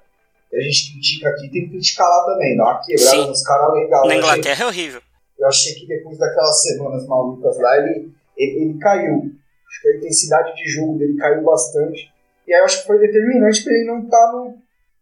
E 0.51 0.57
a 0.57 0.59
gente 0.61 0.91
critica 0.91 1.29
aqui, 1.29 1.49
tem 1.49 1.63
que 1.65 1.69
criticar 1.69 2.09
lá 2.09 2.25
também, 2.25 2.57
dá 2.57 2.63
uma 2.63 2.81
quebrada 2.81 3.11
Sim. 3.23 3.27
nos 3.29 3.43
caras 3.43 3.73
legal. 3.73 4.01
Na 4.01 4.07
achei- 4.07 4.17
Inglaterra 4.17 4.63
é 4.63 4.67
horrível. 4.67 5.01
eu 5.39 5.47
achei 5.47 5.73
que 5.75 5.87
depois 5.87 6.17
daquelas 6.17 6.61
semanas 6.63 7.07
malucas 7.07 7.57
lá, 7.59 7.77
ele, 7.77 8.11
ele, 8.35 8.61
ele 8.63 8.77
caiu. 8.79 9.31
Acho 9.69 9.81
que 9.81 9.87
a 9.87 9.97
intensidade 9.97 10.53
de 10.55 10.67
jogo 10.69 10.97
dele 10.97 11.15
caiu 11.15 11.43
bastante. 11.43 12.11
E 12.49 12.53
aí 12.53 12.59
eu 12.61 12.65
acho 12.65 12.81
que 12.81 12.87
foi 12.87 12.97
determinante 12.97 13.63
pra 13.63 13.71
ele 13.73 13.85
não 13.85 14.03
estar 14.03 14.31
no, 14.33 14.57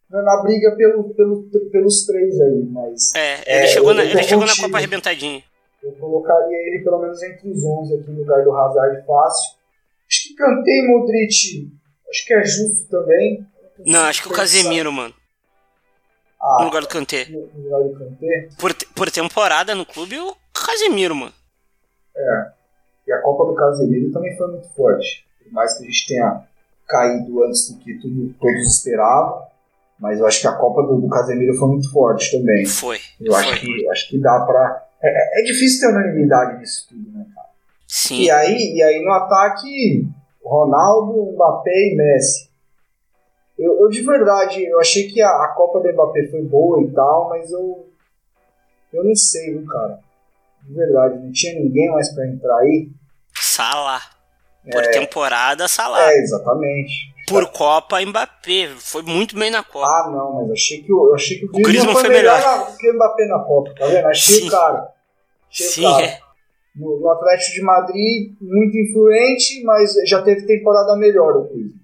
na, 0.10 0.41
briga 0.43 0.75
pelo, 0.75 1.13
pelo, 1.13 1.43
pelos 1.71 2.05
três 2.05 2.39
aí. 2.41 2.63
Mas 2.69 3.15
É, 3.15 3.36
É, 3.45 3.60
ele 3.60 3.67
chegou, 3.67 3.91
eu- 3.91 3.95
na, 3.95 4.03
eu 4.03 4.10
ele 4.12 4.23
chegou 4.23 4.45
na. 4.45 4.55
Copa 4.55 4.77
arrebentadinho. 4.77 5.41
eu 5.81 5.91
colocaria 5.93 6.57
ele 6.57 6.83
pelo 6.83 6.99
menos 6.99 7.23
entre 7.23 7.49
os 7.49 7.63
11 7.63 7.93
aqui 7.95 8.12
no 8.12 8.19
lugar 8.19 8.43
do 8.43 8.53
Hazard 8.53 9.05
fácil. 9.05 9.55
Acho 10.10 10.27
que 10.27 10.36
Kanté 10.36 10.71
e 10.71 10.88
Modric, 10.88 11.71
acho 12.10 12.25
que 12.25 12.33
é 12.33 12.43
justo 12.43 12.88
também. 12.89 13.45
Não, 13.86 14.01
acho 14.01 14.21
que 14.23 14.27
o 14.27 14.31
Casemiro, 14.31 14.91
mano. 14.91 15.13
Ah, 16.41 16.57
No 16.60 16.65
lugar 16.65 16.81
do 16.81 16.88
Kanté. 16.88 17.25
no 17.29 17.47
no 17.53 17.63
lugar 17.63 17.83
do 17.83 17.97
Kanté. 17.97 18.49
Por, 18.60 18.73
por 18.95 19.10
temporada 19.12 19.73
no 19.73 19.86
clube, 19.86 20.19
o 20.19 20.36
Casemiro, 20.53 21.15
mano. 21.15 21.33
E 23.07 23.12
a 23.13 23.21
Copa 23.21 23.45
do 23.45 23.55
Casemiro 23.55 24.12
também 24.12 24.36
foi 24.36 24.47
muito 24.51 24.67
forte. 24.69 25.25
Por 25.43 25.51
mais 25.53 25.77
que 25.77 25.83
a 25.83 25.88
gente 25.88 26.07
tenha 26.07 26.46
caído 26.88 27.43
antes 27.43 27.69
do 27.71 27.80
que 27.80 27.93
tudo, 28.00 28.34
todos 28.39 28.78
esperavam. 28.78 29.45
Mas 30.00 30.19
eu 30.19 30.28
acho 30.28 30.41
que 30.41 30.47
a 30.47 30.56
Copa 30.56 30.84
do, 30.84 31.02
do 31.02 31.10
Casemiro 31.10 31.56
foi 31.56 31.67
muito 31.69 31.91
forte 31.91 32.38
também. 32.38 32.65
Foi. 32.65 33.00
Eu 33.19 33.36
acho 33.36 33.50
foi. 33.50 33.60
que, 33.60 33.89
acho 33.89 34.10
que 34.10 34.19
dá 34.19 34.39
pra. 34.45 34.84
É, 35.02 35.08
é- 35.08 35.41
é 35.41 35.43
difícil 35.43 35.80
ter 35.82 35.95
unanimidade 35.95 36.60
nisso 36.60 36.88
tudo, 36.89 37.12
né, 37.12 37.26
cara? 37.34 37.47
Sim. 37.88 38.21
E 38.21 38.30
aí, 38.32 38.73
e 38.76 38.84
aí 38.84 39.04
no 39.04 39.12
ataque, 39.12 40.08
Ronaldo, 40.43 41.32
Mbappé 41.34 41.71
e 41.71 41.95
Messi. 41.95 42.47
Eu, 43.58 43.80
eu 43.82 43.89
de 43.89 44.02
verdade, 44.02 44.63
eu 44.63 44.80
achei 44.80 45.08
que 45.08 45.19
a, 45.19 45.30
a 45.30 45.54
Copa 45.56 45.80
do 45.80 45.91
Mbappé 45.91 46.28
foi 46.30 46.43
boa 46.43 46.82
e 46.84 46.91
tal, 46.91 47.30
mas 47.30 47.52
eu. 47.52 47.88
Eu 48.93 49.04
não 49.04 49.15
sei, 49.15 49.52
viu, 49.58 49.65
cara? 49.65 50.00
De 50.63 50.73
verdade, 50.73 51.17
não 51.23 51.32
tinha 51.32 51.60
ninguém 51.60 51.89
mais 51.91 52.13
pra 52.13 52.28
entrar 52.28 52.58
aí. 52.60 52.89
Salah. 53.34 54.02
Por 54.71 54.86
temporada, 54.88 55.67
Salah. 55.67 56.12
É, 56.12 56.17
exatamente. 56.17 56.93
Por 57.27 57.45
Copa, 57.49 57.99
Mbappé. 58.01 58.69
Foi 58.77 59.01
muito 59.01 59.38
bem 59.38 59.51
na 59.51 59.63
Copa. 59.63 59.86
Ah, 59.86 60.10
não, 60.12 60.41
mas 60.41 60.51
achei 60.51 60.82
que 60.82 60.91
o, 60.93 61.10
eu 61.10 61.15
achei 61.15 61.38
que 61.38 61.45
o 61.45 61.49
Griezmann, 61.49 61.71
Griezmann 61.71 61.93
foi, 61.93 62.03
foi 62.03 62.13
melhor, 62.13 62.77
que 62.77 62.89
o 62.89 62.93
Mbappé 62.93 63.25
na 63.25 63.39
Copa, 63.39 63.75
tá 63.77 63.86
vendo? 63.88 64.08
Achei 64.08 64.41
Sim. 64.41 64.49
cara. 64.49 64.88
Achei 65.51 65.67
Sim, 65.67 66.01
é. 66.01 66.19
No, 66.75 66.99
no 66.99 67.10
Atlético 67.10 67.53
de 67.53 67.62
Madrid, 67.63 68.32
muito 68.39 68.77
influente, 68.77 69.63
mas 69.63 69.91
já 70.08 70.21
teve 70.21 70.45
temporada 70.45 70.95
melhor 70.95 71.36
o 71.38 71.43
Griezmann. 71.49 71.82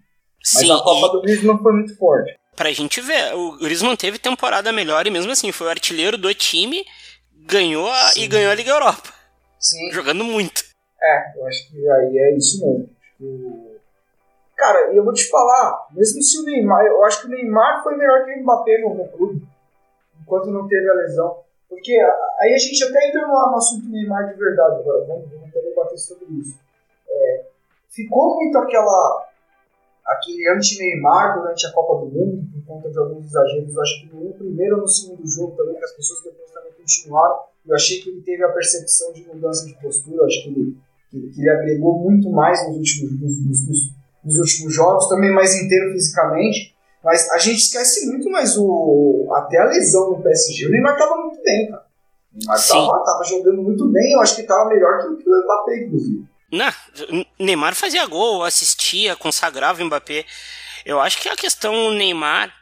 Mas 0.54 0.64
Sim, 0.66 0.72
a 0.72 0.78
Copa 0.78 1.08
e 1.08 1.12
do 1.12 1.22
Griezmann 1.22 1.58
foi 1.62 1.74
muito 1.74 1.98
forte. 1.98 2.36
pra 2.56 2.72
gente 2.72 3.02
ver, 3.02 3.34
o 3.36 3.58
Griezmann 3.58 3.96
teve 3.96 4.18
temporada 4.20 4.72
melhor 4.72 5.06
e 5.08 5.10
mesmo 5.10 5.32
assim 5.32 5.52
foi 5.52 5.68
o 5.68 5.70
artilheiro 5.70 6.18
do 6.18 6.34
time, 6.34 6.86
ganhou 7.46 7.90
a, 7.90 8.12
e 8.16 8.28
ganhou 8.28 8.52
a 8.52 8.56
Liga 8.56 8.72
Europa. 8.72 9.10
Sim. 9.60 9.92
Jogando 9.92 10.24
muito. 10.24 10.63
É, 11.04 11.38
eu 11.38 11.46
acho 11.48 11.70
que 11.70 11.90
aí 11.90 12.18
é 12.18 12.36
isso 12.36 12.66
mesmo. 12.66 12.90
Acho 13.02 13.18
que 13.18 13.24
o- 13.26 13.74
Cara, 14.56 14.94
eu 14.94 15.04
vou 15.04 15.14
te 15.14 15.30
falar, 15.30 15.88
mesmo 15.92 16.22
se 16.22 16.40
o 16.40 16.44
Neymar, 16.44 16.86
eu 16.86 17.04
acho 17.04 17.22
que 17.22 17.28
o 17.28 17.30
Neymar 17.30 17.84
foi 17.84 17.98
melhor 17.98 18.24
que 18.24 18.32
o 18.32 18.42
Mbappé 18.44 18.78
no, 18.82 19.08
clube, 19.10 19.46
enquanto 20.22 20.52
não 20.52 20.68
teve 20.68 20.90
a 20.90 20.94
lesão. 20.94 21.40
Porque 21.68 21.92
aí 22.40 22.54
a 22.54 22.58
gente 22.58 22.84
até 22.84 23.10
entra 23.10 23.28
no 23.28 23.56
assunto 23.58 23.90
Neymar 23.90 24.30
de 24.30 24.36
verdade 24.40 24.80
agora, 24.80 25.06
vamos, 25.06 25.30
vamos 25.30 25.50
até 25.50 25.60
debater 25.60 25.98
sobre 25.98 26.26
isso. 26.36 26.58
É, 27.10 27.46
ficou 27.90 28.36
muito 28.36 28.58
aquela 28.58 29.28
aquele 30.06 30.50
anti-Neymar 30.50 31.40
durante 31.40 31.66
a 31.66 31.72
Copa 31.72 32.06
do 32.06 32.12
Mundo, 32.12 32.48
por 32.54 32.76
conta 32.76 32.92
de 32.92 33.00
alguns 33.00 33.26
exageros. 33.26 33.74
Eu 33.74 33.82
acho 33.82 34.02
que 34.02 34.16
no 34.16 34.34
primeiro 34.34 34.76
ou 34.76 34.82
no 34.82 34.88
segundo 34.88 35.26
jogo 35.28 35.56
também, 35.56 35.76
que 35.76 35.84
as 35.84 35.94
pessoas 35.94 36.22
depois 36.24 36.52
também 36.52 36.74
continuaram. 36.74 37.40
Eu 37.66 37.76
achei 37.76 38.02
que 38.02 38.10
ele 38.10 38.22
teve 38.22 38.44
a 38.44 38.52
percepção 38.52 39.14
de 39.14 39.26
mudança 39.26 39.66
de 39.66 39.74
postura. 39.76 40.18
Eu 40.18 40.26
acho 40.26 40.44
que 40.44 40.50
ele, 40.50 40.78
que, 41.22 41.30
que 41.34 41.42
ele 41.42 41.50
agregou 41.50 42.00
muito 42.00 42.30
mais 42.32 42.60
nos 42.68 42.78
últimos, 42.78 43.12
nos, 43.22 43.46
nos- 43.68 43.92
nos- 44.26 44.40
últimos 44.40 44.74
jogos, 44.74 45.08
também 45.10 45.32
mais 45.32 45.54
inteiro 45.56 45.92
fisicamente. 45.94 46.74
Mas 47.04 47.30
a 47.32 47.38
gente 47.38 47.58
esquece 47.60 48.06
muito 48.08 48.30
mais 48.30 48.58
o. 48.58 49.30
Até 49.36 49.58
a 49.60 49.66
lesão 49.66 50.12
no 50.12 50.24
PSG. 50.24 50.66
O 50.68 50.72
Neymar 50.72 50.98
tava 50.98 51.18
muito 51.18 51.42
bem, 51.44 51.70
cara. 51.70 51.86
O 52.34 52.38
Neymar 52.40 52.58
tava, 52.88 53.04
tava 53.04 53.24
jogando 53.26 53.62
muito 53.62 53.86
bem. 53.92 54.14
Eu 54.14 54.22
acho 54.22 54.36
que 54.38 54.44
tava 54.44 54.70
melhor 54.70 55.00
que, 55.02 55.08
o- 55.10 55.18
que 55.18 55.30
o 55.30 55.44
Mbappé, 55.44 55.78
inclusive. 55.86 56.26
Não, 56.52 57.26
Neymar 57.40 57.76
fazia 57.76 58.06
gol, 58.08 58.44
assistia, 58.44 59.16
consagrava 59.16 59.82
o 59.82 59.86
Mbappé. 59.86 60.26
Eu 60.86 61.00
acho 61.02 61.20
que 61.22 61.28
a 61.30 61.36
questão 61.36 61.92
Neymar, 61.92 62.54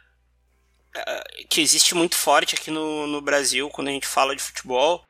eh, 0.96 1.24
que 1.50 1.62
existe 1.62 1.94
muito 1.94 2.16
forte 2.16 2.56
aqui 2.56 2.72
no, 2.72 3.06
no 3.08 3.22
Brasil 3.22 3.70
quando 3.70 3.90
a 3.90 3.92
gente 3.92 4.08
fala 4.08 4.36
de 4.36 4.42
futebol, 4.42 5.02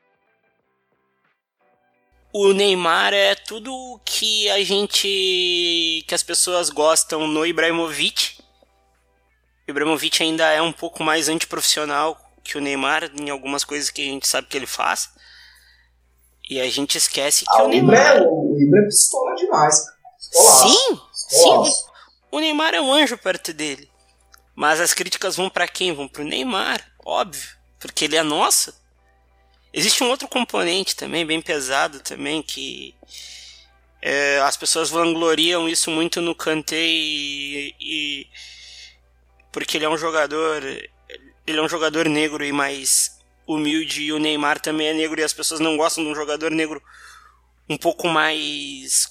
o 2.32 2.52
Neymar 2.52 3.12
é 3.12 3.34
tudo 3.34 4.00
que 4.04 4.48
a 4.50 4.62
gente. 4.64 6.04
que 6.06 6.14
as 6.14 6.22
pessoas 6.22 6.70
gostam 6.70 7.26
no 7.26 7.44
Ibrahimovic. 7.46 8.40
O 9.66 9.70
Ibrahimovic 9.70 10.22
ainda 10.22 10.46
é 10.50 10.60
um 10.60 10.72
pouco 10.72 11.02
mais 11.02 11.28
antiprofissional 11.28 12.18
que 12.42 12.58
o 12.58 12.60
Neymar 12.60 13.10
em 13.20 13.30
algumas 13.30 13.64
coisas 13.64 13.90
que 13.90 14.02
a 14.02 14.04
gente 14.12 14.26
sabe 14.26 14.48
que 14.48 14.56
ele 14.56 14.66
faz. 14.66 15.10
E 16.50 16.60
a 16.60 16.68
gente 16.68 16.98
esquece 16.98 17.44
que 17.44 17.50
Ah, 17.56 17.62
o 17.62 17.68
o 17.68 17.72
Ibra, 17.72 17.96
Neymar. 17.96 18.16
é- 18.16 18.26
o 18.26 18.56
Ibra 18.60 18.80
é 18.80 18.84
pistola 18.86 19.34
demais, 19.36 19.84
cara. 19.86 19.98
Pistolaço. 20.18 20.68
Sim, 20.68 21.00
Pistolaço. 21.12 21.86
O 22.30 22.40
Neymar 22.40 22.74
é 22.74 22.80
um 22.80 22.92
anjo 22.92 23.16
perto 23.16 23.52
dele. 23.52 23.90
Mas 24.54 24.80
as 24.80 24.92
críticas 24.92 25.36
vão 25.36 25.48
pra 25.48 25.66
quem? 25.68 25.94
Vão 25.94 26.08
pro 26.08 26.24
Neymar, 26.24 26.84
óbvio, 27.04 27.48
porque 27.78 28.04
ele 28.04 28.16
é 28.16 28.22
nosso. 28.22 28.74
Existe 29.72 30.04
um 30.04 30.10
outro 30.10 30.28
componente 30.28 30.94
também, 30.94 31.24
bem 31.24 31.40
pesado 31.40 32.00
também, 32.00 32.42
que 32.42 32.94
é, 34.00 34.40
as 34.40 34.56
pessoas 34.56 34.90
vangloriam 34.90 35.68
isso 35.68 35.90
muito 35.90 36.20
no 36.20 36.34
Kanté 36.34 36.76
e, 36.76 37.74
e- 37.80 38.26
porque 39.50 39.76
ele 39.78 39.84
é 39.84 39.88
um 39.88 39.96
jogador, 39.96 40.62
ele 40.64 41.58
é 41.58 41.62
um 41.62 41.68
jogador 41.68 42.08
negro 42.08 42.44
e 42.44 42.52
mais 42.52 43.18
humilde 43.46 44.02
e 44.02 44.12
o 44.12 44.18
Neymar 44.18 44.60
também 44.60 44.88
é 44.88 44.94
negro 44.94 45.20
e 45.20 45.24
as 45.24 45.32
pessoas 45.32 45.60
não 45.60 45.76
gostam 45.76 46.04
de 46.04 46.10
um 46.10 46.14
jogador 46.14 46.50
negro 46.50 46.82
um 47.68 47.76
pouco 47.76 48.08
mais 48.08 49.10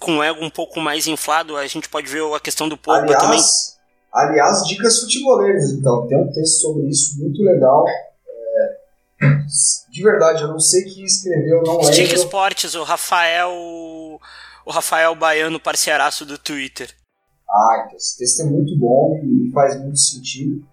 com 0.00 0.22
ego 0.22 0.44
um 0.44 0.50
pouco 0.50 0.80
mais 0.80 1.06
inflado. 1.06 1.56
A 1.56 1.66
gente 1.66 1.88
pode 1.88 2.08
ver 2.08 2.22
a 2.34 2.40
questão 2.40 2.68
do 2.68 2.76
Pogba 2.76 3.06
também. 3.16 3.38
Aliás, 3.38 3.78
aliás, 4.12 4.66
dicas 4.66 5.00
futeboleiras, 5.00 5.70
então. 5.70 6.06
Tem 6.08 6.18
um 6.18 6.32
texto 6.32 6.60
sobre 6.60 6.88
isso 6.88 7.18
muito 7.20 7.42
legal. 7.42 7.84
De 9.90 10.02
verdade, 10.02 10.42
eu 10.42 10.48
não 10.48 10.58
sei 10.58 10.82
quem 10.84 11.04
escreveu, 11.04 11.62
não 11.64 11.82
Stick 11.82 11.98
lembro. 11.98 12.16
Esportes, 12.16 12.74
o 12.74 12.82
Rafael 12.82 13.50
o 14.64 14.70
Rafael 14.70 15.14
Baiano, 15.14 15.60
parceiraço 15.60 16.24
do 16.24 16.38
Twitter. 16.38 16.88
Ah, 17.48 17.84
então 17.84 17.96
esse 17.96 18.16
texto 18.16 18.40
é 18.42 18.44
muito 18.44 18.78
bom 18.78 19.20
e 19.24 19.50
faz 19.52 19.78
muito 19.80 19.98
sentido. 19.98 20.64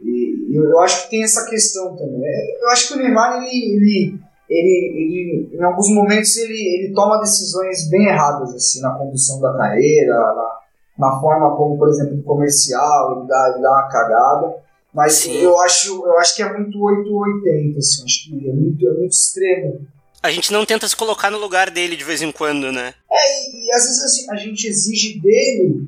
E 0.00 0.56
eu, 0.56 0.64
eu 0.70 0.80
acho 0.80 1.04
que 1.04 1.10
tem 1.10 1.22
essa 1.22 1.48
questão 1.48 1.94
também. 1.96 2.20
É, 2.24 2.64
Eu 2.64 2.70
acho 2.70 2.88
que 2.88 2.94
o 2.94 2.96
Neymar, 2.96 3.36
ele, 3.42 3.78
ele, 3.78 4.20
ele, 4.48 5.50
ele 5.50 5.56
em 5.56 5.62
alguns 5.62 5.88
momentos, 5.90 6.36
ele, 6.36 6.54
ele 6.54 6.94
toma 6.94 7.20
decisões 7.20 7.88
bem 7.88 8.06
erradas, 8.06 8.54
assim, 8.54 8.80
na 8.80 8.94
condução 8.94 9.40
da 9.40 9.56
carreira, 9.56 10.14
na, 10.14 10.58
na 10.98 11.20
forma 11.20 11.56
como, 11.56 11.78
por 11.78 11.88
exemplo, 11.88 12.22
comercial, 12.22 13.18
ele 13.18 13.28
dá, 13.28 13.50
ele 13.52 13.62
dá 13.62 13.70
uma 13.70 13.88
cagada. 13.88 14.65
Mas 14.96 15.12
Sim. 15.12 15.42
eu 15.42 15.60
acho, 15.60 15.88
eu 16.06 16.18
acho 16.18 16.34
que 16.34 16.42
é 16.42 16.50
muito 16.58 16.82
880, 16.82 17.78
assim, 17.78 18.02
acho 18.02 18.24
que 18.24 18.48
é 18.48 18.52
muito, 18.54 18.88
é 18.88 18.92
muito 18.94 19.12
extremo. 19.12 19.86
A 20.22 20.30
gente 20.30 20.50
não 20.50 20.64
tenta 20.64 20.88
se 20.88 20.96
colocar 20.96 21.30
no 21.30 21.36
lugar 21.38 21.70
dele 21.70 21.96
de 21.96 22.02
vez 22.02 22.22
em 22.22 22.32
quando, 22.32 22.72
né? 22.72 22.94
E, 23.12 23.66
e 23.66 23.72
às 23.72 23.82
vezes 23.84 24.02
assim, 24.02 24.30
a 24.30 24.36
gente 24.36 24.66
exige 24.66 25.20
dele 25.20 25.86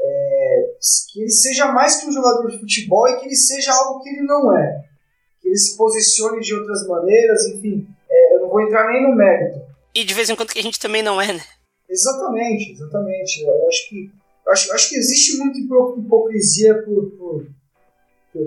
é, 0.00 0.70
que 1.12 1.20
ele 1.20 1.30
seja 1.30 1.70
mais 1.70 1.96
que 2.00 2.06
um 2.06 2.12
jogador 2.12 2.50
de 2.50 2.58
futebol 2.58 3.06
e 3.06 3.18
que 3.18 3.26
ele 3.26 3.36
seja 3.36 3.74
algo 3.74 4.02
que 4.02 4.08
ele 4.08 4.22
não 4.22 4.56
é. 4.56 4.84
Que 5.42 5.48
ele 5.48 5.58
se 5.58 5.76
posicione 5.76 6.40
de 6.40 6.54
outras 6.54 6.88
maneiras, 6.88 7.46
enfim. 7.48 7.86
É, 8.08 8.36
eu 8.36 8.40
não 8.40 8.48
vou 8.48 8.62
entrar 8.62 8.90
nem 8.90 9.02
no 9.02 9.14
mérito. 9.14 9.60
E 9.94 10.02
de 10.02 10.14
vez 10.14 10.30
em 10.30 10.34
quando 10.34 10.48
que 10.50 10.58
a 10.58 10.62
gente 10.62 10.80
também 10.80 11.02
não 11.02 11.20
é, 11.20 11.30
né? 11.34 11.44
Exatamente, 11.90 12.72
exatamente. 12.72 13.42
Eu 13.44 13.68
acho 13.68 13.88
que, 13.90 14.10
eu 14.46 14.52
acho, 14.52 14.68
eu 14.70 14.74
acho 14.74 14.88
que 14.88 14.96
existe 14.96 15.36
muita 15.36 15.58
hipo- 15.58 15.96
hipocrisia 15.98 16.82
por, 16.82 17.10
por, 17.18 17.46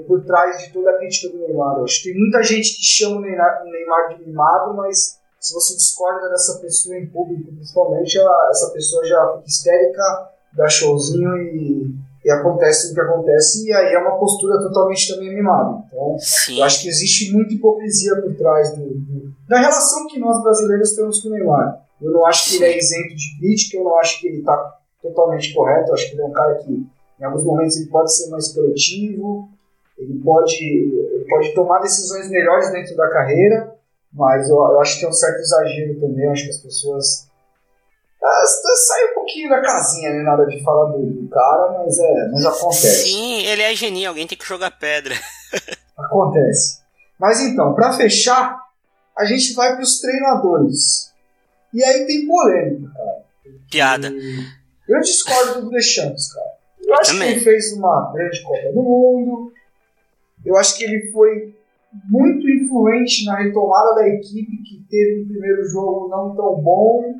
por, 0.07 0.23
trás 0.25 0.63
de 0.63 0.73
toda 0.73 0.91
a 0.91 0.97
crítica 0.97 1.29
do 1.35 1.39
Neymar. 1.39 1.83
Que 1.85 2.03
tem 2.03 2.17
muita 2.19 2.41
gente 2.43 2.75
que 2.77 2.83
chama 2.83 3.17
o 3.17 3.21
Neymar, 3.21 3.63
Neymar 3.65 4.09
de 4.17 4.25
mimado, 4.25 4.73
mas 4.75 5.17
se 5.39 5.53
você 5.53 5.75
discorda 5.75 6.29
dessa 6.29 6.59
pessoa 6.59 6.97
em 6.97 7.07
público, 7.07 7.51
principalmente, 7.53 8.17
ela- 8.17 8.49
essa 8.51 8.71
pessoa 8.71 9.05
já 9.05 9.33
fica 9.37 9.47
histérica, 9.47 10.03
dá 10.53 10.67
showzinho 10.67 11.37
e, 11.37 11.95
e 12.25 12.31
acontece 12.31 12.91
o 12.91 12.93
que 12.93 12.99
acontece, 12.99 13.65
e 13.67 13.73
aí 13.73 13.93
é 13.93 13.99
uma 13.99 14.17
postura 14.17 14.57
totalmente 14.59 15.13
também 15.13 15.33
mimada. 15.33 15.83
Então, 15.87 16.17
Sim. 16.19 16.57
eu 16.59 16.63
acho 16.65 16.81
que 16.81 16.89
existe 16.89 17.31
muita 17.31 17.53
hipocrisia 17.53 18.15
por 18.21 18.35
trás 18.35 18.75
do, 18.75 18.83
do- 18.85 19.33
da 19.47 19.59
relação 19.59 20.07
que 20.07 20.19
nós 20.19 20.41
brasileiros 20.43 20.93
temos 20.95 21.21
com 21.21 21.29
o 21.29 21.31
Neymar. 21.31 21.81
Eu 22.01 22.11
não 22.11 22.25
acho 22.25 22.49
que 22.49 22.55
ele 22.57 22.65
é 22.65 22.77
isento 22.77 23.15
de 23.15 23.37
crítica, 23.39 23.77
eu 23.77 23.83
não 23.83 23.97
acho 23.99 24.19
que 24.21 24.27
ele 24.27 24.39
está 24.39 24.77
totalmente 25.01 25.53
correto. 25.53 25.89
Eu 25.89 25.93
acho 25.95 26.07
que 26.09 26.13
ele 26.15 26.21
é 26.21 26.25
um 26.25 26.31
cara 26.31 26.55
que, 26.55 26.71
em 26.71 27.23
alguns 27.23 27.43
momentos, 27.43 27.75
ele 27.77 27.89
pode 27.89 28.13
ser 28.15 28.29
mais 28.29 28.53
coletivo, 28.53 29.49
ele 29.99 30.19
pode, 30.23 30.63
ele 30.63 31.25
pode 31.29 31.53
tomar 31.53 31.79
decisões 31.79 32.29
melhores 32.29 32.71
dentro 32.71 32.95
da 32.95 33.09
carreira, 33.09 33.75
mas 34.11 34.49
eu, 34.49 34.55
eu 34.55 34.81
acho 34.81 34.95
que 34.95 35.01
tem 35.01 35.09
um 35.09 35.13
certo 35.13 35.39
exagero 35.39 35.99
também. 35.99 36.25
Eu 36.25 36.31
acho 36.31 36.43
que 36.45 36.49
as 36.49 36.57
pessoas 36.57 37.29
saem 38.87 39.11
um 39.11 39.13
pouquinho 39.13 39.49
da 39.49 39.61
casinha, 39.61 40.11
né, 40.11 40.23
na 40.23 40.33
hora 40.33 40.45
de 40.45 40.63
falar 40.63 40.91
do, 40.91 41.05
do 41.05 41.29
cara, 41.29 41.79
mas, 41.79 41.97
é, 41.99 42.29
mas 42.31 42.45
acontece. 42.45 43.03
Sim, 43.03 43.45
ele 43.45 43.61
é 43.61 43.75
genial, 43.75 44.11
alguém 44.11 44.27
tem 44.27 44.37
que 44.37 44.45
jogar 44.45 44.71
pedra. 44.71 45.15
Acontece. 45.97 46.79
Mas 47.19 47.41
então, 47.41 47.73
para 47.73 47.91
fechar, 47.93 48.57
a 49.17 49.25
gente 49.25 49.53
vai 49.53 49.73
para 49.73 49.83
os 49.83 49.99
treinadores. 49.99 51.13
E 51.73 51.83
aí 51.83 52.05
tem 52.05 52.25
polêmica, 52.25 52.93
cara. 52.93 53.25
Piada. 53.69 54.13
Eu 54.87 55.01
discordo 55.01 55.61
do 55.61 55.69
Deschamps, 55.69 56.33
cara. 56.33 56.51
Eu 56.81 56.95
acho 56.95 57.11
Também. 57.11 57.27
que 57.27 57.33
ele 57.35 57.43
fez 57.43 57.73
uma 57.73 58.11
grande 58.13 58.41
Copa 58.41 58.71
do 58.73 58.81
Mundo. 58.81 59.53
Eu 60.45 60.55
acho 60.57 60.77
que 60.77 60.83
ele 60.83 61.11
foi 61.11 61.53
muito 62.09 62.47
influente 62.49 63.25
na 63.25 63.37
retomada 63.37 63.95
da 63.95 64.07
equipe 64.07 64.63
que 64.63 64.83
teve 64.89 65.23
um 65.23 65.27
primeiro 65.27 65.63
jogo 65.65 66.07
não 66.09 66.35
tão 66.35 66.55
bom. 66.61 67.15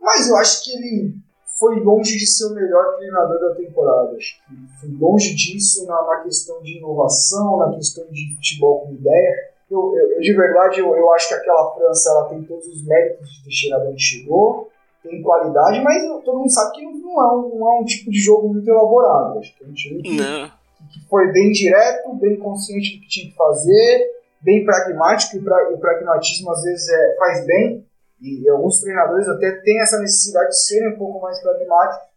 Mas 0.00 0.28
eu 0.28 0.36
acho 0.36 0.64
que 0.64 0.72
ele 0.76 1.14
foi 1.58 1.78
longe 1.80 2.16
de 2.18 2.26
ser 2.26 2.46
o 2.46 2.54
melhor 2.54 2.96
treinador 2.96 3.38
da 3.40 3.54
temporada. 3.54 4.16
Acho 4.16 4.36
que 4.46 4.80
foi 4.80 4.90
longe 4.98 5.34
disso 5.34 5.86
na, 5.86 6.02
na 6.06 6.16
questão 6.22 6.60
de 6.62 6.78
inovação, 6.78 7.58
na 7.58 7.74
questão 7.76 8.04
de 8.10 8.34
futebol 8.36 8.80
com 8.86 8.94
ideia. 8.94 9.52
Eu, 9.70 9.94
eu- 9.96 10.20
de 10.20 10.32
verdade, 10.34 10.80
eu, 10.80 10.94
eu 10.96 11.12
acho 11.12 11.28
que 11.28 11.34
aquela 11.34 11.74
França 11.74 12.10
ela 12.10 12.28
tem 12.28 12.42
todos 12.42 12.66
os 12.66 12.84
méritos 12.84 13.28
de 13.30 13.44
ter 13.44 13.50
chegado 13.50 13.88
onde 13.88 14.02
chegou, 14.02 14.68
tem 15.02 15.22
qualidade, 15.22 15.80
mas 15.80 16.02
todo 16.24 16.38
mundo 16.38 16.50
sabe 16.50 16.72
que 16.76 16.84
não 16.84 17.22
é 17.22 17.34
um, 17.36 17.58
não 17.58 17.72
é 17.76 17.80
um 17.80 17.84
tipo 17.84 18.10
de 18.10 18.18
jogo 18.18 18.48
muito 18.52 18.68
elaborado. 18.68 19.38
Acho 19.38 19.56
que 19.56 19.64
é 19.64 19.66
um 19.66 19.72
time 19.72 20.02
que, 20.02 20.16
Não. 20.16 20.50
Que 20.90 21.06
foi 21.08 21.32
bem 21.32 21.50
direto, 21.52 22.14
bem 22.14 22.38
consciente 22.38 22.96
do 22.96 23.02
que 23.02 23.08
tinha 23.08 23.30
que 23.30 23.36
fazer, 23.36 24.10
bem 24.40 24.64
pragmático, 24.64 25.36
e 25.36 25.40
o 25.40 25.78
pragmatismo 25.78 26.50
às 26.50 26.62
vezes 26.62 26.88
é, 26.88 27.16
faz 27.16 27.46
bem, 27.46 27.86
e 28.20 28.48
alguns 28.48 28.80
treinadores 28.80 29.28
até 29.28 29.50
têm 29.62 29.80
essa 29.80 29.98
necessidade 29.98 30.50
de 30.50 30.64
serem 30.64 30.94
um 30.94 30.98
pouco 30.98 31.20
mais 31.20 31.40
pragmáticos, 31.40 32.12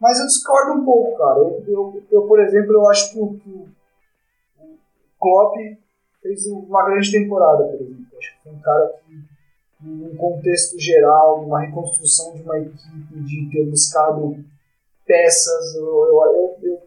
mas 0.00 0.18
eu 0.18 0.26
discordo 0.26 0.80
um 0.80 0.84
pouco, 0.84 1.16
cara. 1.16 1.38
Eu, 1.38 1.64
eu, 1.66 2.02
eu, 2.10 2.22
por 2.22 2.40
exemplo, 2.40 2.72
eu 2.72 2.88
acho 2.88 3.12
que 3.12 3.20
o, 3.20 3.40
o 3.46 3.68
Klopp 5.18 5.54
fez 6.20 6.46
uma 6.46 6.84
grande 6.84 7.12
temporada, 7.12 7.64
por 7.64 7.80
exemplo. 7.80 8.06
Acho 8.18 8.36
que 8.36 8.42
foi 8.42 8.52
um 8.52 8.60
cara 8.60 8.94
que, 9.06 9.24
num 9.80 10.16
contexto 10.16 10.78
geral, 10.78 11.42
numa 11.42 11.60
reconstrução 11.60 12.34
de 12.34 12.42
uma 12.42 12.58
equipe, 12.58 13.20
de 13.20 13.50
ter 13.50 13.64
buscado 13.70 14.44
peças, 15.06 15.74
eu, 15.76 15.84
eu, 15.84 16.22
eu, 16.32 16.58
eu, 16.62 16.81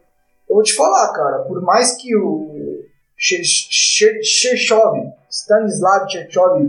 eu 0.48 0.54
vou 0.54 0.62
te 0.62 0.74
falar, 0.74 1.12
cara, 1.12 1.38
por 1.44 1.60
mais 1.62 1.96
que 1.96 2.16
o 2.16 2.84
Chechov, 3.16 5.12
Stanislav 5.30 6.08
Chechov, 6.08 6.68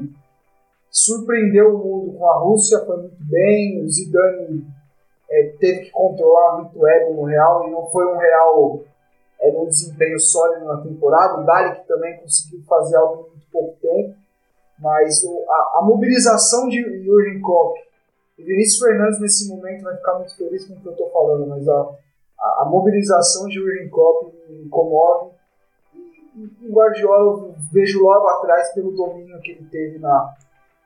surpreendeu 0.89 1.75
o 1.75 1.77
mundo 1.77 2.17
com 2.17 2.27
a 2.27 2.39
Rússia, 2.39 2.83
foi 2.85 2.97
muito 2.97 3.17
bem, 3.19 3.83
o 3.83 3.89
Zidane 3.89 4.65
é, 5.29 5.53
teve 5.59 5.85
que 5.85 5.91
controlar 5.91 6.57
muito 6.57 6.79
o 6.79 6.87
ego 6.87 7.13
no 7.13 7.23
Real, 7.25 7.67
e 7.67 7.71
não 7.71 7.85
foi 7.91 8.05
um 8.05 8.17
Real 8.17 8.81
é, 9.41 9.51
num 9.51 9.67
desempenho 9.67 10.19
sólido 10.19 10.65
na 10.65 10.81
temporada, 10.81 11.39
o 11.39 11.75
que 11.75 11.87
também 11.87 12.17
conseguiu 12.17 12.63
fazer 12.67 12.95
algo 12.95 13.27
em 13.27 13.31
muito 13.31 13.47
pouco 13.51 13.77
tempo, 13.79 14.15
mas 14.79 15.23
o, 15.23 15.45
a, 15.49 15.79
a 15.79 15.81
mobilização 15.83 16.67
de 16.67 16.81
Jurgen 17.03 17.41
Klopp 17.41 17.77
e 18.37 18.43
Vinícius 18.43 18.79
Fernandes 18.79 19.19
nesse 19.19 19.49
momento 19.49 19.83
vai 19.83 19.95
ficar 19.97 20.15
muito 20.15 20.35
feliz 20.35 20.65
com 20.65 20.73
o 20.73 20.79
que 20.79 20.87
eu 20.87 20.91
estou 20.93 21.11
falando, 21.11 21.47
mas 21.47 21.67
a, 21.67 21.89
a, 22.39 22.63
a 22.63 22.65
mobilização 22.65 23.47
de 23.47 23.55
Jurgen 23.55 23.89
Klopp 23.89 24.33
me 24.49 24.69
comove. 24.69 25.35
E, 26.35 26.69
Guardiola 26.69 27.47
eu 27.47 27.55
vejo 27.71 28.03
logo 28.03 28.27
atrás 28.27 28.73
pelo 28.73 28.91
domínio 28.91 29.39
que 29.41 29.51
ele 29.51 29.65
teve 29.65 29.97
na, 29.99 30.35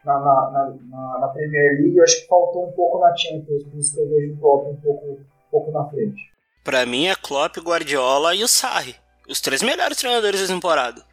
na, 0.05 0.19
na, 0.19 0.73
na, 0.81 1.19
na, 1.19 1.27
Premier 1.27 1.79
League. 1.79 1.97
Eu 1.97 2.03
acho 2.03 2.21
que 2.21 2.27
faltou 2.27 2.69
um 2.69 2.71
pouco 2.71 2.99
na 2.99 3.15
Champions, 3.15 3.63
por 3.63 3.77
isso 3.77 3.93
que 3.93 4.01
eu 4.01 4.09
vejo 4.09 4.33
o 4.33 4.37
Klopp 4.37 4.67
um 4.67 4.75
pouco, 4.77 5.05
um 5.07 5.25
pouco 5.51 5.71
na 5.71 5.89
frente. 5.89 6.31
Pra 6.63 6.85
mim 6.85 7.07
é 7.07 7.15
Klopp, 7.15 7.57
Guardiola 7.57 8.35
e 8.35 8.43
o 8.43 8.47
Sarri. 8.47 8.95
Os 9.27 9.41
três 9.41 9.61
melhores 9.61 9.97
treinadores 9.97 10.41
da 10.41 10.53
temporada. 10.53 11.03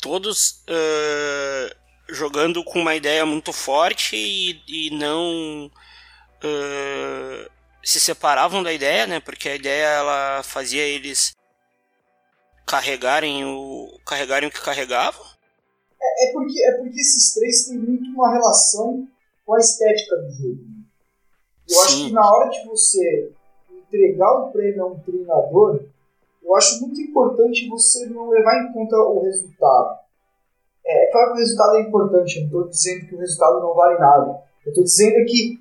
Todos 0.00 0.64
eh, 0.68 1.76
jogando 2.08 2.64
com 2.64 2.80
uma 2.80 2.94
ideia 2.94 3.24
muito 3.24 3.52
forte 3.52 4.16
e, 4.16 4.60
e 4.68 4.90
não 4.90 5.70
eh, 6.42 7.48
se 7.84 8.00
separavam 8.00 8.62
da 8.62 8.72
ideia, 8.72 9.06
né? 9.06 9.20
Porque 9.20 9.48
a 9.48 9.56
ideia 9.56 9.86
ela 9.86 10.42
fazia 10.42 10.82
eles 10.82 11.34
carregarem 12.66 13.44
o 13.44 13.98
carregarem 14.06 14.48
o 14.48 14.52
que 14.52 14.62
carregavam. 14.62 15.24
É, 16.00 16.28
é 16.28 16.32
porque, 16.32 16.64
é 16.64 16.72
porque 16.78 17.00
esses 17.00 17.34
três 17.34 17.66
têm 17.66 17.78
muito 17.78 18.10
uma 18.10 18.32
relação 18.32 19.06
com 19.44 19.54
a 19.54 19.58
estética 19.58 20.16
do 20.16 20.30
jogo. 20.30 20.60
Eu 21.68 21.82
acho 21.82 21.96
Sim. 21.96 22.06
que 22.06 22.12
na 22.12 22.28
hora 22.28 22.50
de 22.50 22.64
você 22.66 23.32
entregar 23.70 24.32
o 24.40 24.52
prêmio 24.52 24.82
a 24.82 24.86
um 24.86 24.98
treinador, 25.00 25.84
eu 26.42 26.56
acho 26.56 26.80
muito 26.80 27.00
importante 27.00 27.68
você 27.68 28.06
não 28.06 28.28
levar 28.28 28.62
em 28.62 28.72
conta 28.72 28.96
o 28.96 29.22
resultado. 29.22 29.98
É, 30.84 31.08
é 31.08 31.12
claro 31.12 31.32
que 31.32 31.38
o 31.38 31.40
resultado 31.40 31.76
é 31.76 31.80
importante, 31.82 32.36
eu 32.36 32.40
não 32.42 32.46
estou 32.46 32.68
dizendo 32.68 33.06
que 33.06 33.14
o 33.14 33.18
resultado 33.18 33.60
não 33.60 33.74
vale 33.74 33.98
nada. 33.98 34.42
Eu 34.64 34.70
estou 34.70 34.84
dizendo 34.84 35.24
que 35.26 35.60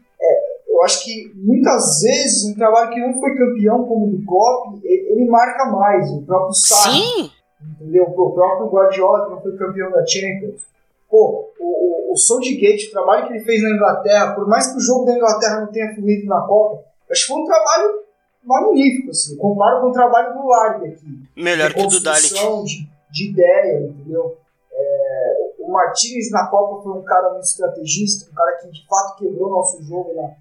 eu 0.81 0.85
acho 0.85 1.03
que 1.03 1.31
muitas 1.35 2.01
vezes 2.01 2.51
um 2.51 2.55
trabalho 2.55 2.89
que 2.89 2.99
não 2.99 3.19
foi 3.19 3.37
campeão, 3.37 3.85
como 3.85 4.07
o 4.07 4.17
do 4.17 4.25
Klopp, 4.25 4.83
ele, 4.83 5.11
ele 5.11 5.29
marca 5.29 5.65
mais. 5.65 6.09
O 6.09 6.23
próprio 6.23 6.55
Sarri, 6.55 7.01
Sim, 7.01 7.31
entendeu? 7.61 8.05
O 8.05 8.31
próprio 8.31 8.67
Guardiola, 8.67 9.25
que 9.25 9.31
não 9.31 9.41
foi 9.41 9.55
campeão 9.55 9.91
da 9.91 10.03
Champions. 10.07 10.59
Pô, 11.07 11.51
o, 11.59 12.09
o, 12.09 12.13
o 12.13 12.17
Southgate, 12.17 12.87
o 12.87 12.91
trabalho 12.91 13.27
que 13.27 13.33
ele 13.33 13.45
fez 13.45 13.61
na 13.61 13.69
Inglaterra, 13.69 14.33
por 14.33 14.47
mais 14.47 14.71
que 14.71 14.77
o 14.77 14.81
jogo 14.81 15.05
da 15.05 15.13
Inglaterra 15.13 15.59
não 15.59 15.67
tenha 15.67 15.93
fluído 15.93 16.25
na 16.25 16.41
Copa, 16.41 16.83
acho 17.11 17.27
que 17.27 17.33
foi 17.33 17.41
um 17.43 17.45
trabalho 17.45 17.99
magnífico, 18.43 19.11
assim. 19.11 19.37
Comparo 19.37 19.81
com 19.81 19.89
o 19.89 19.93
trabalho 19.93 20.33
do 20.33 20.47
Largue 20.47 20.87
aqui. 20.87 21.29
melhor 21.37 21.73
que 21.75 21.79
o 21.79 21.87
do 21.87 21.99
Dalit. 21.99 22.33
de, 22.33 22.89
de 23.11 23.29
ideia, 23.29 23.87
entendeu? 23.87 24.35
É, 24.73 25.51
o 25.59 25.71
Martinez 25.71 26.31
na 26.31 26.47
Copa 26.47 26.81
foi 26.81 26.93
um 26.93 27.03
cara 27.03 27.33
muito 27.33 27.43
estrategista, 27.43 28.31
um 28.31 28.33
cara 28.33 28.57
que 28.57 28.71
de 28.71 28.83
fato 28.87 29.17
quebrou 29.19 29.51
nosso 29.51 29.83
jogo 29.83 30.11
na, 30.15 30.31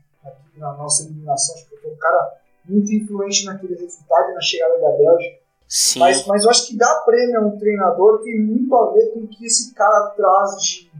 na, 0.60 0.72
nossa 0.74 1.04
eliminação. 1.04 1.54
Acho 1.56 1.68
que 1.68 1.76
foi 1.76 1.90
um 1.90 1.96
cara 1.96 2.34
muito 2.68 2.92
influente 2.92 3.44
naquele 3.46 3.74
resultado 3.74 4.34
na 4.34 4.40
chegada 4.40 4.78
da 4.78 4.90
Bélgica. 4.90 5.40
Sim, 5.66 6.00
Mas, 6.00 6.26
mas 6.26 6.42
eu 6.44 6.50
acho 6.50 6.66
que 6.66 6.76
dar 6.76 7.02
prêmio 7.04 7.38
a 7.38 7.46
um 7.46 7.58
treinador 7.58 8.20
tem 8.22 8.40
muito 8.40 8.74
a 8.74 8.92
ver 8.92 9.12
com 9.12 9.20
o 9.20 9.28
que 9.28 9.46
esse 9.46 9.72
cara 9.72 10.08
traz 10.16 10.60
de, 10.62 10.90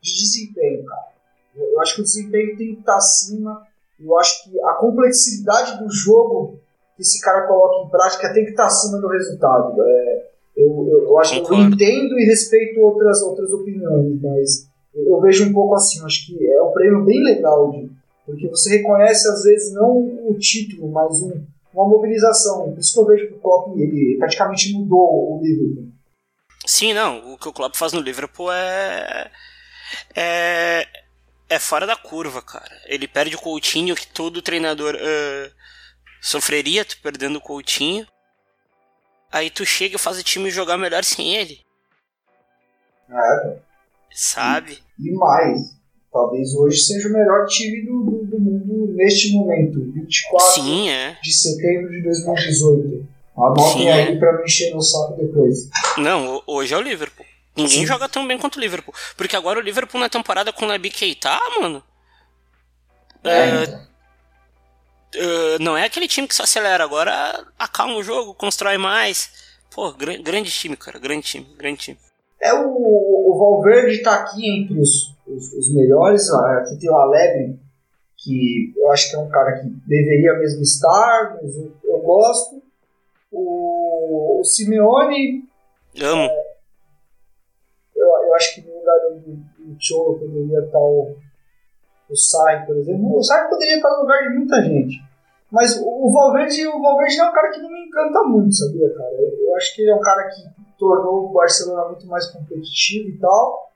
de 0.00 0.14
desempenho, 0.14 0.84
cara. 0.84 1.08
Eu, 1.56 1.72
eu 1.72 1.80
acho 1.80 1.96
que 1.96 2.00
o 2.00 2.04
desempenho 2.04 2.56
tem 2.56 2.74
que 2.74 2.80
estar 2.80 2.96
acima. 2.96 3.66
Eu 3.98 4.16
acho 4.18 4.44
que 4.44 4.60
a 4.62 4.74
complexidade 4.74 5.82
do 5.82 5.90
jogo 5.90 6.60
que 6.96 7.02
esse 7.02 7.20
cara 7.20 7.46
coloca 7.46 7.86
em 7.86 7.90
prática 7.90 8.32
tem 8.32 8.44
que 8.44 8.50
estar 8.50 8.66
acima 8.66 8.98
do 8.98 9.08
resultado. 9.08 9.82
É, 9.82 10.30
eu, 10.56 10.88
eu, 10.88 11.04
eu 11.06 11.18
acho 11.18 11.42
que 11.42 11.52
eu 11.52 11.58
entendo 11.58 12.18
e 12.18 12.26
respeito 12.26 12.80
outras, 12.80 13.22
outras 13.22 13.52
opiniões, 13.52 14.20
mas 14.22 14.68
eu, 14.94 15.14
eu 15.14 15.20
vejo 15.20 15.48
um 15.48 15.52
pouco 15.52 15.74
assim. 15.74 15.98
eu 15.98 16.06
Acho 16.06 16.26
que 16.26 16.46
é 16.46 16.62
um 16.62 16.72
prêmio 16.72 17.04
bem 17.04 17.22
legal, 17.24 17.70
de, 17.72 17.90
porque 18.30 18.48
você 18.48 18.78
reconhece 18.78 19.28
às 19.28 19.42
vezes 19.44 19.72
não 19.74 19.98
o 20.28 20.36
título, 20.38 20.90
mas 20.90 21.20
um, 21.22 21.44
uma 21.74 21.88
mobilização. 21.88 22.70
Por 22.70 22.78
isso 22.78 22.92
que 22.92 23.00
eu 23.00 23.06
vejo 23.06 23.28
que 23.28 23.34
o 23.34 23.40
Klopp 23.40 23.76
ele 23.78 24.16
praticamente 24.18 24.72
mudou 24.72 25.38
o 25.38 25.40
Liverpool. 25.42 25.88
Sim, 26.66 26.92
não. 26.92 27.32
O 27.32 27.38
que 27.38 27.48
o 27.48 27.52
Klopp 27.52 27.74
faz 27.76 27.92
no 27.92 28.00
Liverpool 28.00 28.52
é. 28.52 29.30
É. 30.14 30.86
É 31.48 31.58
fora 31.58 31.84
da 31.84 31.96
curva, 31.96 32.40
cara. 32.40 32.70
Ele 32.86 33.08
perde 33.08 33.34
o 33.34 33.40
Coutinho, 33.40 33.96
que 33.96 34.06
todo 34.06 34.40
treinador. 34.42 34.94
eh, 34.96 35.50
Sofreria 36.22 36.84
tu 36.84 36.96
perdendo 37.02 37.38
o 37.38 37.40
Coutinho. 37.40 38.06
Aí 39.32 39.50
tu 39.50 39.66
chega 39.66 39.96
e 39.96 39.98
faz 39.98 40.16
o 40.18 40.22
time 40.22 40.48
jogar 40.50 40.76
melhor 40.76 41.02
sem 41.02 41.34
ele. 41.34 41.60
É, 43.08 43.58
Sabe? 44.12 44.78
e 44.98 45.10
mais. 45.12 45.79
Talvez 46.12 46.54
hoje 46.56 46.78
seja 46.78 47.08
o 47.08 47.12
melhor 47.12 47.46
time 47.46 47.84
do, 47.86 48.02
do, 48.02 48.24
do 48.26 48.40
mundo 48.40 48.92
neste 48.94 49.32
momento. 49.32 49.80
24 49.92 50.54
Sim, 50.54 50.88
é. 50.90 51.16
de 51.22 51.32
setembro 51.32 51.88
de 51.90 52.02
2018. 52.02 53.08
Anotem 53.36 53.72
Sim. 53.72 53.88
aí 53.88 54.18
pra 54.18 54.36
me 54.38 54.44
encher 54.44 54.74
no 54.74 54.82
saco 54.82 55.14
depois. 55.16 55.68
Não, 55.96 56.36
ho- 56.36 56.42
hoje 56.46 56.74
é 56.74 56.76
o 56.76 56.80
Liverpool. 56.82 57.24
Ninguém 57.56 57.80
Sim. 57.80 57.86
joga 57.86 58.08
tão 58.08 58.26
bem 58.26 58.38
quanto 58.38 58.56
o 58.56 58.60
Liverpool. 58.60 58.92
Porque 59.16 59.36
agora 59.36 59.58
o 59.60 59.62
Liverpool 59.62 60.00
na 60.00 60.08
temporada 60.08 60.52
com 60.52 60.64
o 60.64 60.68
Nabi 60.68 60.90
Keita, 60.90 61.38
mano. 61.60 61.82
É, 63.22 63.30
é, 63.30 63.62
então. 63.62 63.80
é, 65.14 65.58
não 65.60 65.76
é 65.76 65.84
aquele 65.84 66.08
time 66.08 66.26
que 66.26 66.34
só 66.34 66.42
acelera. 66.42 66.82
Agora 66.82 67.46
acalma 67.58 67.94
o 67.94 68.02
jogo, 68.02 68.34
constrói 68.34 68.76
mais. 68.78 69.30
Pô, 69.70 69.92
gran- 69.92 70.20
grande 70.22 70.50
time, 70.50 70.76
cara. 70.76 70.98
Grande 70.98 71.22
time, 71.26 71.46
grande 71.56 71.78
time. 71.78 71.98
É 72.42 72.52
o, 72.54 72.66
o 72.66 73.38
Valverde 73.38 74.02
tá 74.02 74.14
aqui 74.14 74.48
entre 74.50 74.80
os, 74.80 75.14
os, 75.34 75.52
os 75.52 75.74
melhores. 75.74 76.30
Aqui 76.30 76.78
tem 76.78 76.90
o 76.90 76.96
Alegre, 76.96 77.58
que 78.16 78.72
eu 78.76 78.90
acho 78.90 79.10
que 79.10 79.16
é 79.16 79.18
um 79.18 79.28
cara 79.28 79.60
que 79.60 79.68
deveria 79.86 80.34
mesmo 80.38 80.62
estar, 80.62 81.38
mas 81.42 81.56
eu, 81.56 81.72
eu 81.84 81.98
gosto. 82.00 82.62
O, 83.32 84.40
o 84.40 84.44
Simeone, 84.44 85.44
Amo. 86.02 86.28
eu, 87.94 88.06
eu 88.26 88.34
acho 88.34 88.54
que 88.54 88.62
no 88.62 88.78
lugar 88.78 88.96
do, 88.98 89.36
do 89.36 89.76
Cholo 89.78 90.18
poderia 90.18 90.64
estar 90.64 90.80
o, 90.80 91.14
o 92.08 92.16
Sai, 92.16 92.66
por 92.66 92.76
exemplo. 92.76 93.16
O 93.16 93.22
Sai 93.22 93.48
poderia 93.48 93.76
estar 93.76 93.90
no 93.90 94.02
lugar 94.02 94.22
de 94.22 94.36
muita 94.36 94.62
gente. 94.62 95.10
Mas 95.50 95.80
o, 95.80 95.86
o 95.86 96.12
Valverde, 96.12 96.66
o 96.66 96.80
Valverde 96.80 97.20
é 97.20 97.24
um 97.24 97.32
cara 97.32 97.50
que 97.50 97.60
não 97.60 97.70
me 97.70 97.86
encanta 97.86 98.22
muito, 98.24 98.54
sabia, 98.54 98.92
cara? 98.94 99.12
Eu, 99.12 99.46
eu 99.46 99.56
acho 99.56 99.74
que 99.74 99.82
ele 99.82 99.90
é 99.90 99.94
um 99.94 100.00
cara 100.00 100.28
que 100.28 100.42
tornou 100.78 101.26
o 101.26 101.32
Barcelona 101.32 101.88
muito 101.88 102.06
mais 102.06 102.26
competitivo 102.26 103.10
e 103.10 103.18
tal. 103.18 103.69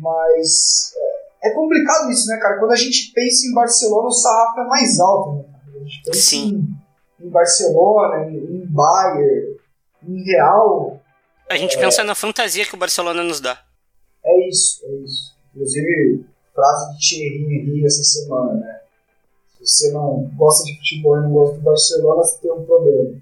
Mas 0.00 0.94
é, 1.42 1.48
é 1.50 1.54
complicado 1.54 2.10
isso, 2.10 2.26
né, 2.28 2.38
cara? 2.38 2.58
Quando 2.58 2.72
a 2.72 2.76
gente 2.76 3.12
pensa 3.12 3.46
em 3.46 3.54
Barcelona, 3.54 4.08
o 4.08 4.12
sarrafo 4.12 4.60
é 4.60 4.64
mais 4.64 4.98
alto, 4.98 5.32
né, 5.36 5.44
cara? 5.52 5.76
A 5.76 5.84
gente 5.84 6.02
pensa 6.04 6.20
Sim. 6.20 6.76
Em, 7.20 7.26
em 7.26 7.28
Barcelona, 7.28 8.30
em, 8.30 8.36
em 8.36 8.66
Bayern, 8.66 9.56
em 10.08 10.24
Real. 10.24 11.00
A 11.48 11.56
gente 11.56 11.76
pensa 11.78 12.02
na 12.02 12.14
fantasia 12.14 12.64
que 12.64 12.74
o 12.74 12.78
Barcelona 12.78 13.22
nos 13.22 13.40
dá. 13.40 13.62
É 14.24 14.48
isso, 14.48 14.84
é 14.86 14.92
isso. 15.04 15.34
Inclusive, 15.54 16.24
frase 16.54 16.92
de 16.92 17.08
Thierry 17.08 17.44
Henry 17.44 17.84
essa 17.84 18.02
semana, 18.02 18.54
né? 18.54 18.80
Se 19.58 19.66
você 19.66 19.92
não 19.92 20.30
gosta 20.36 20.64
de 20.64 20.76
futebol 20.78 21.18
e 21.18 21.22
não 21.22 21.32
gosta 21.32 21.56
do 21.56 21.62
Barcelona, 21.62 22.22
você 22.22 22.38
tem 22.38 22.52
um 22.52 22.64
problema. 22.64 23.20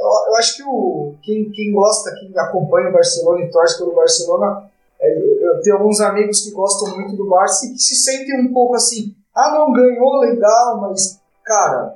Eu, 0.00 0.32
eu 0.32 0.36
acho 0.36 0.56
que 0.56 0.62
o, 0.62 1.14
quem, 1.22 1.50
quem 1.50 1.72
gosta, 1.72 2.10
quem 2.18 2.32
acompanha 2.38 2.88
o 2.88 2.92
Barcelona 2.92 3.44
e 3.44 3.50
torce 3.50 3.76
pelo 3.76 3.94
Barcelona, 3.94 4.70
é, 4.98 5.18
eu 5.18 5.60
tenho 5.60 5.76
alguns 5.76 6.00
amigos 6.00 6.40
que 6.40 6.50
gostam 6.52 6.96
muito 6.96 7.16
do 7.16 7.28
Barça 7.28 7.66
e 7.66 7.72
que 7.72 7.78
se 7.78 7.94
sentem 7.96 8.40
um 8.40 8.52
pouco 8.52 8.74
assim, 8.74 9.14
ah 9.34 9.50
não, 9.50 9.72
ganhou, 9.72 10.20
legal, 10.20 10.80
mas, 10.80 11.20
cara, 11.44 11.94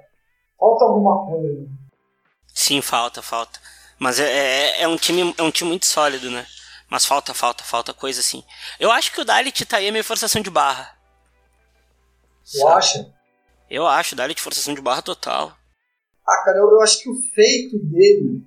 falta 0.59 0.85
alguma 0.85 1.27
coisa. 1.27 1.67
Sim, 2.53 2.83
falta, 2.83 3.23
falta. 3.23 3.59
Mas 3.99 4.21
é, 4.21 4.31
é, 4.31 4.83
é 4.83 4.89
um 4.89 4.97
time, 4.97 5.35
é 5.39 5.43
um 5.43 5.51
time 5.51 5.71
muito 5.71 5.87
sólido, 5.87 6.31
né? 6.31 6.47
Mas 6.91 7.07
falta, 7.07 7.33
falta, 7.33 7.65
falta 7.65 7.95
coisa 7.95 8.21
assim. 8.21 8.45
Eu 8.79 8.91
acho 8.91 9.13
que 9.13 9.21
o 9.21 9.25
Dalit 9.25 9.65
tá 9.65 9.79
aí 9.79 9.91
meio 9.91 10.05
forçação 10.05 10.43
de 10.43 10.51
barra. 10.51 10.95
Sabe? 12.45 12.73
acha? 12.75 13.15
Eu 13.71 13.87
acho, 13.87 14.15
Dalit 14.15 14.41
forçação 14.41 14.75
de 14.75 14.83
barra 14.83 15.01
total. 15.01 15.57
Ah, 16.27 16.43
cara, 16.45 16.59
eu, 16.59 16.70
eu 16.70 16.81
acho 16.81 17.03
que 17.03 17.11
o 17.11 17.20
feito 17.35 17.79
dele, 17.79 18.43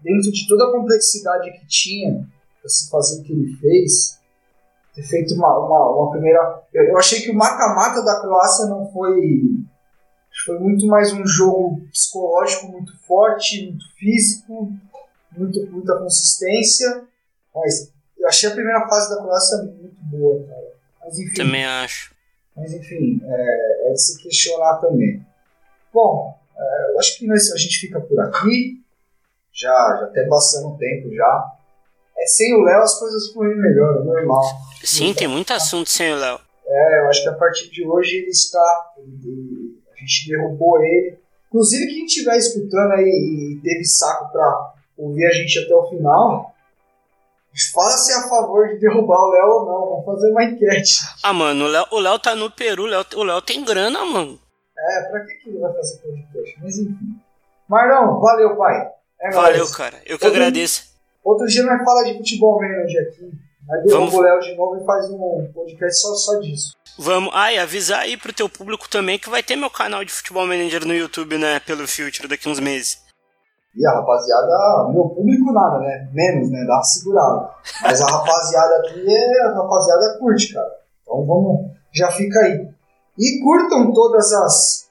dentro 0.00 0.32
de 0.32 0.48
toda 0.48 0.68
a 0.68 0.72
complexidade 0.72 1.52
que 1.52 1.66
tinha 1.66 2.26
pra 2.60 2.68
se 2.68 2.90
fazer 2.90 3.20
o 3.20 3.24
que 3.24 3.32
ele 3.32 3.56
fez, 3.56 4.20
ter 4.94 5.02
feito 5.02 5.34
uma, 5.34 5.58
uma, 5.58 5.90
uma 5.96 6.10
primeira. 6.10 6.62
Eu, 6.72 6.84
eu 6.84 6.98
achei 6.98 7.20
que 7.20 7.30
o 7.30 7.34
mata-mata 7.34 8.04
da 8.04 8.20
Croácia 8.20 8.66
não 8.66 8.90
foi. 8.92 9.42
Foi 10.44 10.58
muito 10.58 10.86
mais 10.86 11.12
um 11.12 11.26
jogo 11.26 11.82
psicológico 11.92 12.68
muito 12.68 12.96
forte, 13.06 13.66
muito 13.66 13.84
físico, 13.96 14.72
muito, 15.36 15.66
muita 15.70 15.98
consistência. 15.98 17.04
Mas 17.54 17.92
eu 18.18 18.28
achei 18.28 18.48
a 18.48 18.54
primeira 18.54 18.88
fase 18.88 19.10
da 19.14 19.22
Croácia 19.22 19.58
muito 19.58 19.96
boa, 20.02 20.42
cara. 20.46 20.72
Mas 21.00 21.18
enfim. 21.18 21.34
Também 21.34 21.64
acho. 21.64 22.14
Mas 22.56 22.72
enfim, 22.72 23.20
é, 23.24 23.90
é 23.90 23.92
de 23.92 24.00
se 24.00 24.22
questionar 24.22 24.76
também. 24.76 25.24
Bom, 25.92 26.38
é, 26.60 26.92
eu 26.92 26.98
acho 26.98 27.18
que 27.18 27.26
nós, 27.26 27.50
a 27.52 27.56
gente 27.56 27.78
fica 27.78 28.00
por 28.00 28.20
aqui. 28.20 28.78
Já, 29.52 29.70
já 30.00 30.06
até 30.06 30.24
passando 30.26 30.68
o 30.74 30.78
tempo 30.78 31.12
já. 31.14 31.52
É, 32.18 32.26
sem 32.26 32.54
o 32.54 32.62
Léo 32.62 32.82
as 32.82 32.98
coisas 32.98 33.32
fluem 33.32 33.56
melhor, 33.56 34.00
é 34.00 34.04
normal. 34.04 34.42
Sim, 34.84 35.12
tem 35.14 35.26
muito 35.28 35.52
assunto 35.52 35.88
sem 35.90 36.12
o 36.12 36.16
Léo. 36.16 36.38
É, 36.66 37.00
eu 37.00 37.08
acho 37.08 37.22
que 37.22 37.28
a 37.28 37.34
partir 37.34 37.68
de 37.70 37.86
hoje 37.86 38.16
ele 38.16 38.30
está. 38.30 38.92
ele- 38.98 39.80
a 39.92 40.00
gente 40.00 40.28
derrubou 40.28 40.80
ele. 40.82 41.18
Inclusive, 41.48 41.86
quem 41.92 42.04
estiver 42.04 42.36
escutando 42.36 42.92
aí 42.92 43.04
e 43.04 43.60
teve 43.62 43.84
saco 43.84 44.30
pra 44.32 44.72
ouvir 44.96 45.26
a 45.26 45.30
gente 45.32 45.58
até 45.58 45.74
o 45.74 45.88
final, 45.90 46.54
fala 47.74 47.90
se 47.96 48.12
é 48.12 48.16
a 48.16 48.28
favor 48.28 48.68
de 48.68 48.78
derrubar 48.78 49.18
o 49.20 49.30
Léo 49.30 49.46
ou 49.48 49.66
não. 49.66 49.90
Vamos 49.90 50.04
fazer 50.06 50.30
uma 50.30 50.44
enquete. 50.44 51.00
Ah, 51.22 51.32
mano, 51.32 51.64
o 51.64 51.68
Léo, 51.68 51.86
o 51.90 51.98
Léo 51.98 52.18
tá 52.20 52.34
no 52.36 52.50
Peru, 52.50 52.84
o 52.84 52.86
Léo, 52.86 53.04
o 53.16 53.24
Léo 53.24 53.42
tem 53.42 53.64
grana, 53.64 54.04
mano. 54.04 54.38
É, 54.88 55.02
pra 55.10 55.20
que, 55.24 55.34
que 55.34 55.50
ele 55.50 55.58
vai 55.58 55.72
fazer 55.74 55.98
podcast? 55.98 56.58
Mas 56.62 56.78
enfim. 56.78 57.20
Marlon, 57.68 58.18
valeu, 58.20 58.56
pai. 58.56 58.90
É 59.20 59.30
Valeu, 59.30 59.58
nóis. 59.58 59.76
cara. 59.76 59.96
Eu 60.06 60.18
que 60.18 60.24
Outro- 60.24 60.28
agradeço. 60.40 60.90
Outro 61.22 61.46
dia 61.46 61.62
nós 61.62 61.84
fala 61.84 62.02
de 62.04 62.16
futebol 62.16 62.58
manager 62.60 63.08
aqui. 63.08 63.30
Aí 63.70 63.82
derruba 63.84 64.16
o 64.16 64.20
Léo 64.20 64.40
de 64.40 64.56
novo 64.56 64.82
e 64.82 64.84
faz 64.84 65.08
um 65.10 65.50
podcast 65.54 66.00
só, 66.00 66.14
só 66.14 66.40
disso. 66.40 66.72
Vamos. 66.98 67.30
Ah, 67.34 67.52
e 67.52 67.58
avisar 67.58 68.00
aí 68.00 68.16
pro 68.16 68.32
teu 68.32 68.48
público 68.48 68.88
também 68.88 69.18
que 69.18 69.28
vai 69.30 69.42
ter 69.42 69.54
meu 69.54 69.70
canal 69.70 70.04
de 70.04 70.10
Futebol 70.10 70.46
Manager 70.46 70.84
no 70.86 70.94
YouTube, 70.94 71.38
né? 71.38 71.60
Pelo 71.60 71.86
Future 71.86 72.26
daqui 72.26 72.48
uns 72.48 72.58
meses. 72.58 72.98
E 73.76 73.86
a 73.86 73.92
rapaziada, 73.92 74.88
meu 74.92 75.04
público 75.10 75.52
nada, 75.52 75.78
né? 75.78 76.08
Menos, 76.12 76.50
né? 76.50 76.64
Dá 76.66 76.74
uma 76.74 76.82
segurada. 76.82 77.50
Mas 77.82 78.00
a 78.00 78.06
rapaziada 78.06 78.76
aqui 78.78 79.04
é. 79.06 79.42
A 79.44 79.52
rapaziada 79.54 80.18
curte, 80.18 80.52
cara. 80.52 80.70
Então 81.02 81.24
vamos. 81.24 81.70
Já 81.94 82.10
fica 82.10 82.40
aí. 82.40 82.68
E 83.20 83.38
curtam 83.42 83.92
todas 83.92 84.32
as. 84.32 84.88